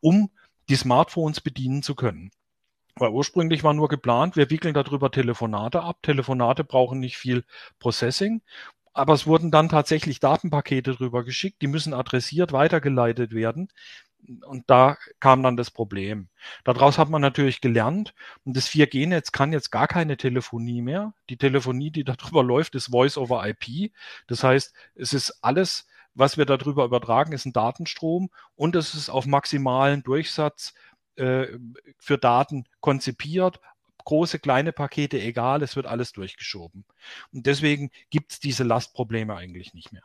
um 0.00 0.30
die 0.68 0.76
Smartphones 0.76 1.40
bedienen 1.40 1.82
zu 1.82 1.94
können. 1.94 2.30
Weil 3.00 3.10
ursprünglich 3.10 3.64
war 3.64 3.72
nur 3.72 3.88
geplant, 3.88 4.36
wir 4.36 4.50
wickeln 4.50 4.74
darüber 4.74 5.10
Telefonate 5.10 5.82
ab. 5.82 6.02
Telefonate 6.02 6.64
brauchen 6.64 7.00
nicht 7.00 7.16
viel 7.16 7.44
Processing. 7.78 8.42
Aber 8.92 9.14
es 9.14 9.26
wurden 9.26 9.50
dann 9.50 9.68
tatsächlich 9.68 10.20
Datenpakete 10.20 10.94
drüber 10.94 11.24
geschickt, 11.24 11.62
die 11.62 11.68
müssen 11.68 11.94
adressiert 11.94 12.52
weitergeleitet 12.52 13.32
werden. 13.32 13.68
Und 14.44 14.68
da 14.68 14.98
kam 15.18 15.42
dann 15.42 15.56
das 15.56 15.70
Problem. 15.70 16.28
Daraus 16.64 16.98
hat 16.98 17.08
man 17.08 17.22
natürlich 17.22 17.62
gelernt. 17.62 18.14
Und 18.44 18.54
das 18.56 18.68
4G-Netz 18.68 19.32
kann 19.32 19.52
jetzt 19.52 19.70
gar 19.70 19.88
keine 19.88 20.18
Telefonie 20.18 20.82
mehr. 20.82 21.14
Die 21.30 21.38
Telefonie, 21.38 21.90
die 21.90 22.04
darüber 22.04 22.44
läuft, 22.44 22.74
ist 22.74 22.90
Voice 22.90 23.16
over 23.16 23.48
IP. 23.48 23.92
Das 24.26 24.44
heißt, 24.44 24.74
es 24.94 25.14
ist 25.14 25.38
alles, 25.40 25.86
was 26.12 26.36
wir 26.36 26.44
darüber 26.44 26.84
übertragen, 26.84 27.32
ist 27.32 27.46
ein 27.46 27.54
Datenstrom 27.54 28.30
und 28.56 28.76
es 28.76 28.94
ist 28.94 29.08
auf 29.08 29.24
maximalen 29.24 30.02
Durchsatz 30.02 30.74
äh, 31.16 31.46
für 31.98 32.18
Daten 32.18 32.64
konzipiert. 32.80 33.60
Große, 34.04 34.38
kleine 34.38 34.72
Pakete, 34.72 35.20
egal, 35.20 35.62
es 35.62 35.76
wird 35.76 35.86
alles 35.86 36.12
durchgeschoben. 36.12 36.84
Und 37.32 37.46
deswegen 37.46 37.90
gibt 38.10 38.32
es 38.32 38.40
diese 38.40 38.64
Lastprobleme 38.64 39.36
eigentlich 39.36 39.74
nicht 39.74 39.92
mehr. 39.92 40.02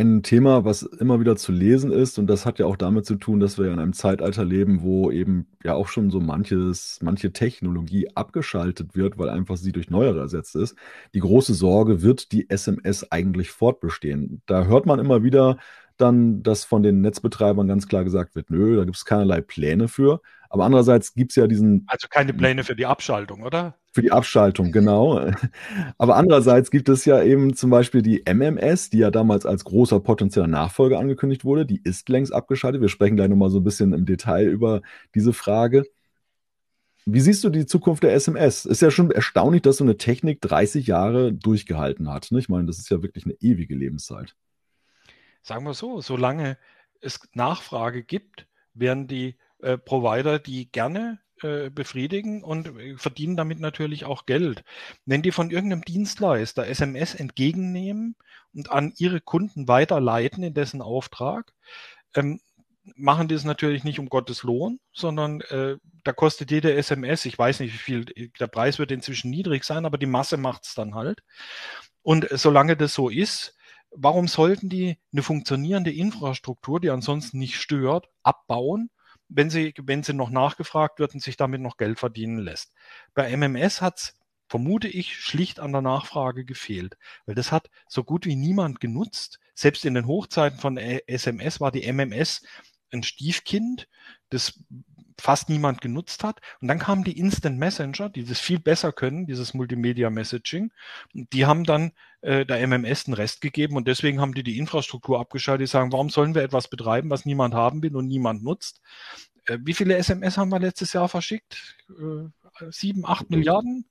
Ein 0.00 0.22
Thema, 0.22 0.64
was 0.64 0.80
immer 0.82 1.20
wieder 1.20 1.36
zu 1.36 1.52
lesen 1.52 1.92
ist, 1.92 2.18
und 2.18 2.26
das 2.26 2.46
hat 2.46 2.58
ja 2.58 2.64
auch 2.64 2.76
damit 2.76 3.04
zu 3.04 3.16
tun, 3.16 3.38
dass 3.38 3.58
wir 3.58 3.66
ja 3.66 3.74
in 3.74 3.78
einem 3.78 3.92
Zeitalter 3.92 4.46
leben, 4.46 4.80
wo 4.80 5.10
eben 5.10 5.46
ja 5.62 5.74
auch 5.74 5.88
schon 5.88 6.10
so 6.10 6.20
manches, 6.20 6.98
manche 7.02 7.34
Technologie 7.34 8.08
abgeschaltet 8.14 8.96
wird, 8.96 9.18
weil 9.18 9.28
einfach 9.28 9.58
sie 9.58 9.72
durch 9.72 9.90
neuere 9.90 10.20
ersetzt 10.20 10.56
ist. 10.56 10.74
Die 11.12 11.20
große 11.20 11.52
Sorge, 11.52 12.00
wird 12.00 12.32
die 12.32 12.48
SMS 12.48 13.12
eigentlich 13.12 13.50
fortbestehen? 13.50 14.40
Da 14.46 14.64
hört 14.64 14.86
man 14.86 15.00
immer 15.00 15.22
wieder, 15.22 15.58
dann, 15.98 16.42
dass 16.42 16.64
von 16.64 16.82
den 16.82 17.02
Netzbetreibern 17.02 17.68
ganz 17.68 17.86
klar 17.86 18.02
gesagt 18.02 18.34
wird, 18.34 18.48
nö, 18.48 18.76
da 18.76 18.84
gibt 18.84 18.96
es 18.96 19.04
keinerlei 19.04 19.42
Pläne 19.42 19.86
für. 19.86 20.22
Aber 20.50 20.64
andererseits 20.64 21.14
gibt 21.14 21.32
es 21.32 21.36
ja 21.36 21.46
diesen. 21.46 21.84
Also 21.86 22.08
keine 22.08 22.34
Pläne 22.34 22.64
für 22.64 22.76
die 22.76 22.84
Abschaltung, 22.84 23.42
oder? 23.42 23.76
Für 23.92 24.02
die 24.02 24.12
Abschaltung, 24.12 24.70
genau. 24.70 25.30
Aber 25.98 26.16
andererseits 26.16 26.70
gibt 26.70 26.88
es 26.88 27.04
ja 27.06 27.22
eben 27.22 27.56
zum 27.56 27.70
Beispiel 27.70 28.02
die 28.02 28.22
MMS, 28.26 28.90
die 28.90 28.98
ja 28.98 29.10
damals 29.10 29.46
als 29.46 29.64
großer 29.64 30.00
potenzieller 30.00 30.46
Nachfolger 30.46 30.98
angekündigt 30.98 31.44
wurde. 31.44 31.64
Die 31.64 31.80
ist 31.82 32.08
längst 32.08 32.32
abgeschaltet. 32.34 32.82
Wir 32.82 32.88
sprechen 32.88 33.16
gleich 33.16 33.28
nochmal 33.28 33.50
so 33.50 33.58
ein 33.60 33.64
bisschen 33.64 33.92
im 33.92 34.04
Detail 34.04 34.46
über 34.46 34.82
diese 35.14 35.32
Frage. 35.32 35.84
Wie 37.06 37.20
siehst 37.20 37.42
du 37.44 37.48
die 37.48 37.66
Zukunft 37.66 38.02
der 38.02 38.12
SMS? 38.12 38.66
Ist 38.66 38.82
ja 38.82 38.90
schon 38.90 39.10
erstaunlich, 39.10 39.62
dass 39.62 39.78
so 39.78 39.84
eine 39.84 39.96
Technik 39.96 40.40
30 40.42 40.86
Jahre 40.86 41.32
durchgehalten 41.32 42.12
hat. 42.12 42.30
Ne? 42.30 42.38
Ich 42.38 42.48
meine, 42.48 42.66
das 42.66 42.78
ist 42.78 42.90
ja 42.90 43.02
wirklich 43.02 43.24
eine 43.24 43.34
ewige 43.40 43.74
Lebenszeit 43.74 44.36
sagen 45.42 45.64
wir 45.64 45.74
so, 45.74 46.00
solange 46.00 46.58
es 47.00 47.20
Nachfrage 47.34 48.02
gibt, 48.02 48.46
werden 48.74 49.06
die 49.06 49.36
äh, 49.62 49.78
Provider 49.78 50.38
die 50.38 50.70
gerne 50.70 51.20
äh, 51.42 51.70
befriedigen 51.70 52.42
und 52.42 52.66
äh, 52.78 52.96
verdienen 52.96 53.36
damit 53.36 53.60
natürlich 53.60 54.04
auch 54.04 54.26
Geld. 54.26 54.62
Wenn 55.06 55.22
die 55.22 55.32
von 55.32 55.50
irgendeinem 55.50 55.82
Dienstleister 55.82 56.66
SMS 56.66 57.14
entgegennehmen 57.14 58.16
und 58.52 58.70
an 58.70 58.92
ihre 58.98 59.20
Kunden 59.20 59.66
weiterleiten 59.66 60.42
in 60.42 60.54
dessen 60.54 60.82
Auftrag, 60.82 61.54
ähm, 62.14 62.40
machen 62.96 63.28
die 63.28 63.34
es 63.34 63.44
natürlich 63.44 63.84
nicht 63.84 63.98
um 63.98 64.08
Gottes 64.08 64.42
Lohn, 64.42 64.80
sondern 64.92 65.40
äh, 65.42 65.76
da 66.04 66.12
kostet 66.12 66.50
jede 66.50 66.74
SMS, 66.74 67.24
ich 67.24 67.38
weiß 67.38 67.60
nicht, 67.60 67.72
wie 67.72 67.78
viel, 67.78 68.04
der 68.38 68.46
Preis 68.46 68.78
wird 68.78 68.92
inzwischen 68.92 69.30
niedrig 69.30 69.64
sein, 69.64 69.86
aber 69.86 69.98
die 69.98 70.06
Masse 70.06 70.36
macht 70.36 70.66
es 70.66 70.74
dann 70.74 70.94
halt. 70.94 71.22
Und 72.02 72.26
solange 72.32 72.76
das 72.76 72.94
so 72.94 73.08
ist, 73.08 73.56
warum 73.90 74.28
sollten 74.28 74.68
die 74.68 74.98
eine 75.12 75.22
funktionierende 75.22 75.92
Infrastruktur, 75.92 76.80
die 76.80 76.90
ansonsten 76.90 77.38
nicht 77.38 77.56
stört, 77.56 78.08
abbauen, 78.22 78.90
wenn 79.30 79.50
sie, 79.50 79.72
wenn 79.82 80.02
sie 80.02 80.12
noch 80.12 80.30
nachgefragt 80.30 80.98
wird 80.98 81.14
und 81.14 81.22
sich 81.22 81.36
damit 81.36 81.60
noch 81.60 81.76
Geld 81.76 81.98
verdienen 81.98 82.38
lässt? 82.38 82.72
Bei 83.14 83.34
MMS 83.34 83.80
hat's 83.80 84.16
vermute 84.48 84.88
ich, 84.88 85.16
schlicht 85.16 85.60
an 85.60 85.70
der 85.70 85.80
Nachfrage 85.80 86.44
gefehlt. 86.44 86.96
Weil 87.24 87.36
das 87.36 87.52
hat 87.52 87.70
so 87.86 88.02
gut 88.02 88.26
wie 88.26 88.34
niemand 88.34 88.80
genutzt. 88.80 89.38
Selbst 89.54 89.84
in 89.84 89.94
den 89.94 90.08
Hochzeiten 90.08 90.58
von 90.58 90.76
SMS 90.76 91.60
war 91.60 91.70
die 91.70 91.90
MMS 91.90 92.42
ein 92.92 93.04
Stiefkind, 93.04 93.88
das 94.30 94.60
fast 95.20 95.48
niemand 95.48 95.80
genutzt 95.80 96.24
hat. 96.24 96.40
Und 96.60 96.68
dann 96.68 96.78
kamen 96.78 97.04
die 97.04 97.18
Instant 97.18 97.58
Messenger, 97.58 98.08
die 98.08 98.24
das 98.24 98.40
viel 98.40 98.58
besser 98.58 98.92
können, 98.92 99.26
dieses 99.26 99.54
Multimedia 99.54 100.10
Messaging. 100.10 100.72
Die 101.12 101.46
haben 101.46 101.64
dann 101.64 101.92
äh, 102.22 102.44
der 102.44 102.66
MMS 102.66 103.04
den 103.04 103.14
Rest 103.14 103.40
gegeben 103.40 103.76
und 103.76 103.86
deswegen 103.86 104.20
haben 104.20 104.34
die 104.34 104.42
die 104.42 104.58
Infrastruktur 104.58 105.20
abgeschaltet. 105.20 105.68
Die 105.68 105.70
sagen, 105.70 105.92
warum 105.92 106.10
sollen 106.10 106.34
wir 106.34 106.42
etwas 106.42 106.68
betreiben, 106.68 107.10
was 107.10 107.24
niemand 107.24 107.54
haben 107.54 107.82
will 107.82 107.96
und 107.96 108.06
niemand 108.08 108.42
nutzt? 108.42 108.80
Äh, 109.46 109.58
wie 109.62 109.74
viele 109.74 109.96
SMS 109.96 110.36
haben 110.36 110.50
wir 110.50 110.58
letztes 110.58 110.92
Jahr 110.92 111.08
verschickt? 111.08 111.76
Äh, 111.88 112.70
sieben, 112.70 113.06
acht 113.06 113.30
Milliarden? 113.30 113.84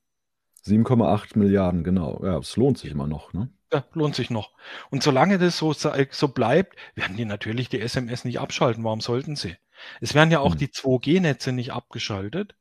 7,8 0.66 1.38
Milliarden, 1.38 1.84
genau. 1.84 2.20
Ja, 2.22 2.38
es 2.38 2.56
lohnt 2.56 2.78
sich 2.78 2.90
immer 2.90 3.06
noch, 3.06 3.32
ne? 3.32 3.48
Ja, 3.72 3.84
lohnt 3.92 4.14
sich 4.16 4.30
noch. 4.30 4.52
Und 4.90 5.02
solange 5.02 5.38
das 5.38 5.56
so, 5.56 5.72
so 5.72 6.28
bleibt, 6.28 6.76
werden 6.94 7.16
die 7.16 7.24
natürlich 7.24 7.68
die 7.68 7.80
SMS 7.80 8.24
nicht 8.24 8.40
abschalten. 8.40 8.82
Warum 8.82 9.00
sollten 9.00 9.36
sie? 9.36 9.56
Es 10.00 10.14
werden 10.14 10.30
ja 10.30 10.40
auch 10.40 10.52
hm. 10.52 10.58
die 10.58 10.68
2G-Netze 10.68 11.52
nicht 11.52 11.72
abgeschaltet, 11.72 12.56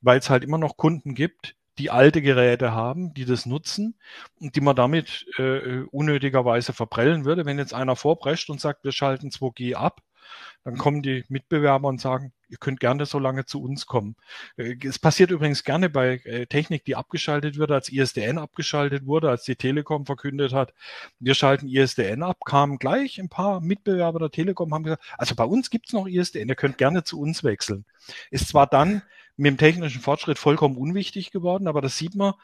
weil 0.00 0.18
es 0.18 0.30
halt 0.30 0.44
immer 0.44 0.58
noch 0.58 0.76
Kunden 0.76 1.14
gibt, 1.14 1.54
die 1.78 1.90
alte 1.90 2.22
Geräte 2.22 2.72
haben, 2.72 3.14
die 3.14 3.24
das 3.24 3.46
nutzen 3.46 3.98
und 4.40 4.56
die 4.56 4.60
man 4.60 4.74
damit 4.74 5.26
äh, 5.38 5.82
unnötigerweise 5.92 6.72
verprellen 6.72 7.24
würde. 7.24 7.46
Wenn 7.46 7.58
jetzt 7.58 7.74
einer 7.74 7.94
vorprescht 7.94 8.50
und 8.50 8.60
sagt, 8.60 8.84
wir 8.84 8.92
schalten 8.92 9.28
2G 9.28 9.74
ab, 9.74 10.02
dann 10.64 10.76
kommen 10.76 11.02
die 11.02 11.24
Mitbewerber 11.28 11.88
und 11.88 12.00
sagen, 12.00 12.32
ihr 12.48 12.58
könnt 12.58 12.80
gerne 12.80 13.06
so 13.06 13.18
lange 13.18 13.44
zu 13.44 13.62
uns 13.62 13.86
kommen. 13.86 14.16
Äh, 14.56 14.76
es 14.84 14.98
passiert 14.98 15.30
übrigens 15.30 15.64
gerne 15.64 15.90
bei 15.90 16.20
äh, 16.24 16.46
Technik, 16.46 16.84
die 16.84 16.96
abgeschaltet 16.96 17.56
wird, 17.58 17.70
als 17.70 17.90
ISDN 17.90 18.38
abgeschaltet 18.38 19.06
wurde, 19.06 19.30
als 19.30 19.44
die 19.44 19.56
Telekom 19.56 20.06
verkündet 20.06 20.52
hat, 20.52 20.74
wir 21.18 21.34
schalten 21.34 21.68
ISDN 21.68 22.22
ab, 22.22 22.38
kamen 22.44 22.78
gleich 22.78 23.18
ein 23.18 23.28
paar 23.28 23.60
Mitbewerber 23.60 24.18
der 24.18 24.30
Telekom, 24.30 24.72
haben 24.74 24.84
gesagt, 24.84 25.04
also 25.16 25.34
bei 25.34 25.44
uns 25.44 25.70
gibt's 25.70 25.92
noch 25.92 26.06
ISDN, 26.06 26.48
ihr 26.48 26.54
könnt 26.54 26.78
gerne 26.78 27.04
zu 27.04 27.20
uns 27.20 27.44
wechseln. 27.44 27.84
Ist 28.30 28.48
zwar 28.48 28.66
dann 28.66 29.02
mit 29.36 29.52
dem 29.52 29.58
technischen 29.58 30.00
Fortschritt 30.00 30.38
vollkommen 30.38 30.76
unwichtig 30.76 31.30
geworden, 31.30 31.68
aber 31.68 31.80
das 31.80 31.96
sieht 31.96 32.14
man, 32.14 32.34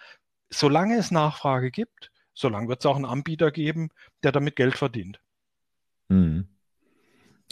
solange 0.51 0.97
es 0.97 1.11
Nachfrage 1.11 1.71
gibt, 1.71 2.13
solange 2.35 2.69
wird 2.69 2.81
es 2.81 2.87
auch 2.87 2.97
einen 2.97 3.05
Anbieter 3.05 3.51
geben, 3.51 3.91
der 4.23 4.33
damit 4.33 4.57
Geld 4.57 4.77
verdient. 4.77 5.21
Mhm. 6.09 6.49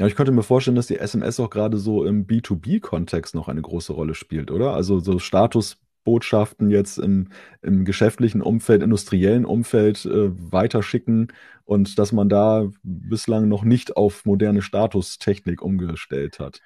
Ja, 0.00 0.06
ich 0.06 0.16
könnte 0.16 0.32
mir 0.32 0.42
vorstellen, 0.42 0.76
dass 0.76 0.86
die 0.86 0.98
SMS 0.98 1.38
auch 1.38 1.50
gerade 1.50 1.76
so 1.76 2.04
im 2.04 2.26
B2B-Kontext 2.26 3.34
noch 3.34 3.48
eine 3.48 3.60
große 3.62 3.92
Rolle 3.92 4.14
spielt, 4.14 4.50
oder? 4.50 4.72
Also 4.74 5.00
so 5.00 5.18
Statusbotschaften 5.18 6.70
jetzt 6.70 6.98
im, 6.98 7.28
im 7.60 7.84
geschäftlichen 7.84 8.40
Umfeld, 8.40 8.82
industriellen 8.82 9.44
Umfeld 9.44 10.04
äh, 10.06 10.30
weiterschicken 10.52 11.28
und 11.64 11.98
dass 11.98 12.10
man 12.12 12.28
da 12.30 12.68
bislang 12.82 13.48
noch 13.48 13.64
nicht 13.64 13.96
auf 13.96 14.24
moderne 14.24 14.62
Statustechnik 14.62 15.60
umgestellt 15.60 16.38
hat. 16.38 16.60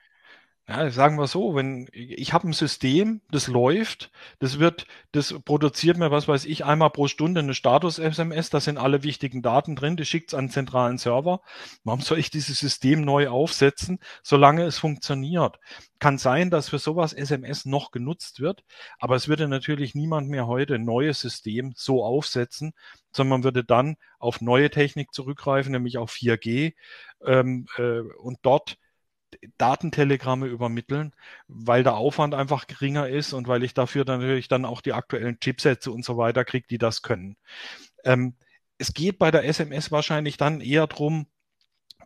Ja, 0.69 0.91
sagen 0.91 1.17
wir 1.17 1.29
so, 1.29 1.55
wenn 1.55 1.89
ich 1.93 2.33
habe 2.33 2.49
ein 2.49 2.53
System, 2.53 3.21
das 3.31 3.47
läuft, 3.47 4.11
das 4.41 4.59
wird, 4.59 4.89
das 5.13 5.33
produziert 5.45 5.97
mir, 5.97 6.11
was 6.11 6.27
weiß 6.27 6.45
ich, 6.45 6.65
einmal 6.65 6.91
pro 6.91 7.07
Stunde 7.07 7.39
eine 7.39 7.55
Status-SMS, 7.55 8.51
da 8.51 8.59
sind 8.59 8.77
alle 8.77 9.05
wichtigen 9.05 9.43
Daten 9.43 9.77
drin, 9.77 9.97
das 9.97 10.09
schickt 10.09 10.31
es 10.31 10.35
an 10.35 10.51
zentralen 10.51 10.99
Server. 10.99 11.41
Warum 11.85 12.01
soll 12.01 12.19
ich 12.19 12.31
dieses 12.31 12.59
System 12.59 13.03
neu 13.03 13.29
aufsetzen, 13.29 14.01
solange 14.25 14.65
es 14.65 14.77
funktioniert? 14.77 15.61
Kann 16.01 16.19
sein, 16.19 16.51
dass 16.51 16.69
für 16.69 16.81
sowas 16.81 17.13
SMS 17.13 17.65
noch 17.65 17.93
genutzt 17.93 18.41
wird, 18.41 18.65
aber 18.99 19.15
es 19.15 19.29
würde 19.29 19.47
natürlich 19.47 19.95
niemand 19.95 20.29
mehr 20.29 20.49
heute 20.49 20.75
ein 20.75 20.85
neues 20.85 21.21
System 21.21 21.75
so 21.77 22.03
aufsetzen, 22.05 22.73
sondern 23.13 23.39
man 23.41 23.45
würde 23.45 23.63
dann 23.63 23.97
auf 24.19 24.41
neue 24.41 24.69
Technik 24.71 25.13
zurückgreifen, 25.15 25.71
nämlich 25.71 25.97
auf 25.97 26.11
4G 26.11 26.75
ähm, 27.25 27.67
äh, 27.79 28.01
und 28.19 28.39
dort 28.43 28.79
Datentelegramme 29.59 30.47
übermitteln, 30.47 31.13
weil 31.49 31.83
der 31.83 31.97
Aufwand 31.97 32.35
einfach 32.35 32.67
geringer 32.67 33.09
ist 33.09 33.33
und 33.33 33.49
weil 33.49 33.63
ich 33.63 33.75
dafür 33.75 34.05
dann 34.05 34.21
natürlich 34.21 34.49
dann 34.49 34.65
auch 34.65 34.81
die 34.81 34.93
aktuellen 34.93 35.41
Chipsätze 35.41 35.91
und 35.91 36.05
so 36.05 36.17
weiter 36.17 36.45
kriege, 36.45 36.67
die 36.69 36.79
das 36.79 37.03
können. 37.03 37.37
Ähm, 38.05 38.35
es 38.79 38.95
geht 38.95 39.19
bei 39.19 39.31
der 39.31 39.45
SMS 39.45 39.91
wahrscheinlich 39.91 40.37
dann 40.37 40.61
eher 40.61 40.87
darum, 40.87 41.27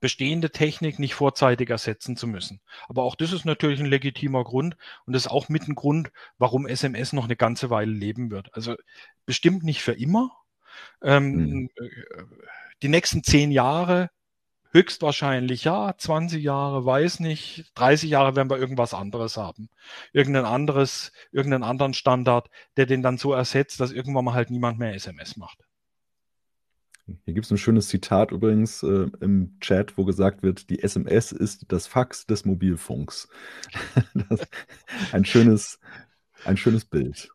bestehende 0.01 0.51
Technik 0.51 0.99
nicht 0.99 1.15
vorzeitig 1.15 1.69
ersetzen 1.69 2.17
zu 2.17 2.27
müssen. 2.27 2.61
Aber 2.89 3.03
auch 3.03 3.15
das 3.17 3.33
ist 3.33 3.45
natürlich 3.45 3.81
ein 3.81 3.87
legitimer 3.87 4.45
Grund 4.45 4.77
und 5.05 5.13
das 5.13 5.27
ist 5.27 5.31
auch 5.31 5.49
mit 5.49 5.69
ein 5.69 5.75
Grund, 5.75 6.11
warum 6.39 6.67
SMS 6.67 7.13
noch 7.13 7.25
eine 7.25 7.37
ganze 7.37 7.71
Weile 7.71 7.93
leben 7.93 8.31
wird. 8.31 8.55
Also 8.55 8.77
bestimmt 9.27 9.63
nicht 9.63 9.83
für 9.83 9.93
immer, 9.93 10.31
Ähm, 11.03 11.33
mhm. 11.33 11.71
Die 12.83 12.89
nächsten 12.89 13.23
zehn 13.25 13.51
Jahre 13.51 14.11
höchstwahrscheinlich 14.73 15.65
ja, 15.65 15.95
20 15.97 16.43
Jahre 16.43 16.85
weiß 16.85 17.21
nicht, 17.21 17.73
30 17.75 18.11
Jahre 18.11 18.37
werden 18.37 18.51
wir 18.51 18.59
irgendwas 18.59 18.95
anderes 18.95 19.37
haben. 19.37 19.69
Irgendein 20.13 20.45
anderes, 20.45 21.13
irgendeinen 21.33 21.65
anderen 21.65 21.95
Standard, 21.95 22.49
der 22.77 22.87
den 22.87 23.03
dann 23.03 23.19
so 23.19 23.33
ersetzt, 23.33 23.81
dass 23.81 23.93
irgendwann 23.93 24.25
mal 24.25 24.35
halt 24.35 24.51
niemand 24.51 24.79
mehr 24.79 24.95
SMS 24.95 25.37
macht. 25.37 25.59
Hier 27.25 27.35
gibt 27.35 27.47
es 27.47 27.51
ein 27.51 27.59
schönes 27.59 27.89
Zitat 27.89 28.31
übrigens 28.31 28.83
äh, 28.83 29.09
im 29.21 29.59
Chat, 29.61 29.99
wo 29.99 30.05
gesagt 30.05 30.43
wird, 30.43 30.71
die 30.71 30.83
SMS 30.83 31.33
ist 31.33 31.65
das 31.69 31.87
Fax 31.87 32.27
des 32.27 32.45
Mobilfunks. 32.45 33.29
ein 35.13 35.25
schönes, 35.25 35.81
ein 36.45 36.57
schönes 36.57 36.85
Bild. 36.85 37.31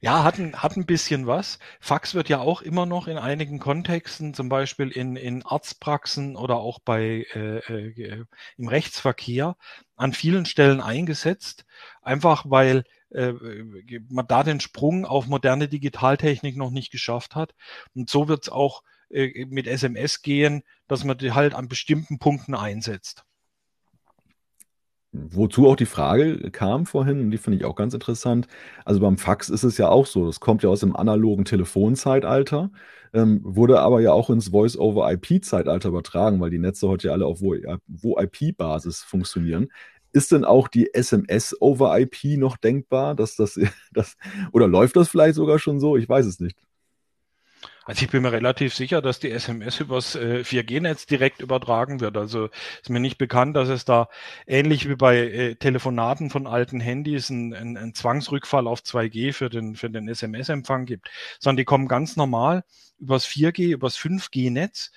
Ja, 0.00 0.24
hat 0.24 0.38
ein, 0.38 0.62
hat 0.62 0.76
ein 0.76 0.86
bisschen 0.86 1.26
was. 1.26 1.58
Fax 1.80 2.14
wird 2.14 2.28
ja 2.28 2.40
auch 2.40 2.62
immer 2.62 2.86
noch 2.86 3.08
in 3.08 3.18
einigen 3.18 3.58
Kontexten, 3.58 4.34
zum 4.34 4.48
Beispiel 4.48 4.90
in, 4.90 5.16
in 5.16 5.44
Arztpraxen 5.44 6.36
oder 6.36 6.56
auch 6.56 6.78
bei 6.80 7.26
äh, 7.34 7.58
äh, 7.58 8.24
im 8.56 8.68
Rechtsverkehr, 8.68 9.56
an 9.96 10.12
vielen 10.12 10.46
Stellen 10.46 10.80
eingesetzt, 10.80 11.64
einfach 12.02 12.44
weil 12.48 12.84
äh, 13.10 13.32
man 14.08 14.26
da 14.26 14.42
den 14.42 14.60
Sprung 14.60 15.04
auf 15.06 15.26
moderne 15.26 15.68
Digitaltechnik 15.68 16.56
noch 16.56 16.70
nicht 16.70 16.90
geschafft 16.90 17.34
hat. 17.34 17.54
Und 17.94 18.10
so 18.10 18.28
wird 18.28 18.44
es 18.44 18.48
auch 18.48 18.82
äh, 19.10 19.44
mit 19.46 19.66
SMS 19.66 20.22
gehen, 20.22 20.62
dass 20.88 21.04
man 21.04 21.18
die 21.18 21.32
halt 21.32 21.54
an 21.54 21.68
bestimmten 21.68 22.18
Punkten 22.18 22.54
einsetzt. 22.54 23.24
Wozu 25.30 25.68
auch 25.68 25.76
die 25.76 25.86
Frage 25.86 26.50
kam 26.50 26.86
vorhin, 26.86 27.20
und 27.20 27.30
die 27.30 27.38
finde 27.38 27.58
ich 27.58 27.64
auch 27.64 27.74
ganz 27.76 27.94
interessant. 27.94 28.46
Also 28.84 29.00
beim 29.00 29.18
Fax 29.18 29.48
ist 29.48 29.62
es 29.62 29.78
ja 29.78 29.88
auch 29.88 30.06
so, 30.06 30.26
das 30.26 30.40
kommt 30.40 30.62
ja 30.62 30.68
aus 30.68 30.80
dem 30.80 30.96
analogen 30.96 31.44
Telefonzeitalter, 31.44 32.70
ähm, 33.12 33.40
wurde 33.42 33.80
aber 33.80 34.00
ja 34.00 34.12
auch 34.12 34.30
ins 34.30 34.48
Voice-over-IP-Zeitalter 34.48 35.88
übertragen, 35.88 36.40
weil 36.40 36.50
die 36.50 36.58
Netze 36.58 36.88
heute 36.88 37.08
ja 37.08 37.12
alle 37.14 37.26
auf 37.26 37.40
VoIP-Basis 37.40 39.02
funktionieren. 39.02 39.68
Ist 40.12 40.32
denn 40.32 40.44
auch 40.44 40.68
die 40.68 40.94
SMS 40.94 41.56
over 41.60 41.98
IP 41.98 42.38
noch 42.38 42.56
denkbar, 42.56 43.14
dass 43.14 43.36
das, 43.36 43.58
das, 43.92 44.16
oder 44.52 44.68
läuft 44.68 44.96
das 44.96 45.08
vielleicht 45.08 45.34
sogar 45.36 45.58
schon 45.58 45.80
so? 45.80 45.96
Ich 45.96 46.08
weiß 46.08 46.26
es 46.26 46.40
nicht. 46.40 46.58
Also 47.86 48.04
ich 48.04 48.10
bin 48.10 48.22
mir 48.22 48.32
relativ 48.32 48.74
sicher, 48.74 49.00
dass 49.00 49.20
die 49.20 49.30
SMS 49.30 49.78
übers 49.78 50.16
äh, 50.16 50.42
4G-Netz 50.44 51.06
direkt 51.06 51.40
übertragen 51.40 52.00
wird. 52.00 52.16
Also 52.16 52.48
ist 52.82 52.90
mir 52.90 52.98
nicht 52.98 53.16
bekannt, 53.16 53.54
dass 53.54 53.68
es 53.68 53.84
da 53.84 54.08
ähnlich 54.44 54.88
wie 54.88 54.96
bei 54.96 55.18
äh, 55.18 55.54
Telefonaten 55.54 56.28
von 56.28 56.48
alten 56.48 56.80
Handys 56.80 57.30
einen 57.30 57.76
ein 57.76 57.94
Zwangsrückfall 57.94 58.66
auf 58.66 58.80
2G 58.80 59.32
für 59.32 59.48
den, 59.48 59.76
für 59.76 59.88
den 59.88 60.08
SMS-Empfang 60.08 60.84
gibt, 60.84 61.10
sondern 61.38 61.58
die 61.58 61.64
kommen 61.64 61.86
ganz 61.86 62.16
normal 62.16 62.64
übers 62.98 63.24
4G, 63.24 63.72
übers 63.72 63.96
5G-Netz. 63.96 64.90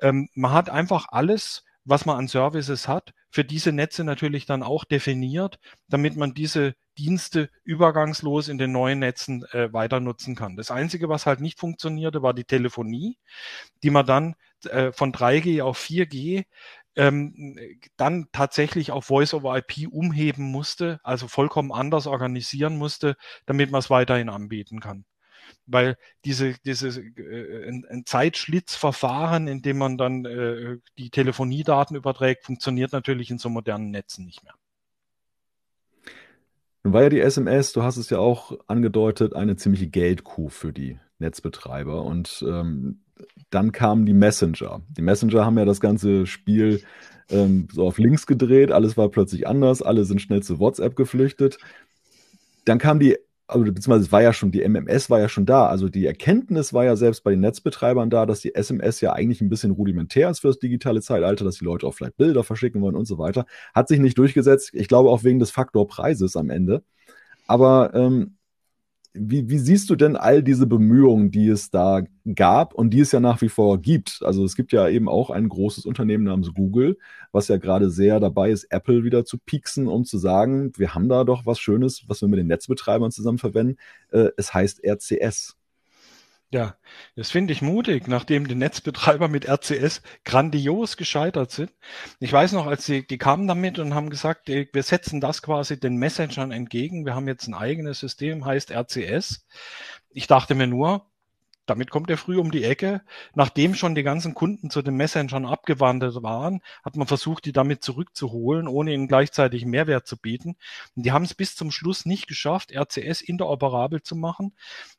Ähm, 0.00 0.30
man 0.32 0.52
hat 0.52 0.70
einfach 0.70 1.08
alles, 1.10 1.64
was 1.84 2.06
man 2.06 2.16
an 2.16 2.28
Services 2.28 2.88
hat, 2.88 3.12
für 3.30 3.44
diese 3.44 3.72
Netze 3.72 4.02
natürlich 4.02 4.46
dann 4.46 4.62
auch 4.62 4.84
definiert, 4.84 5.58
damit 5.88 6.16
man 6.16 6.32
diese 6.32 6.74
Dienste 7.00 7.48
übergangslos 7.64 8.48
in 8.48 8.58
den 8.58 8.72
neuen 8.72 8.98
Netzen 8.98 9.44
äh, 9.52 9.72
weiter 9.72 10.00
nutzen 10.00 10.36
kann. 10.36 10.56
Das 10.56 10.70
Einzige, 10.70 11.08
was 11.08 11.24
halt 11.24 11.40
nicht 11.40 11.58
funktionierte, 11.58 12.22
war 12.22 12.34
die 12.34 12.44
Telefonie, 12.44 13.16
die 13.82 13.90
man 13.90 14.04
dann 14.04 14.34
äh, 14.66 14.92
von 14.92 15.12
3G 15.12 15.62
auf 15.62 15.80
4G 15.80 16.44
ähm, 16.96 17.56
dann 17.96 18.28
tatsächlich 18.32 18.90
auf 18.92 19.06
Voice-over-IP 19.06 19.88
umheben 19.90 20.50
musste, 20.50 21.00
also 21.02 21.26
vollkommen 21.28 21.72
anders 21.72 22.06
organisieren 22.06 22.76
musste, 22.76 23.16
damit 23.46 23.70
man 23.70 23.78
es 23.78 23.88
weiterhin 23.88 24.28
anbieten 24.28 24.80
kann 24.80 25.04
weil 25.66 25.96
diese, 26.24 26.54
dieses 26.64 26.96
äh, 26.98 27.68
ein, 27.68 27.84
ein 27.88 28.06
Zeitschlitzverfahren, 28.06 29.46
in 29.48 29.62
dem 29.62 29.78
man 29.78 29.98
dann 29.98 30.24
äh, 30.24 30.78
die 30.98 31.10
Telefoniedaten 31.10 31.96
überträgt, 31.96 32.44
funktioniert 32.44 32.92
natürlich 32.92 33.30
in 33.30 33.38
so 33.38 33.48
modernen 33.48 33.90
Netzen 33.90 34.24
nicht 34.24 34.42
mehr. 34.42 34.54
Nun 36.82 36.94
war 36.94 37.02
ja 37.02 37.08
die 37.10 37.20
SMS, 37.20 37.72
du 37.72 37.82
hast 37.82 37.98
es 37.98 38.10
ja 38.10 38.18
auch 38.18 38.58
angedeutet, 38.66 39.34
eine 39.34 39.56
ziemliche 39.56 39.88
Geldkuh 39.88 40.48
für 40.48 40.72
die 40.72 40.98
Netzbetreiber. 41.18 42.04
Und 42.04 42.44
ähm, 42.48 43.00
dann 43.50 43.72
kamen 43.72 44.06
die 44.06 44.14
Messenger. 44.14 44.80
Die 44.88 45.02
Messenger 45.02 45.44
haben 45.44 45.58
ja 45.58 45.64
das 45.64 45.80
ganze 45.80 46.26
Spiel 46.26 46.82
ähm, 47.30 47.68
so 47.72 47.86
auf 47.86 47.98
links 47.98 48.26
gedreht, 48.26 48.72
alles 48.72 48.96
war 48.96 49.08
plötzlich 49.10 49.46
anders, 49.46 49.82
alle 49.82 50.04
sind 50.04 50.20
schnell 50.20 50.42
zu 50.42 50.58
WhatsApp 50.58 50.96
geflüchtet. 50.96 51.58
Dann 52.64 52.78
kam 52.78 52.98
die 52.98 53.16
also 53.50 53.64
beziehungsweise 53.64 54.04
es 54.04 54.12
war 54.12 54.22
ja 54.22 54.32
schon, 54.32 54.50
die 54.50 54.62
MMS 54.66 55.10
war 55.10 55.20
ja 55.20 55.28
schon 55.28 55.46
da. 55.46 55.66
Also 55.66 55.88
die 55.88 56.06
Erkenntnis 56.06 56.72
war 56.72 56.84
ja 56.84 56.96
selbst 56.96 57.22
bei 57.24 57.32
den 57.32 57.40
Netzbetreibern 57.40 58.10
da, 58.10 58.26
dass 58.26 58.40
die 58.40 58.54
SMS 58.54 59.00
ja 59.00 59.12
eigentlich 59.12 59.40
ein 59.40 59.48
bisschen 59.48 59.72
rudimentär 59.72 60.30
ist 60.30 60.40
für 60.40 60.48
das 60.48 60.58
digitale 60.58 61.00
Zeitalter, 61.00 61.44
dass 61.44 61.56
die 61.58 61.64
Leute 61.64 61.86
auch 61.86 61.94
vielleicht 61.94 62.16
Bilder 62.16 62.44
verschicken 62.44 62.80
wollen 62.82 62.96
und 62.96 63.06
so 63.06 63.18
weiter. 63.18 63.46
Hat 63.74 63.88
sich 63.88 64.00
nicht 64.00 64.16
durchgesetzt. 64.18 64.70
Ich 64.72 64.88
glaube 64.88 65.10
auch 65.10 65.24
wegen 65.24 65.38
des 65.38 65.50
Faktorpreises 65.50 66.36
am 66.36 66.50
Ende. 66.50 66.82
Aber 67.46 67.92
ähm, 67.94 68.36
wie, 69.12 69.48
wie 69.48 69.58
siehst 69.58 69.90
du 69.90 69.96
denn 69.96 70.16
all 70.16 70.42
diese 70.42 70.66
Bemühungen, 70.66 71.30
die 71.30 71.48
es 71.48 71.70
da 71.70 72.02
gab 72.34 72.74
und 72.74 72.90
die 72.90 73.00
es 73.00 73.12
ja 73.12 73.20
nach 73.20 73.40
wie 73.40 73.48
vor 73.48 73.80
gibt? 73.80 74.20
Also 74.24 74.44
es 74.44 74.54
gibt 74.54 74.72
ja 74.72 74.88
eben 74.88 75.08
auch 75.08 75.30
ein 75.30 75.48
großes 75.48 75.84
Unternehmen 75.84 76.24
namens 76.24 76.54
Google, 76.54 76.96
was 77.32 77.48
ja 77.48 77.56
gerade 77.56 77.90
sehr 77.90 78.20
dabei 78.20 78.50
ist, 78.50 78.64
Apple 78.70 79.02
wieder 79.04 79.24
zu 79.24 79.38
pieksen, 79.38 79.88
um 79.88 80.04
zu 80.04 80.18
sagen, 80.18 80.72
wir 80.76 80.94
haben 80.94 81.08
da 81.08 81.24
doch 81.24 81.44
was 81.44 81.58
Schönes, 81.58 82.04
was 82.08 82.20
wir 82.20 82.28
mit 82.28 82.38
den 82.38 82.46
Netzbetreibern 82.46 83.10
zusammen 83.10 83.38
verwenden. 83.38 83.76
Äh, 84.10 84.28
es 84.36 84.54
heißt 84.54 84.84
RCS. 84.84 85.56
Ja, 86.52 86.74
das 87.14 87.30
finde 87.30 87.52
ich 87.52 87.62
mutig, 87.62 88.08
nachdem 88.08 88.48
die 88.48 88.56
Netzbetreiber 88.56 89.28
mit 89.28 89.48
RCS 89.48 90.02
grandios 90.24 90.96
gescheitert 90.96 91.52
sind. 91.52 91.70
Ich 92.18 92.32
weiß 92.32 92.52
noch, 92.52 92.66
als 92.66 92.84
sie, 92.84 93.06
die 93.06 93.18
kamen 93.18 93.46
damit 93.46 93.78
und 93.78 93.94
haben 93.94 94.10
gesagt, 94.10 94.48
wir 94.48 94.82
setzen 94.82 95.20
das 95.20 95.42
quasi 95.42 95.78
den 95.78 95.94
Messengern 95.96 96.50
entgegen. 96.50 97.06
Wir 97.06 97.14
haben 97.14 97.28
jetzt 97.28 97.46
ein 97.46 97.54
eigenes 97.54 98.00
System, 98.00 98.44
heißt 98.44 98.72
RCS. 98.72 99.46
Ich 100.10 100.26
dachte 100.26 100.56
mir 100.56 100.66
nur, 100.66 101.09
damit 101.70 101.88
kommt 101.90 102.10
er 102.10 102.16
früh 102.16 102.36
um 102.36 102.50
die 102.50 102.64
Ecke. 102.64 103.00
Nachdem 103.34 103.76
schon 103.76 103.94
die 103.94 104.02
ganzen 104.02 104.34
Kunden 104.34 104.70
zu 104.70 104.82
den 104.82 104.96
Messengern 104.96 105.46
abgewandert 105.46 106.20
waren, 106.22 106.62
hat 106.84 106.96
man 106.96 107.06
versucht, 107.06 107.44
die 107.44 107.52
damit 107.52 107.84
zurückzuholen, 107.84 108.66
ohne 108.66 108.92
ihnen 108.92 109.06
gleichzeitig 109.06 109.64
Mehrwert 109.64 110.06
zu 110.08 110.16
bieten. 110.16 110.56
Und 110.96 111.06
die 111.06 111.12
haben 111.12 111.24
es 111.24 111.34
bis 111.34 111.54
zum 111.54 111.70
Schluss 111.70 112.06
nicht 112.06 112.26
geschafft, 112.26 112.72
RCS 112.72 113.20
interoperabel 113.20 114.02
zu 114.02 114.16
machen. 114.16 114.52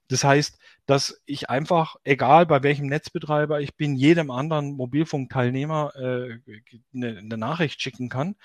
Das 0.08 0.24
heißt, 0.24 0.58
dass 0.86 1.22
ich 1.26 1.50
einfach, 1.50 1.96
egal 2.04 2.46
bei 2.46 2.64
welchem 2.64 2.88
Netzbetreiber 2.88 3.62
ich 3.62 3.76
bin, 3.76 3.96
jedem 3.96 4.32
anderen 4.32 4.74
Mobilfunkteilnehmer 4.74 5.94
äh, 5.96 6.40
eine, 6.94 7.38
Nachricht 7.38 7.82
schicken 7.82 8.10
kann, 8.10 8.36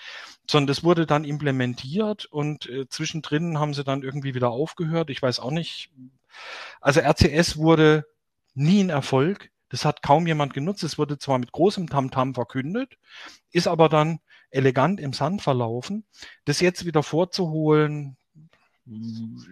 sondern 0.49 0.67
das 0.67 0.83
wurde 0.83 1.05
dann 1.05 1.23
implementiert 1.23 2.25
und 2.25 2.69
äh, 2.69 2.87
zwischendrin 2.89 3.57
haben 3.59 3.73
sie 3.73 3.83
dann 3.83 4.03
irgendwie 4.03 4.35
wieder 4.35 4.49
aufgehört. 4.49 5.09
Ich 5.09 5.21
weiß 5.21 5.39
auch 5.39 5.51
nicht. 5.51 5.91
Also 6.81 7.01
RCS 7.01 7.57
wurde 7.57 8.05
nie 8.57 8.83
ein 8.83 8.89
Erfolg. 8.89 9.51
Das 9.69 9.85
hat 9.85 10.01
kaum 10.01 10.27
jemand 10.27 10.53
genutzt. 10.53 10.83
Es 10.83 10.97
wurde 10.97 11.17
zwar 11.17 11.39
mit 11.39 11.51
großem 11.51 11.89
Tamtam 11.89 12.29
-Tam 12.29 12.33
verkündet, 12.35 12.97
ist 13.51 13.67
aber 13.67 13.89
dann 13.89 14.19
elegant 14.49 14.99
im 14.99 15.13
Sand 15.13 15.41
verlaufen. 15.41 16.05
Das 16.45 16.61
jetzt 16.61 16.85
wieder 16.85 17.03
vorzuholen, 17.03 18.17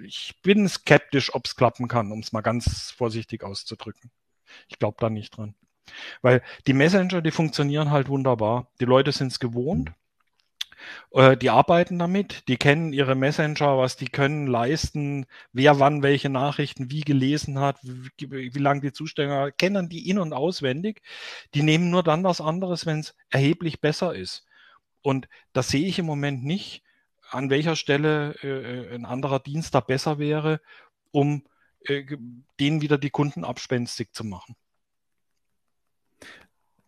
ich 0.04 0.34
bin 0.42 0.68
skeptisch, 0.68 1.36
ob 1.36 1.46
es 1.46 1.56
klappen 1.56 1.88
kann, 1.88 2.12
um 2.12 2.20
es 2.20 2.32
mal 2.32 2.42
ganz 2.42 2.92
vorsichtig 2.92 3.44
auszudrücken. 3.44 4.12
Ich 4.70 4.80
glaube 4.80 4.98
da 5.00 5.10
nicht 5.10 5.36
dran. 5.36 5.56
Weil 6.22 6.42
die 6.68 6.74
Messenger, 6.74 7.22
die 7.22 7.32
funktionieren 7.32 7.92
halt 7.92 8.08
wunderbar. 8.08 8.72
Die 8.80 8.86
Leute 8.86 9.12
sind 9.12 9.32
es 9.32 9.40
gewohnt. 9.40 9.92
Äh, 11.12 11.38
die 11.38 11.50
arbeiten 11.50 12.00
damit, 12.00 12.48
die 12.48 12.58
kennen 12.58 12.94
ihre 12.94 13.16
Messenger, 13.16 13.78
was 13.78 13.98
die 13.98 14.08
können 14.08 14.48
leisten, 14.48 15.26
wer 15.54 15.80
wann 15.80 16.04
welche 16.04 16.30
Nachrichten 16.30 16.92
wie 16.92 17.02
gelesen 17.02 17.60
hat, 17.60 17.78
wie, 17.84 18.54
wie 18.54 18.60
lange 18.60 18.82
die 18.82 18.94
Zusteller 18.94 19.52
kennen 19.52 19.90
die 19.90 20.10
in- 20.10 20.20
und 20.20 20.34
auswendig. 20.34 21.02
Die 21.54 21.64
nehmen 21.64 21.90
nur 21.90 22.04
dann 22.04 22.24
was 22.24 22.42
anderes, 22.42 22.86
wenn 22.86 23.00
es 23.00 23.16
erheblich 23.30 23.82
besser 23.82 24.16
ist. 24.16 24.46
Und 25.02 25.28
das 25.54 25.70
sehe 25.70 25.86
ich 25.88 26.00
im 26.00 26.06
Moment 26.06 26.44
nicht, 26.44 26.84
an 27.30 27.50
welcher 27.50 27.76
Stelle 27.76 28.36
äh, 28.44 28.96
ein 28.96 29.06
anderer 29.06 29.40
Dienst 29.40 29.76
da 29.76 29.80
besser 29.80 30.20
wäre, 30.20 30.62
um 31.12 31.44
äh, 31.86 32.04
denen 32.60 32.82
wieder 32.82 32.98
die 32.98 33.10
Kunden 33.10 33.44
abspenstig 33.44 34.14
zu 34.14 34.24
machen. 34.24 34.56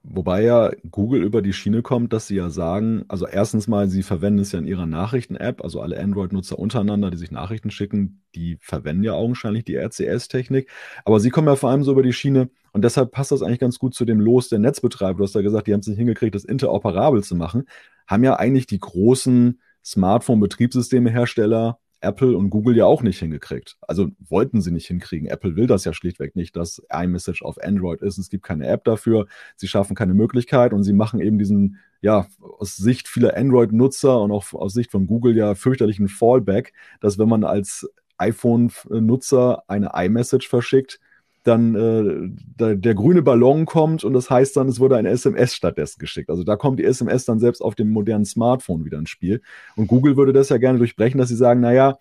Wobei 0.03 0.43
ja 0.43 0.71
Google 0.89 1.21
über 1.21 1.41
die 1.41 1.51
Schiene 1.51 1.81
kommt, 1.81 2.13
dass 2.13 2.27
sie 2.27 2.35
ja 2.35 2.49
sagen, 2.49 3.03
also 3.09 3.27
erstens 3.27 3.67
mal, 3.67 3.89
sie 3.89 4.03
verwenden 4.03 4.39
es 4.39 4.53
ja 4.53 4.59
in 4.59 4.65
ihrer 4.65 4.85
Nachrichten-App, 4.85 5.61
also 5.61 5.81
alle 5.81 5.99
Android-Nutzer 5.99 6.57
untereinander, 6.57 7.11
die 7.11 7.17
sich 7.17 7.31
Nachrichten 7.31 7.71
schicken, 7.71 8.23
die 8.33 8.57
verwenden 8.61 9.03
ja 9.03 9.13
augenscheinlich 9.13 9.65
die 9.65 9.75
RCS-Technik. 9.75 10.69
Aber 11.03 11.19
sie 11.19 11.29
kommen 11.29 11.47
ja 11.47 11.57
vor 11.57 11.71
allem 11.71 11.83
so 11.83 11.91
über 11.91 12.03
die 12.03 12.13
Schiene 12.13 12.49
und 12.71 12.83
deshalb 12.83 13.11
passt 13.11 13.31
das 13.31 13.41
eigentlich 13.41 13.59
ganz 13.59 13.79
gut 13.79 13.95
zu 13.95 14.05
dem 14.05 14.21
Los 14.21 14.47
der 14.47 14.59
Netzbetreiber. 14.59 15.17
Du 15.17 15.23
hast 15.23 15.35
ja 15.35 15.41
gesagt, 15.41 15.67
die 15.67 15.73
haben 15.73 15.81
es 15.81 15.87
nicht 15.87 15.97
hingekriegt, 15.97 16.35
das 16.35 16.45
interoperabel 16.45 17.21
zu 17.23 17.35
machen, 17.35 17.65
haben 18.07 18.23
ja 18.23 18.37
eigentlich 18.37 18.67
die 18.67 18.79
großen 18.79 19.59
Smartphone-Betriebssystemehersteller 19.83 21.79
Apple 22.01 22.37
und 22.37 22.49
Google 22.49 22.75
ja 22.75 22.85
auch 22.85 23.01
nicht 23.01 23.19
hingekriegt. 23.19 23.77
Also 23.81 24.09
wollten 24.19 24.61
sie 24.61 24.71
nicht 24.71 24.87
hinkriegen. 24.87 25.27
Apple 25.27 25.55
will 25.55 25.67
das 25.67 25.85
ja 25.85 25.93
schlichtweg 25.93 26.35
nicht, 26.35 26.55
dass 26.55 26.81
iMessage 26.91 27.41
auf 27.41 27.57
Android 27.63 28.01
ist. 28.01 28.17
Es 28.17 28.29
gibt 28.29 28.43
keine 28.43 28.67
App 28.67 28.83
dafür. 28.83 29.27
Sie 29.55 29.67
schaffen 29.67 29.95
keine 29.95 30.13
Möglichkeit 30.13 30.73
und 30.73 30.83
sie 30.83 30.93
machen 30.93 31.19
eben 31.19 31.39
diesen, 31.39 31.79
ja, 32.01 32.27
aus 32.39 32.75
Sicht 32.75 33.07
vieler 33.07 33.35
Android-Nutzer 33.35 34.21
und 34.21 34.31
auch 34.31 34.53
aus 34.53 34.73
Sicht 34.73 34.91
von 34.91 35.07
Google 35.07 35.35
ja 35.35 35.55
fürchterlichen 35.55 36.07
Fallback, 36.07 36.73
dass 36.99 37.17
wenn 37.17 37.29
man 37.29 37.43
als 37.43 37.89
iPhone-Nutzer 38.17 39.63
eine 39.67 39.91
iMessage 39.93 40.47
verschickt, 40.47 40.99
dann 41.47 41.75
äh, 41.75 42.29
da, 42.57 42.75
der 42.75 42.93
grüne 42.93 43.21
Ballon 43.21 43.65
kommt 43.65 44.03
und 44.03 44.13
das 44.13 44.29
heißt 44.29 44.57
dann, 44.57 44.67
es 44.67 44.79
wurde 44.79 44.97
eine 44.97 45.09
SMS 45.09 45.53
stattdessen 45.53 45.99
geschickt. 45.99 46.29
Also 46.29 46.43
da 46.43 46.55
kommt 46.55 46.79
die 46.79 46.83
SMS 46.83 47.25
dann 47.25 47.39
selbst 47.39 47.61
auf 47.61 47.75
dem 47.75 47.89
modernen 47.89 48.25
Smartphone 48.25 48.85
wieder 48.85 48.97
ins 48.97 49.09
Spiel. 49.09 49.41
Und 49.75 49.87
Google 49.87 50.17
würde 50.17 50.33
das 50.33 50.49
ja 50.49 50.57
gerne 50.57 50.79
durchbrechen, 50.79 51.17
dass 51.17 51.29
sie 51.29 51.35
sagen, 51.35 51.61
naja, 51.61 51.97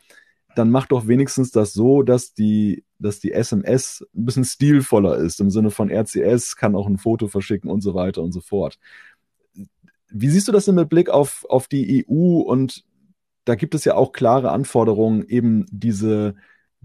dann 0.57 0.71
macht 0.71 0.91
doch 0.91 1.07
wenigstens 1.07 1.51
das 1.51 1.75
so, 1.75 2.03
dass 2.03 2.33
die, 2.33 2.85
dass 2.99 3.21
die 3.21 3.33
SMS 3.33 4.05
ein 4.15 4.25
bisschen 4.25 4.45
stilvoller 4.45 5.17
ist, 5.19 5.41
im 5.41 5.51
Sinne 5.51 5.71
von 5.71 5.91
RCS, 5.91 6.57
kann 6.57 6.75
auch 6.75 6.87
ein 6.87 6.99
Foto 6.99 7.29
verschicken 7.29 7.71
und 7.71 7.83
so 7.83 7.95
weiter 7.95 8.23
und 8.23 8.33
so 8.33 8.41
fort. 8.41 8.79
Wie 10.09 10.29
siehst 10.29 10.49
du 10.49 10.53
das 10.53 10.65
denn 10.65 10.75
mit 10.75 10.89
Blick 10.89 11.11
auf, 11.11 11.45
auf 11.49 11.69
die 11.69 12.07
EU? 12.09 12.41
Und 12.41 12.85
da 13.45 13.55
gibt 13.55 13.75
es 13.75 13.85
ja 13.85 13.95
auch 13.95 14.13
klare 14.13 14.51
Anforderungen, 14.51 15.29
eben 15.29 15.67
diese, 15.71 16.37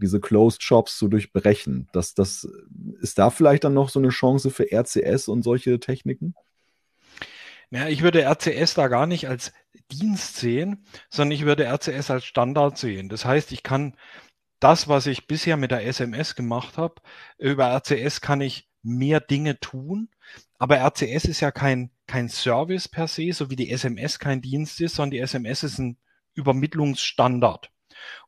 diese 0.02 0.20
Closed 0.20 0.64
Shops 0.64 0.98
zu 0.98 1.08
durchbrechen. 1.08 1.88
Das, 1.94 2.14
das, 2.14 2.48
ist 3.00 3.18
da 3.18 3.30
vielleicht 3.30 3.64
dann 3.64 3.74
noch 3.74 3.90
so 3.90 4.00
eine 4.00 4.10
Chance 4.10 4.50
für 4.50 4.72
RCS 4.72 5.28
und 5.28 5.44
solche 5.44 5.80
Techniken? 5.80 6.36
Ja, 7.70 7.88
ich 7.88 8.02
würde 8.02 8.24
RCS 8.24 8.74
da 8.74 8.88
gar 8.88 9.08
nicht 9.08 9.30
als 9.30 9.54
Dienst 9.92 10.38
sehen, 10.38 10.86
sondern 11.10 11.32
ich 11.32 11.46
würde 11.46 11.66
RCS 11.66 12.12
als 12.12 12.26
Standard 12.26 12.78
sehen. 12.78 13.08
Das 13.08 13.24
heißt, 13.24 13.52
ich 13.52 13.64
kann 13.64 13.96
das, 14.60 14.88
was 14.88 15.08
ich 15.08 15.28
bisher 15.28 15.58
mit 15.58 15.72
der 15.72 15.86
SMS 15.86 16.36
gemacht 16.36 16.78
habe, 16.78 16.96
über 17.38 17.68
RCS 17.74 18.22
kann 18.22 18.42
ich 18.42 18.70
mehr 18.84 19.20
Dinge 19.20 19.60
tun. 19.60 20.10
Aber 20.60 20.78
RCS 20.78 21.26
ist 21.26 21.40
ja 21.40 21.52
kein, 21.52 21.92
kein 22.08 22.30
Service 22.30 22.88
per 22.88 23.08
se, 23.08 23.32
so 23.34 23.50
wie 23.50 23.56
die 23.56 23.72
SMS 23.72 24.20
kein 24.20 24.42
Dienst 24.42 24.80
ist, 24.82 24.96
sondern 24.96 25.12
die 25.12 25.20
SMS 25.20 25.64
ist 25.64 25.80
ein 25.80 25.98
Übermittlungsstandard. 26.34 27.72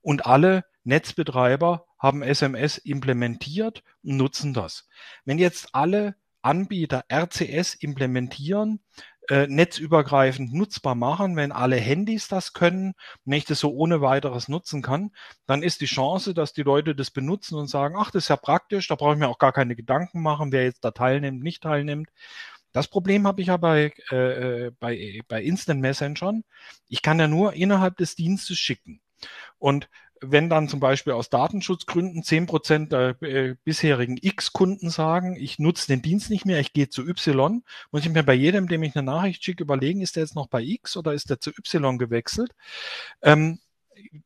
Und 0.01 0.25
alle 0.25 0.65
Netzbetreiber 0.83 1.85
haben 1.97 2.21
SMS 2.21 2.77
implementiert 2.77 3.83
und 4.03 4.17
nutzen 4.17 4.53
das. 4.53 4.87
Wenn 5.25 5.37
jetzt 5.37 5.69
alle 5.73 6.15
Anbieter 6.41 7.05
RCS 7.09 7.75
implementieren, 7.75 8.81
äh, 9.29 9.47
netzübergreifend 9.47 10.53
nutzbar 10.53 10.95
machen, 10.95 11.37
wenn 11.37 11.53
alle 11.53 11.77
Handys 11.77 12.27
das 12.27 12.51
können 12.51 12.93
und 13.25 13.33
ich 13.33 13.45
das 13.45 13.59
so 13.59 13.71
ohne 13.71 14.01
weiteres 14.01 14.49
nutzen 14.49 14.81
kann, 14.81 15.11
dann 15.45 15.63
ist 15.63 15.79
die 15.79 15.85
Chance, 15.85 16.33
dass 16.33 16.51
die 16.51 16.63
Leute 16.63 16.93
das 16.93 17.11
benutzen 17.11 17.55
und 17.55 17.67
sagen, 17.67 17.95
ach, 17.97 18.11
das 18.11 18.25
ist 18.25 18.29
ja 18.29 18.35
praktisch, 18.35 18.89
da 18.89 18.95
brauche 18.95 19.13
ich 19.13 19.19
mir 19.19 19.29
auch 19.29 19.37
gar 19.37 19.53
keine 19.53 19.77
Gedanken 19.77 20.21
machen, 20.21 20.51
wer 20.51 20.65
jetzt 20.65 20.83
da 20.83 20.91
teilnimmt, 20.91 21.41
nicht 21.41 21.63
teilnimmt. 21.63 22.09
Das 22.73 22.87
Problem 22.87 23.27
habe 23.27 23.41
ich 23.41 23.47
ja 23.47 23.57
bei, 23.57 23.93
äh, 24.09 24.71
bei, 24.79 25.21
bei 25.27 25.41
Instant 25.43 25.79
Messengern. 25.79 26.43
Ich 26.89 27.01
kann 27.01 27.19
ja 27.19 27.27
nur 27.27 27.53
innerhalb 27.53 27.97
des 27.97 28.15
Dienstes 28.15 28.57
schicken. 28.57 28.99
Und 29.57 29.89
wenn 30.25 30.49
dann 30.49 30.67
zum 30.69 30.79
Beispiel 30.79 31.13
aus 31.13 31.29
Datenschutzgründen 31.29 32.23
zehn 32.23 32.45
Prozent 32.45 32.91
der 32.91 33.21
äh, 33.21 33.55
bisherigen 33.63 34.17
X-Kunden 34.21 34.89
sagen, 34.89 35.35
ich 35.35 35.59
nutze 35.59 35.87
den 35.87 36.01
Dienst 36.01 36.29
nicht 36.29 36.45
mehr, 36.45 36.59
ich 36.59 36.73
gehe 36.73 36.89
zu 36.89 37.07
Y, 37.07 37.63
muss 37.91 38.03
ich 38.05 38.09
mir 38.09 38.23
bei 38.23 38.33
jedem, 38.33 38.67
dem 38.67 38.83
ich 38.83 38.95
eine 38.95 39.05
Nachricht 39.05 39.43
schicke, 39.43 39.63
überlegen, 39.63 40.01
ist 40.01 40.15
der 40.15 40.23
jetzt 40.23 40.35
noch 40.35 40.47
bei 40.47 40.61
X 40.61 40.97
oder 40.97 41.13
ist 41.13 41.29
der 41.29 41.39
zu 41.39 41.51
Y 41.51 41.97
gewechselt? 41.97 42.51
Ähm, 43.21 43.59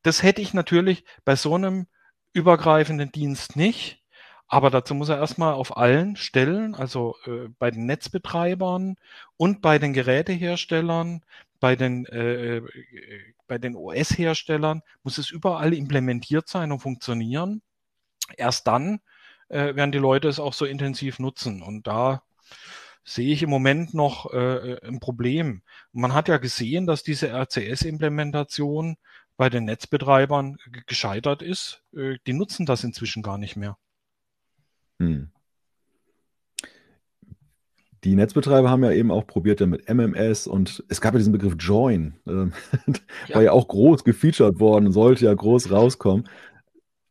das 0.03 0.23
hätte 0.23 0.41
ich 0.41 0.53
natürlich 0.53 1.03
bei 1.25 1.35
so 1.35 1.55
einem 1.55 1.87
übergreifenden 2.33 3.11
Dienst 3.11 3.55
nicht. 3.55 4.03
Aber 4.47 4.69
dazu 4.69 4.95
muss 4.95 5.09
er 5.09 5.17
erstmal 5.17 5.53
auf 5.53 5.75
allen 5.75 6.15
Stellen, 6.15 6.73
also 6.75 7.15
äh, 7.25 7.49
bei 7.59 7.69
den 7.71 7.85
Netzbetreibern 7.85 8.95
und 9.35 9.61
bei 9.61 9.77
den 9.77 9.93
Geräteherstellern, 9.93 11.23
bei 11.59 11.75
den, 11.75 12.05
äh, 12.05 12.57
äh 12.57 12.63
bei 13.47 13.57
den 13.57 13.75
OS-Herstellern, 13.75 14.81
muss 15.03 15.17
es 15.17 15.31
überall 15.31 15.73
implementiert 15.73 16.47
sein 16.47 16.71
und 16.71 16.79
funktionieren. 16.79 17.61
Erst 18.37 18.67
dann 18.67 18.99
äh, 19.49 19.75
werden 19.75 19.91
die 19.91 19.97
Leute 19.97 20.27
es 20.27 20.39
auch 20.39 20.53
so 20.53 20.65
intensiv 20.65 21.19
nutzen. 21.19 21.61
Und 21.61 21.87
da 21.87 22.23
sehe 23.03 23.33
ich 23.33 23.43
im 23.43 23.49
Moment 23.49 23.93
noch 23.93 24.33
äh, 24.33 24.73
äh 24.73 24.87
ein 24.87 24.99
Problem. 24.99 25.61
Man 25.93 26.13
hat 26.13 26.27
ja 26.29 26.37
gesehen, 26.37 26.87
dass 26.87 27.03
diese 27.03 27.29
RCS-Implementation 27.29 28.97
bei 29.37 29.49
den 29.49 29.65
Netzbetreibern 29.65 30.57
gescheitert 30.87 31.41
ist. 31.41 31.83
Äh, 31.95 32.17
die 32.27 32.33
nutzen 32.33 32.65
das 32.65 32.83
inzwischen 32.83 33.23
gar 33.23 33.37
nicht 33.37 33.55
mehr. 33.55 33.77
Hm. 34.99 35.29
Die 38.03 38.15
Netzbetreiber 38.15 38.69
haben 38.69 38.83
ja 38.83 38.91
eben 38.91 39.11
auch 39.11 39.25
probiert 39.25 39.59
ja 39.59 39.65
mit 39.65 39.89
MMS 39.89 40.47
und 40.47 40.83
es 40.87 41.01
gab 41.01 41.13
ja 41.13 41.17
diesen 41.17 41.33
Begriff 41.33 41.55
Join, 41.57 42.13
äh, 42.27 42.45
ja. 43.27 43.35
war 43.35 43.43
ja 43.43 43.51
auch 43.51 43.67
groß 43.67 44.03
gefeatured 44.03 44.59
worden, 44.59 44.91
sollte 44.91 45.25
ja 45.25 45.33
groß 45.33 45.71
rauskommen. 45.71 46.27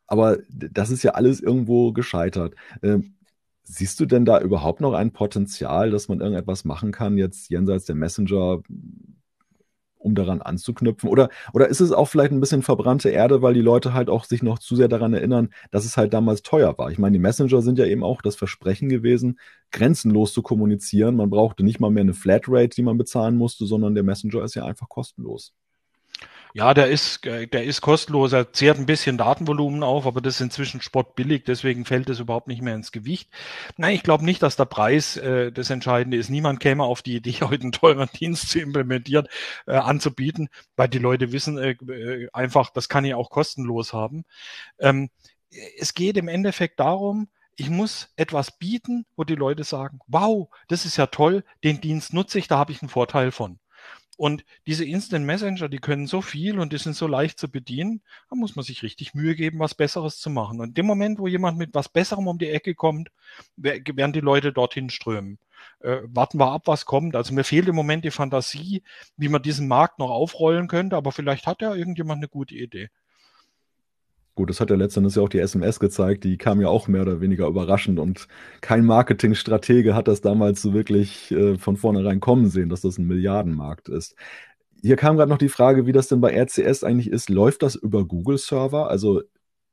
Aber 0.06 0.38
das 0.48 0.90
ist 0.90 1.02
ja 1.02 1.12
alles 1.12 1.40
irgendwo 1.40 1.92
gescheitert. 1.92 2.54
Ähm, 2.82 3.16
siehst 3.64 3.98
du 3.98 4.06
denn 4.06 4.24
da 4.24 4.40
überhaupt 4.40 4.80
noch 4.80 4.92
ein 4.92 5.12
Potenzial, 5.12 5.90
dass 5.90 6.08
man 6.08 6.20
irgendetwas 6.20 6.64
machen 6.64 6.92
kann, 6.92 7.18
jetzt 7.18 7.50
jenseits 7.50 7.84
der 7.84 7.96
Messenger, 7.96 8.62
um 10.06 10.14
daran 10.14 10.40
anzuknüpfen? 10.40 11.10
Oder, 11.10 11.28
oder 11.52 11.68
ist 11.68 11.80
es 11.80 11.92
auch 11.92 12.06
vielleicht 12.06 12.32
ein 12.32 12.40
bisschen 12.40 12.62
verbrannte 12.62 13.10
Erde, 13.10 13.42
weil 13.42 13.54
die 13.54 13.60
Leute 13.60 13.92
halt 13.92 14.08
auch 14.08 14.24
sich 14.24 14.42
noch 14.42 14.58
zu 14.58 14.76
sehr 14.76 14.88
daran 14.88 15.12
erinnern, 15.12 15.50
dass 15.70 15.84
es 15.84 15.96
halt 15.96 16.14
damals 16.14 16.42
teuer 16.42 16.78
war? 16.78 16.90
Ich 16.90 16.98
meine, 16.98 17.14
die 17.14 17.18
Messenger 17.22 17.60
sind 17.62 17.78
ja 17.78 17.86
eben 17.86 18.04
auch 18.04 18.22
das 18.22 18.36
Versprechen 18.36 18.88
gewesen, 18.88 19.38
grenzenlos 19.72 20.32
zu 20.32 20.42
kommunizieren. 20.42 21.16
Man 21.16 21.30
brauchte 21.30 21.64
nicht 21.64 21.80
mal 21.80 21.90
mehr 21.90 22.02
eine 22.02 22.14
Flatrate, 22.14 22.74
die 22.76 22.82
man 22.82 22.98
bezahlen 22.98 23.36
musste, 23.36 23.66
sondern 23.66 23.94
der 23.94 24.04
Messenger 24.04 24.44
ist 24.44 24.54
ja 24.54 24.64
einfach 24.64 24.88
kostenlos. 24.88 25.52
Ja, 26.56 26.72
der 26.72 26.88
ist, 26.88 27.26
der 27.26 27.64
ist 27.64 27.82
kostenlos. 27.82 28.32
Er 28.32 28.50
zehrt 28.50 28.78
ein 28.78 28.86
bisschen 28.86 29.18
Datenvolumen 29.18 29.82
auf, 29.82 30.06
aber 30.06 30.22
das 30.22 30.36
ist 30.36 30.40
inzwischen 30.40 30.80
spottbillig, 30.80 31.44
deswegen 31.44 31.84
fällt 31.84 32.08
es 32.08 32.18
überhaupt 32.18 32.48
nicht 32.48 32.62
mehr 32.62 32.74
ins 32.74 32.92
Gewicht. 32.92 33.28
Nein, 33.76 33.94
ich 33.94 34.02
glaube 34.02 34.24
nicht, 34.24 34.42
dass 34.42 34.56
der 34.56 34.64
Preis 34.64 35.18
äh, 35.18 35.52
das 35.52 35.68
Entscheidende 35.68 36.16
ist. 36.16 36.30
Niemand 36.30 36.58
käme 36.60 36.84
auf 36.84 37.02
die 37.02 37.16
Idee, 37.16 37.32
heute 37.42 37.60
einen 37.64 37.72
teuren 37.72 38.08
Dienst 38.18 38.48
zu 38.48 38.58
implementieren, 38.58 39.28
äh, 39.66 39.74
anzubieten, 39.74 40.48
weil 40.76 40.88
die 40.88 40.98
Leute 40.98 41.30
wissen 41.30 41.58
äh, 41.58 41.72
äh, 41.72 42.28
einfach, 42.32 42.70
das 42.70 42.88
kann 42.88 43.04
ich 43.04 43.12
auch 43.12 43.28
kostenlos 43.28 43.92
haben. 43.92 44.24
Ähm, 44.78 45.10
es 45.78 45.92
geht 45.92 46.16
im 46.16 46.28
Endeffekt 46.28 46.80
darum, 46.80 47.28
ich 47.56 47.68
muss 47.68 48.14
etwas 48.16 48.58
bieten, 48.58 49.04
wo 49.14 49.24
die 49.24 49.34
Leute 49.34 49.62
sagen, 49.62 49.98
wow, 50.06 50.48
das 50.68 50.86
ist 50.86 50.96
ja 50.96 51.06
toll, 51.06 51.44
den 51.64 51.82
Dienst 51.82 52.14
nutze 52.14 52.38
ich, 52.38 52.48
da 52.48 52.56
habe 52.56 52.72
ich 52.72 52.80
einen 52.80 52.88
Vorteil 52.88 53.30
von. 53.30 53.58
Und 54.16 54.44
diese 54.66 54.84
Instant 54.84 55.26
Messenger, 55.26 55.68
die 55.68 55.78
können 55.78 56.06
so 56.06 56.22
viel 56.22 56.58
und 56.58 56.72
die 56.72 56.78
sind 56.78 56.96
so 56.96 57.06
leicht 57.06 57.38
zu 57.38 57.50
bedienen, 57.50 58.02
da 58.30 58.36
muss 58.36 58.56
man 58.56 58.64
sich 58.64 58.82
richtig 58.82 59.14
Mühe 59.14 59.34
geben, 59.34 59.58
was 59.58 59.74
Besseres 59.74 60.18
zu 60.18 60.30
machen. 60.30 60.60
Und 60.60 60.68
in 60.68 60.74
dem 60.74 60.86
Moment, 60.86 61.18
wo 61.18 61.26
jemand 61.26 61.58
mit 61.58 61.74
was 61.74 61.88
Besserem 61.90 62.26
um 62.26 62.38
die 62.38 62.50
Ecke 62.50 62.74
kommt, 62.74 63.10
werden 63.56 64.12
die 64.12 64.20
Leute 64.20 64.52
dorthin 64.52 64.88
strömen. 64.90 65.38
Äh, 65.80 65.98
warten 66.04 66.38
wir 66.38 66.50
ab, 66.50 66.62
was 66.66 66.86
kommt. 66.86 67.14
Also 67.16 67.34
mir 67.34 67.44
fehlt 67.44 67.68
im 67.68 67.74
Moment 67.74 68.04
die 68.04 68.10
Fantasie, 68.10 68.82
wie 69.16 69.28
man 69.28 69.42
diesen 69.42 69.68
Markt 69.68 69.98
noch 69.98 70.10
aufrollen 70.10 70.68
könnte, 70.68 70.96
aber 70.96 71.12
vielleicht 71.12 71.46
hat 71.46 71.60
ja 71.60 71.74
irgendjemand 71.74 72.18
eine 72.18 72.28
gute 72.28 72.54
Idee. 72.54 72.88
Gut, 74.36 74.50
das 74.50 74.60
hat 74.60 74.68
ja 74.68 74.76
letztendlich 74.76 75.16
ja 75.16 75.22
auch 75.22 75.30
die 75.30 75.38
SMS 75.38 75.80
gezeigt, 75.80 76.22
die 76.24 76.36
kam 76.36 76.60
ja 76.60 76.68
auch 76.68 76.88
mehr 76.88 77.00
oder 77.02 77.22
weniger 77.22 77.46
überraschend 77.48 77.98
und 77.98 78.28
kein 78.60 78.84
Marketingstratege 78.84 79.94
hat 79.94 80.08
das 80.08 80.20
damals 80.20 80.60
so 80.60 80.74
wirklich 80.74 81.30
äh, 81.32 81.56
von 81.56 81.78
vornherein 81.78 82.20
kommen 82.20 82.50
sehen, 82.50 82.68
dass 82.68 82.82
das 82.82 82.98
ein 82.98 83.06
Milliardenmarkt 83.06 83.88
ist. 83.88 84.14
Hier 84.82 84.96
kam 84.96 85.16
gerade 85.16 85.30
noch 85.30 85.38
die 85.38 85.48
Frage, 85.48 85.86
wie 85.86 85.92
das 85.92 86.08
denn 86.08 86.20
bei 86.20 86.32
RCS 86.34 86.84
eigentlich 86.84 87.10
ist. 87.10 87.30
Läuft 87.30 87.62
das 87.62 87.76
über 87.76 88.04
Google-Server? 88.06 88.90
Also 88.90 89.22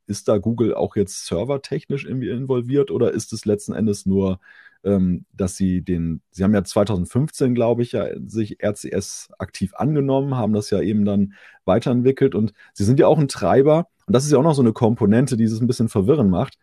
ist 0.06 0.28
da 0.28 0.38
Google 0.38 0.74
auch 0.74 0.96
jetzt 0.96 1.26
servertechnisch 1.26 2.06
irgendwie 2.06 2.30
involviert 2.30 2.90
oder 2.90 3.12
ist 3.12 3.32
es 3.34 3.44
letzten 3.44 3.74
Endes 3.74 4.06
nur, 4.06 4.40
ähm, 4.84 5.24
dass 5.32 5.56
sie 5.56 5.82
den, 5.82 6.20
sie 6.30 6.44
haben 6.44 6.54
ja 6.54 6.62
2015, 6.62 7.54
glaube 7.54 7.82
ich, 7.82 7.92
ja 7.92 8.06
sich 8.26 8.58
RCS 8.62 9.30
aktiv 9.38 9.74
angenommen, 9.74 10.36
haben 10.36 10.52
das 10.52 10.70
ja 10.70 10.80
eben 10.80 11.04
dann 11.04 11.34
weiterentwickelt 11.64 12.34
und 12.34 12.52
sie 12.72 12.84
sind 12.84 13.00
ja 13.00 13.06
auch 13.06 13.18
ein 13.18 13.28
Treiber 13.28 13.88
und 14.06 14.14
das 14.14 14.24
ist 14.24 14.32
ja 14.32 14.38
auch 14.38 14.42
noch 14.42 14.54
so 14.54 14.62
eine 14.62 14.72
Komponente, 14.72 15.36
die 15.36 15.44
es 15.44 15.60
ein 15.60 15.66
bisschen 15.66 15.88
verwirrend 15.88 16.30
macht. 16.30 16.58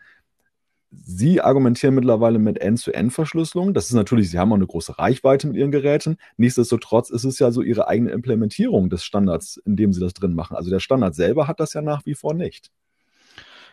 Sie 0.92 1.40
argumentieren 1.40 1.96
mittlerweile 1.96 2.38
mit 2.38 2.60
End-zu-End-Verschlüsselung. 2.60 3.74
Das 3.74 3.86
ist 3.86 3.94
natürlich, 3.94 4.30
Sie 4.30 4.38
haben 4.38 4.52
auch 4.52 4.58
eine 4.58 4.68
große 4.68 5.00
Reichweite 5.00 5.48
mit 5.48 5.56
Ihren 5.56 5.72
Geräten. 5.72 6.18
Nichtsdestotrotz 6.36 7.10
ist 7.10 7.24
es 7.24 7.40
ja 7.40 7.52
so 7.52 7.62
Ihre 7.62 7.88
eigene 7.88 8.12
Implementierung 8.12 8.90
des 8.90 9.04
Standards, 9.06 9.56
in 9.66 9.78
dem 9.78 9.94
Sie 9.94 10.02
das 10.02 10.14
drin 10.14 10.34
machen. 10.34 10.58
Also 10.58 10.70
der 10.70 10.82
Standard 10.82 11.16
selber 11.16 11.48
hat 11.48 11.62
das 11.62 11.74
ja 11.74 11.82
nach 11.82 12.06
wie 12.06 12.14
vor 12.14 12.34
nicht. 12.34 12.72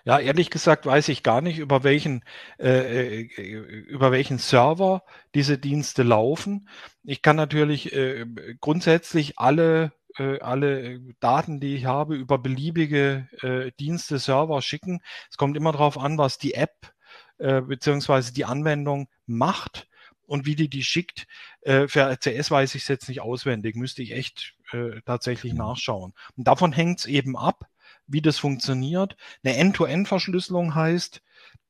Ja, 0.08 0.18
ehrlich 0.18 0.48
gesagt 0.48 0.86
weiß 0.86 1.10
ich 1.10 1.22
gar 1.22 1.42
nicht, 1.42 1.58
über 1.58 1.84
welchen, 1.84 2.24
äh, 2.58 3.20
äh, 3.20 3.52
über 3.90 4.10
welchen 4.10 4.38
Server 4.38 5.02
diese 5.34 5.58
Dienste 5.58 6.02
laufen. 6.02 6.66
Ich 7.04 7.20
kann 7.20 7.36
natürlich 7.36 7.92
äh, 7.92 8.24
grundsätzlich 8.58 9.38
alle 9.38 9.92
äh, 10.16 10.40
alle 10.40 11.00
Daten, 11.20 11.60
die 11.60 11.76
ich 11.76 11.84
habe, 11.84 12.16
über 12.16 12.38
beliebige 12.38 13.28
äh, 13.42 13.70
Dienste, 13.78 14.18
Server 14.18 14.62
schicken. 14.62 15.02
Es 15.30 15.36
kommt 15.36 15.58
immer 15.58 15.72
darauf 15.72 15.98
an, 15.98 16.16
was 16.16 16.38
die 16.38 16.54
App 16.54 16.94
äh, 17.36 17.60
beziehungsweise 17.60 18.32
die 18.32 18.46
Anwendung 18.46 19.10
macht 19.26 19.88
und 20.24 20.46
wie 20.46 20.56
die 20.56 20.70
die 20.70 20.84
schickt. 20.84 21.26
Äh, 21.60 21.86
für 21.86 22.00
RCS 22.00 22.50
weiß 22.50 22.76
ich 22.76 22.82
es 22.82 22.88
jetzt 22.88 23.10
nicht 23.10 23.20
auswendig, 23.20 23.76
müsste 23.76 24.02
ich 24.02 24.12
echt 24.12 24.54
äh, 24.72 25.02
tatsächlich 25.04 25.52
mhm. 25.52 25.58
nachschauen. 25.58 26.14
Und 26.34 26.48
davon 26.48 26.72
hängt 26.72 27.00
es 27.00 27.04
eben 27.04 27.36
ab, 27.36 27.66
wie 28.08 28.22
das 28.22 28.38
funktioniert. 28.38 29.16
Eine 29.44 29.56
End-to-End-Verschlüsselung 29.56 30.74
heißt, 30.74 31.22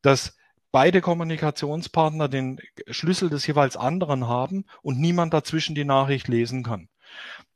dass 0.02 0.36
beide 0.70 1.00
Kommunikationspartner 1.00 2.28
den 2.28 2.60
Schlüssel 2.88 3.30
des 3.30 3.46
jeweils 3.46 3.76
anderen 3.76 4.26
haben 4.26 4.64
und 4.82 4.98
niemand 4.98 5.34
dazwischen 5.34 5.74
die 5.74 5.84
Nachricht 5.84 6.28
lesen 6.28 6.62
kann. 6.62 6.88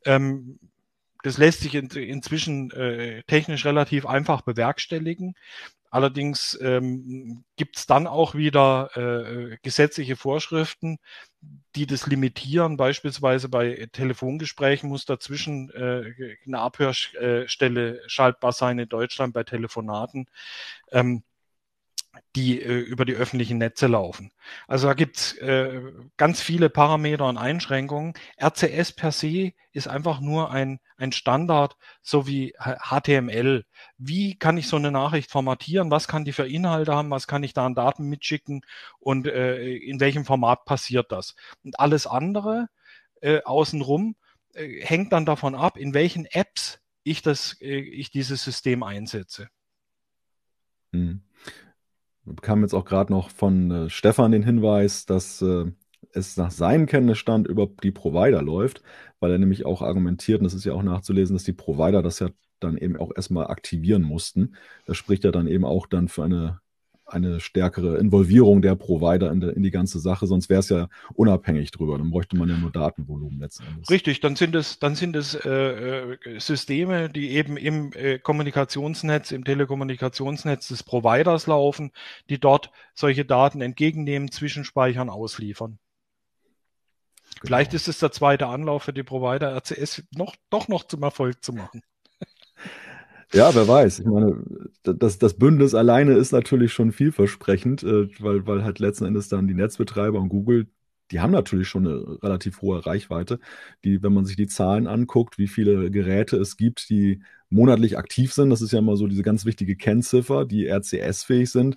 Ähm, 0.05 0.59
das 1.23 1.39
lässt 1.39 1.61
sich 1.61 1.75
in, 1.75 1.89
inzwischen 1.89 2.71
äh, 2.73 3.23
technisch 3.25 3.65
relativ 3.65 4.07
einfach 4.07 4.43
bewerkstelligen. 4.43 5.35
Allerdings 5.93 6.59
ähm, 6.63 7.45
gibt 7.57 7.77
es 7.77 7.87
dann 7.87 8.07
auch 8.07 8.35
wieder 8.35 8.91
äh, 8.97 9.59
gesetzliche 9.63 10.17
Vorschriften, 10.17 10.99
die 11.77 11.87
das 11.87 12.07
limitieren. 12.07 12.79
Beispielsweise 12.79 13.51
bei 13.51 13.89
Telefongesprächen 13.93 14.89
muss 14.89 15.05
dazwischen 15.05 15.71
äh, 15.71 16.37
eine 16.47 16.61
Abhörstelle 16.61 18.01
schaltbar 18.07 18.53
sein 18.53 18.79
in 18.79 18.89
Deutschland 18.89 19.35
bei 19.35 19.45
Telefonaten. 19.45 20.29
Ähm, 20.93 21.23
die 22.37 22.61
äh, 22.61 22.79
über 22.79 23.05
die 23.05 23.15
öffentlichen 23.15 23.59
Netze 23.59 23.87
laufen. 23.87 24.33
Also 24.67 24.89
da 24.89 24.95
gibt's 24.95 25.35
äh, 25.39 25.81
ganz 26.17 26.41
viele 26.41 26.71
Parameter 26.71 27.27
und 27.27 27.39
Einschränkungen. 27.39 28.15
RCS 28.41 28.93
per 28.93 29.13
se 29.13 29.53
ist 29.73 29.89
einfach 29.89 30.21
nur 30.21 30.51
ein, 30.51 30.81
ein 30.97 31.13
Standard, 31.13 31.77
so 32.03 32.27
wie 32.27 32.55
HTML. 32.59 33.65
Wie 33.99 34.39
kann 34.39 34.59
ich 34.59 34.69
so 34.69 34.77
eine 34.77 34.91
Nachricht 34.91 35.31
formatieren? 35.31 35.91
Was 35.91 36.09
kann 36.09 36.25
die 36.25 36.33
für 36.33 36.47
Inhalte 36.47 36.95
haben? 36.95 37.11
Was 37.11 37.27
kann 37.27 37.43
ich 37.43 37.55
da 37.55 37.65
an 37.67 37.75
Daten 37.75 38.09
mitschicken? 38.09 38.63
Und 38.99 39.27
äh, 39.27 39.75
in 39.77 40.01
welchem 40.01 40.25
Format 40.25 40.65
passiert 40.65 41.13
das? 41.13 41.35
Und 41.65 41.81
alles 41.81 42.07
andere 42.07 42.69
äh, 43.21 43.43
außenrum 43.43 44.17
äh, 44.55 44.85
hängt 44.85 45.13
dann 45.13 45.27
davon 45.27 45.55
ab, 45.55 45.79
in 45.79 45.95
welchen 45.95 46.27
Apps 46.27 46.81
ich 47.05 47.23
das, 47.23 47.59
äh, 47.61 47.79
ich 47.79 48.11
dieses 48.11 48.45
System 48.45 48.83
einsetze. 48.83 49.49
Hm. 50.93 51.23
Wir 52.25 52.35
bekamen 52.35 52.65
jetzt 52.65 52.75
auch 52.75 52.85
gerade 52.85 53.13
noch 53.13 53.31
von 53.31 53.71
äh, 53.71 53.91
Stefan 53.91 54.33
den 54.33 54.45
Hinweis, 54.45 55.07
dass 55.07 55.43
äh, 55.43 55.67
es 56.13 56.37
nach 56.37 56.51
seinem 56.51 56.87
Kenntnisstand 56.87 57.49
über 57.49 57.69
die 57.83 57.91
Provider 57.91 58.43
läuft, 58.43 58.83
weil 59.21 59.33
er 59.33 59.39
nämlich 59.39 59.67
auch 59.67 59.83
argumentiert, 59.83 60.41
und 60.41 60.45
das 60.45 60.55
ist 60.55 60.65
ja 60.65 60.73
auch 60.75 60.83
nachzulesen, 60.83 61.35
dass 61.37 61.45
die 61.45 61.53
Provider 61.53 62.03
das 62.03 62.19
ja 62.21 62.29
dann 62.61 62.77
eben 62.77 62.97
auch 62.97 63.13
erstmal 63.15 63.49
aktivieren 63.49 64.03
mussten. 64.03 64.57
Das 64.87 64.97
spricht 64.97 65.25
ja 65.25 65.33
dann 65.33 65.49
eben 65.49 65.65
auch 65.65 65.87
dann 65.87 66.09
für 66.09 66.25
eine 66.25 66.61
eine 67.13 67.41
stärkere 67.41 67.99
Involvierung 67.99 68.63
der 68.63 68.75
Provider 68.75 69.31
in, 69.31 69.41
de, 69.41 69.55
in 69.55 69.63
die 69.63 69.71
ganze 69.71 69.99
Sache, 70.01 70.27
sonst 70.27 70.49
wäre 70.49 70.61
es 70.61 70.69
ja 70.69 70.89
unabhängig 71.15 71.71
drüber. 71.71 71.99
Dann 71.99 72.11
bräuchte 72.11 72.37
man 72.37 72.49
ja 72.49 72.57
nur 72.57 72.71
Datenvolumen 72.71 73.41
letztendlich. 73.41 73.89
Richtig, 73.91 74.21
dann 74.21 74.37
sind 74.37 74.55
es, 74.55 74.79
dann 74.79 74.95
sind 74.95 75.17
es 75.17 75.35
äh, 75.35 75.51
äh, 75.51 76.41
Systeme, 76.41 77.09
die 77.09 77.31
eben 77.31 77.57
im 77.57 77.93
äh, 77.93 78.19
Kommunikationsnetz, 78.19 79.33
im 79.33 79.45
Telekommunikationsnetz 79.45 80.69
des 80.69 80.83
Providers 80.83 81.47
laufen, 81.47 81.93
die 82.31 82.39
dort 82.39 82.71
solche 82.95 83.25
Daten 83.25 83.61
entgegennehmen, 83.61 84.31
zwischenspeichern, 84.31 85.11
ausliefern. 85.11 85.79
Genau. 87.41 87.47
Vielleicht 87.47 87.75
ist 87.75 87.89
es 87.89 87.99
der 87.99 88.13
zweite 88.13 88.47
Anlauf 88.47 88.85
für 88.85 88.93
die 88.93 89.03
Provider, 89.03 89.55
RCS 89.57 90.05
noch, 90.15 90.37
doch 90.51 90.69
noch 90.69 90.85
zum 90.85 91.03
Erfolg 91.03 91.43
zu 91.43 91.53
machen. 91.53 91.83
Ja, 93.35 93.55
wer 93.55 93.67
weiß. 93.67 94.01
Ich 94.01 94.05
meine, 94.07 94.45
das, 94.83 95.19
das 95.19 95.35
Bündnis 95.35 95.75
alleine 95.75 96.13
ist 96.15 96.33
natürlich 96.33 96.73
schon 96.73 96.93
vielversprechend, 96.93 97.83
äh, 97.83 98.09
weil, 98.21 98.47
weil 98.47 98.63
halt 98.63 98.79
letzten 98.79 99.07
Endes 99.07 99.29
dann 99.29 99.49
die 99.49 99.55
Netzbetreiber 99.55 100.19
und 100.21 100.29
Google, 100.29 100.67
die 101.11 101.21
haben 101.21 101.31
natürlich 101.31 101.67
schon 101.69 101.87
eine 101.87 102.23
relativ 102.23 102.61
hohe 102.61 102.85
Reichweite. 102.85 103.41
Die, 103.85 104.03
wenn 104.03 104.13
man 104.13 104.27
sich 104.27 104.37
die 104.37 104.49
Zahlen 104.49 104.87
anguckt, 104.87 105.39
wie 105.39 105.47
viele 105.49 105.91
Geräte 105.91 106.37
es 106.37 106.59
gibt, 106.59 106.91
die 106.91 107.23
monatlich 107.49 107.97
aktiv 107.97 108.33
sind, 108.35 108.51
das 108.51 108.61
ist 108.61 108.73
ja 108.73 108.81
immer 108.81 108.97
so 108.97 109.07
diese 109.07 109.23
ganz 109.23 109.47
wichtige 109.47 109.77
Kennziffer, 109.77 110.45
die 110.45 110.67
RCS-fähig 110.67 111.51
sind. 111.51 111.77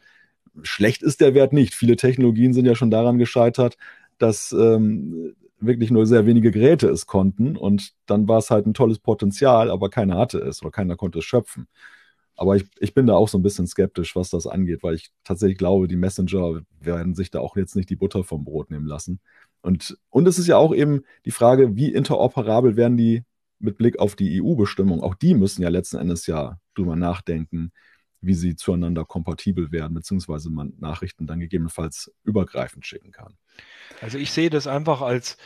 Schlecht 0.64 1.03
ist 1.03 1.22
der 1.22 1.34
Wert 1.36 1.53
nicht. 1.53 1.74
Viele 1.74 1.95
Technologien 1.95 2.53
sind 2.53 2.66
ja 2.66 2.76
schon 2.76 2.91
daran 2.91 3.18
gescheitert, 3.18 3.78
dass 4.18 4.51
ähm, 4.53 5.36
wirklich 5.60 5.91
nur 5.91 6.06
sehr 6.06 6.26
wenige 6.26 6.51
Geräte 6.51 6.89
es 6.89 7.06
konnten 7.06 7.56
und 7.56 7.93
dann 8.06 8.28
war 8.28 8.39
es 8.39 8.51
halt 8.51 8.66
ein 8.66 8.74
tolles 8.74 8.99
Potenzial, 8.99 9.72
aber 9.72 9.89
keiner 9.89 10.18
hatte 10.18 10.39
es 10.39 10.62
oder 10.62 10.72
keiner 10.72 10.95
konnte 10.95 11.20
es 11.20 11.26
schöpfen. 11.26 11.68
Aber 12.38 12.56
ich, 12.58 12.66
ich 12.80 12.93
bin 12.93 13.08
da 13.08 13.14
auch 13.14 13.30
so 13.30 13.38
ein 13.38 13.43
bisschen 13.43 13.66
skeptisch, 13.68 14.16
was 14.16 14.30
das 14.30 14.45
angeht, 14.45 14.84
weil 14.84 14.95
ich 14.95 15.10
tatsächlich 15.24 15.58
glaube, 15.58 15.88
die 15.88 15.95
Messenger 15.95 16.62
werden 16.82 17.16
sich 17.16 17.32
da 17.32 17.39
auch 17.39 17.56
jetzt 17.56 17.76
nicht 17.76 17.89
die 17.89 17.95
Butter 17.95 18.24
vom 18.24 18.43
Brot 18.43 18.72
nehmen 18.72 18.86
lassen. 18.86 19.22
Und, 19.62 19.97
und 20.10 20.28
es 20.28 20.38
ist 20.38 20.47
ja 20.47 20.58
auch 20.58 20.76
eben 20.76 21.03
die 21.26 21.32
Frage, 21.32 21.76
wie 21.76 21.91
interoperabel 21.93 22.76
werden 22.76 22.97
die 22.97 23.24
mit 23.60 23.78
Blick 23.78 23.99
auf 23.99 24.16
die 24.16 24.41
EU-Bestimmung? 24.41 25.01
Auch 25.01 25.16
die 25.16 25.34
müssen 25.34 25.62
ja 25.62 25.70
letzten 25.70 25.97
Endes 25.97 26.28
ja 26.28 26.60
drüber 26.76 26.97
nachdenken, 26.97 27.72
wie 28.26 28.34
sie 28.34 28.55
zueinander 28.55 29.05
kompatibel 29.05 29.71
werden, 29.71 29.93
beziehungsweise 29.93 30.49
man 30.49 30.73
Nachrichten 30.80 31.28
dann 31.28 31.39
gegebenenfalls 31.39 32.11
übergreifend 32.23 32.86
schicken 32.86 33.11
kann. 33.11 33.38
Also 34.01 34.17
ich 34.17 34.32
sehe 34.32 34.49
das 34.49 34.67
einfach 34.67 35.01
als 35.01 35.38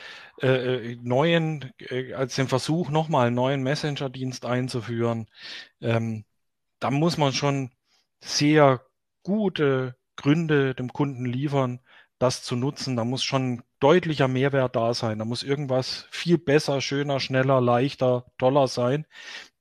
äh, 0.42 0.96
neuen, 1.02 1.72
äh, 1.78 2.14
als 2.14 2.36
den 2.36 2.48
Versuch, 2.48 2.90
nochmal 2.90 3.28
einen 3.28 3.36
neuen 3.36 3.64
Messenger-Dienst 3.64 4.46
einzuführen. 4.46 5.28
Ähm, 5.82 6.26
da 6.80 6.92
muss 6.92 7.18
man 7.18 7.34
schon 7.34 7.72
sehr 8.22 8.82
gute 9.24 9.96
Gründe 10.16 10.76
dem 10.76 10.92
Kunden 10.92 11.26
liefern, 11.26 11.80
das 12.18 12.44
zu 12.44 12.56
nutzen. 12.56 12.96
Da 12.96 13.06
muss 13.06 13.24
schon 13.24 13.64
deutlicher 13.80 14.28
Mehrwert 14.28 14.76
da 14.76 14.94
sein. 14.94 15.20
Da 15.20 15.26
muss 15.26 15.44
irgendwas 15.44 16.08
viel 16.12 16.38
besser, 16.38 16.82
schöner, 16.82 17.20
schneller, 17.20 17.62
leichter, 17.62 18.26
toller 18.38 18.68
sein, 18.68 19.06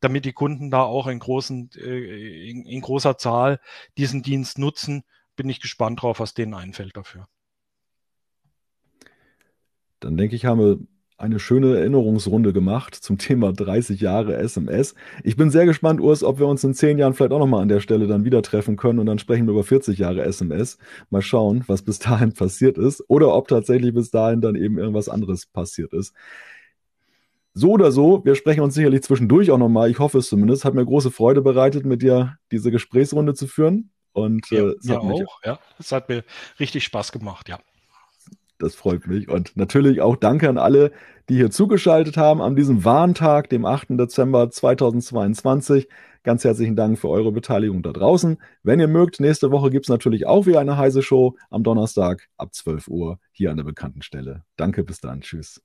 damit 0.00 0.24
die 0.24 0.32
Kunden 0.32 0.70
da 0.70 0.82
auch 0.82 1.06
in, 1.06 1.18
großen, 1.18 1.70
äh, 1.76 2.50
in, 2.50 2.64
in 2.64 2.80
großer 2.80 3.18
Zahl 3.18 3.60
diesen 3.96 4.22
Dienst 4.22 4.58
nutzen. 4.58 5.04
Bin 5.36 5.48
ich 5.48 5.60
gespannt 5.60 6.02
drauf, 6.02 6.20
was 6.20 6.34
denen 6.34 6.54
einfällt 6.54 6.96
dafür. 6.96 7.28
Dann 10.00 10.16
denke 10.16 10.36
ich, 10.36 10.44
haben 10.44 10.60
wir 10.60 10.78
eine 11.18 11.40
schöne 11.40 11.76
Erinnerungsrunde 11.76 12.52
gemacht 12.52 12.94
zum 12.94 13.18
Thema 13.18 13.52
30 13.52 14.00
Jahre 14.00 14.36
SMS. 14.36 14.94
Ich 15.24 15.36
bin 15.36 15.50
sehr 15.50 15.66
gespannt, 15.66 16.00
Urs, 16.00 16.22
ob 16.22 16.38
wir 16.38 16.46
uns 16.46 16.62
in 16.62 16.74
zehn 16.74 16.96
Jahren 16.96 17.12
vielleicht 17.12 17.32
auch 17.32 17.40
nochmal 17.40 17.62
an 17.62 17.68
der 17.68 17.80
Stelle 17.80 18.06
dann 18.06 18.24
wieder 18.24 18.40
treffen 18.40 18.76
können 18.76 19.00
und 19.00 19.06
dann 19.06 19.18
sprechen 19.18 19.46
wir 19.46 19.52
über 19.52 19.64
40 19.64 19.98
Jahre 19.98 20.22
SMS. 20.22 20.78
Mal 21.10 21.20
schauen, 21.20 21.64
was 21.66 21.82
bis 21.82 21.98
dahin 21.98 22.32
passiert 22.32 22.78
ist 22.78 23.04
oder 23.08 23.34
ob 23.34 23.48
tatsächlich 23.48 23.92
bis 23.92 24.10
dahin 24.12 24.40
dann 24.40 24.54
eben 24.54 24.78
irgendwas 24.78 25.08
anderes 25.08 25.46
passiert 25.46 25.92
ist. 25.92 26.14
So 27.52 27.72
oder 27.72 27.90
so, 27.90 28.24
wir 28.24 28.36
sprechen 28.36 28.60
uns 28.60 28.74
sicherlich 28.74 29.02
zwischendurch 29.02 29.50
auch 29.50 29.58
nochmal. 29.58 29.90
Ich 29.90 29.98
hoffe 29.98 30.18
es 30.18 30.28
zumindest. 30.28 30.64
Hat 30.64 30.74
mir 30.74 30.84
große 30.84 31.10
Freude 31.10 31.42
bereitet, 31.42 31.84
mit 31.84 32.02
dir 32.02 32.36
diese 32.52 32.70
Gesprächsrunde 32.70 33.34
zu 33.34 33.48
führen. 33.48 33.90
Und 34.12 34.48
ja, 34.50 34.60
äh, 34.60 34.74
es 34.80 34.88
hat 34.88 35.02
mich, 35.02 35.26
auch, 35.26 35.40
ja. 35.44 35.58
Es 35.78 35.90
hat 35.90 36.08
mir 36.08 36.22
richtig 36.60 36.84
Spaß 36.84 37.10
gemacht, 37.10 37.48
ja. 37.48 37.58
Das 38.58 38.74
freut 38.74 39.06
mich. 39.06 39.28
Und 39.28 39.56
natürlich 39.56 40.00
auch 40.00 40.16
danke 40.16 40.48
an 40.48 40.58
alle, 40.58 40.90
die 41.28 41.36
hier 41.36 41.50
zugeschaltet 41.50 42.16
haben 42.16 42.42
an 42.42 42.56
diesem 42.56 42.84
Warntag, 42.84 43.48
dem 43.50 43.64
8. 43.64 43.90
Dezember 43.90 44.50
2022. 44.50 45.88
Ganz 46.24 46.44
herzlichen 46.44 46.74
Dank 46.74 46.98
für 46.98 47.08
eure 47.08 47.30
Beteiligung 47.30 47.82
da 47.82 47.92
draußen. 47.92 48.38
Wenn 48.64 48.80
ihr 48.80 48.88
mögt, 48.88 49.20
nächste 49.20 49.52
Woche 49.52 49.70
gibt 49.70 49.86
es 49.86 49.90
natürlich 49.90 50.26
auch 50.26 50.46
wieder 50.46 50.60
eine 50.60 50.76
heiße 50.76 51.02
Show 51.02 51.36
am 51.50 51.62
Donnerstag 51.62 52.28
ab 52.36 52.52
12 52.52 52.88
Uhr 52.88 53.20
hier 53.30 53.50
an 53.52 53.56
der 53.56 53.64
bekannten 53.64 54.02
Stelle. 54.02 54.42
Danke, 54.56 54.82
bis 54.82 55.00
dann. 55.00 55.20
Tschüss. 55.20 55.62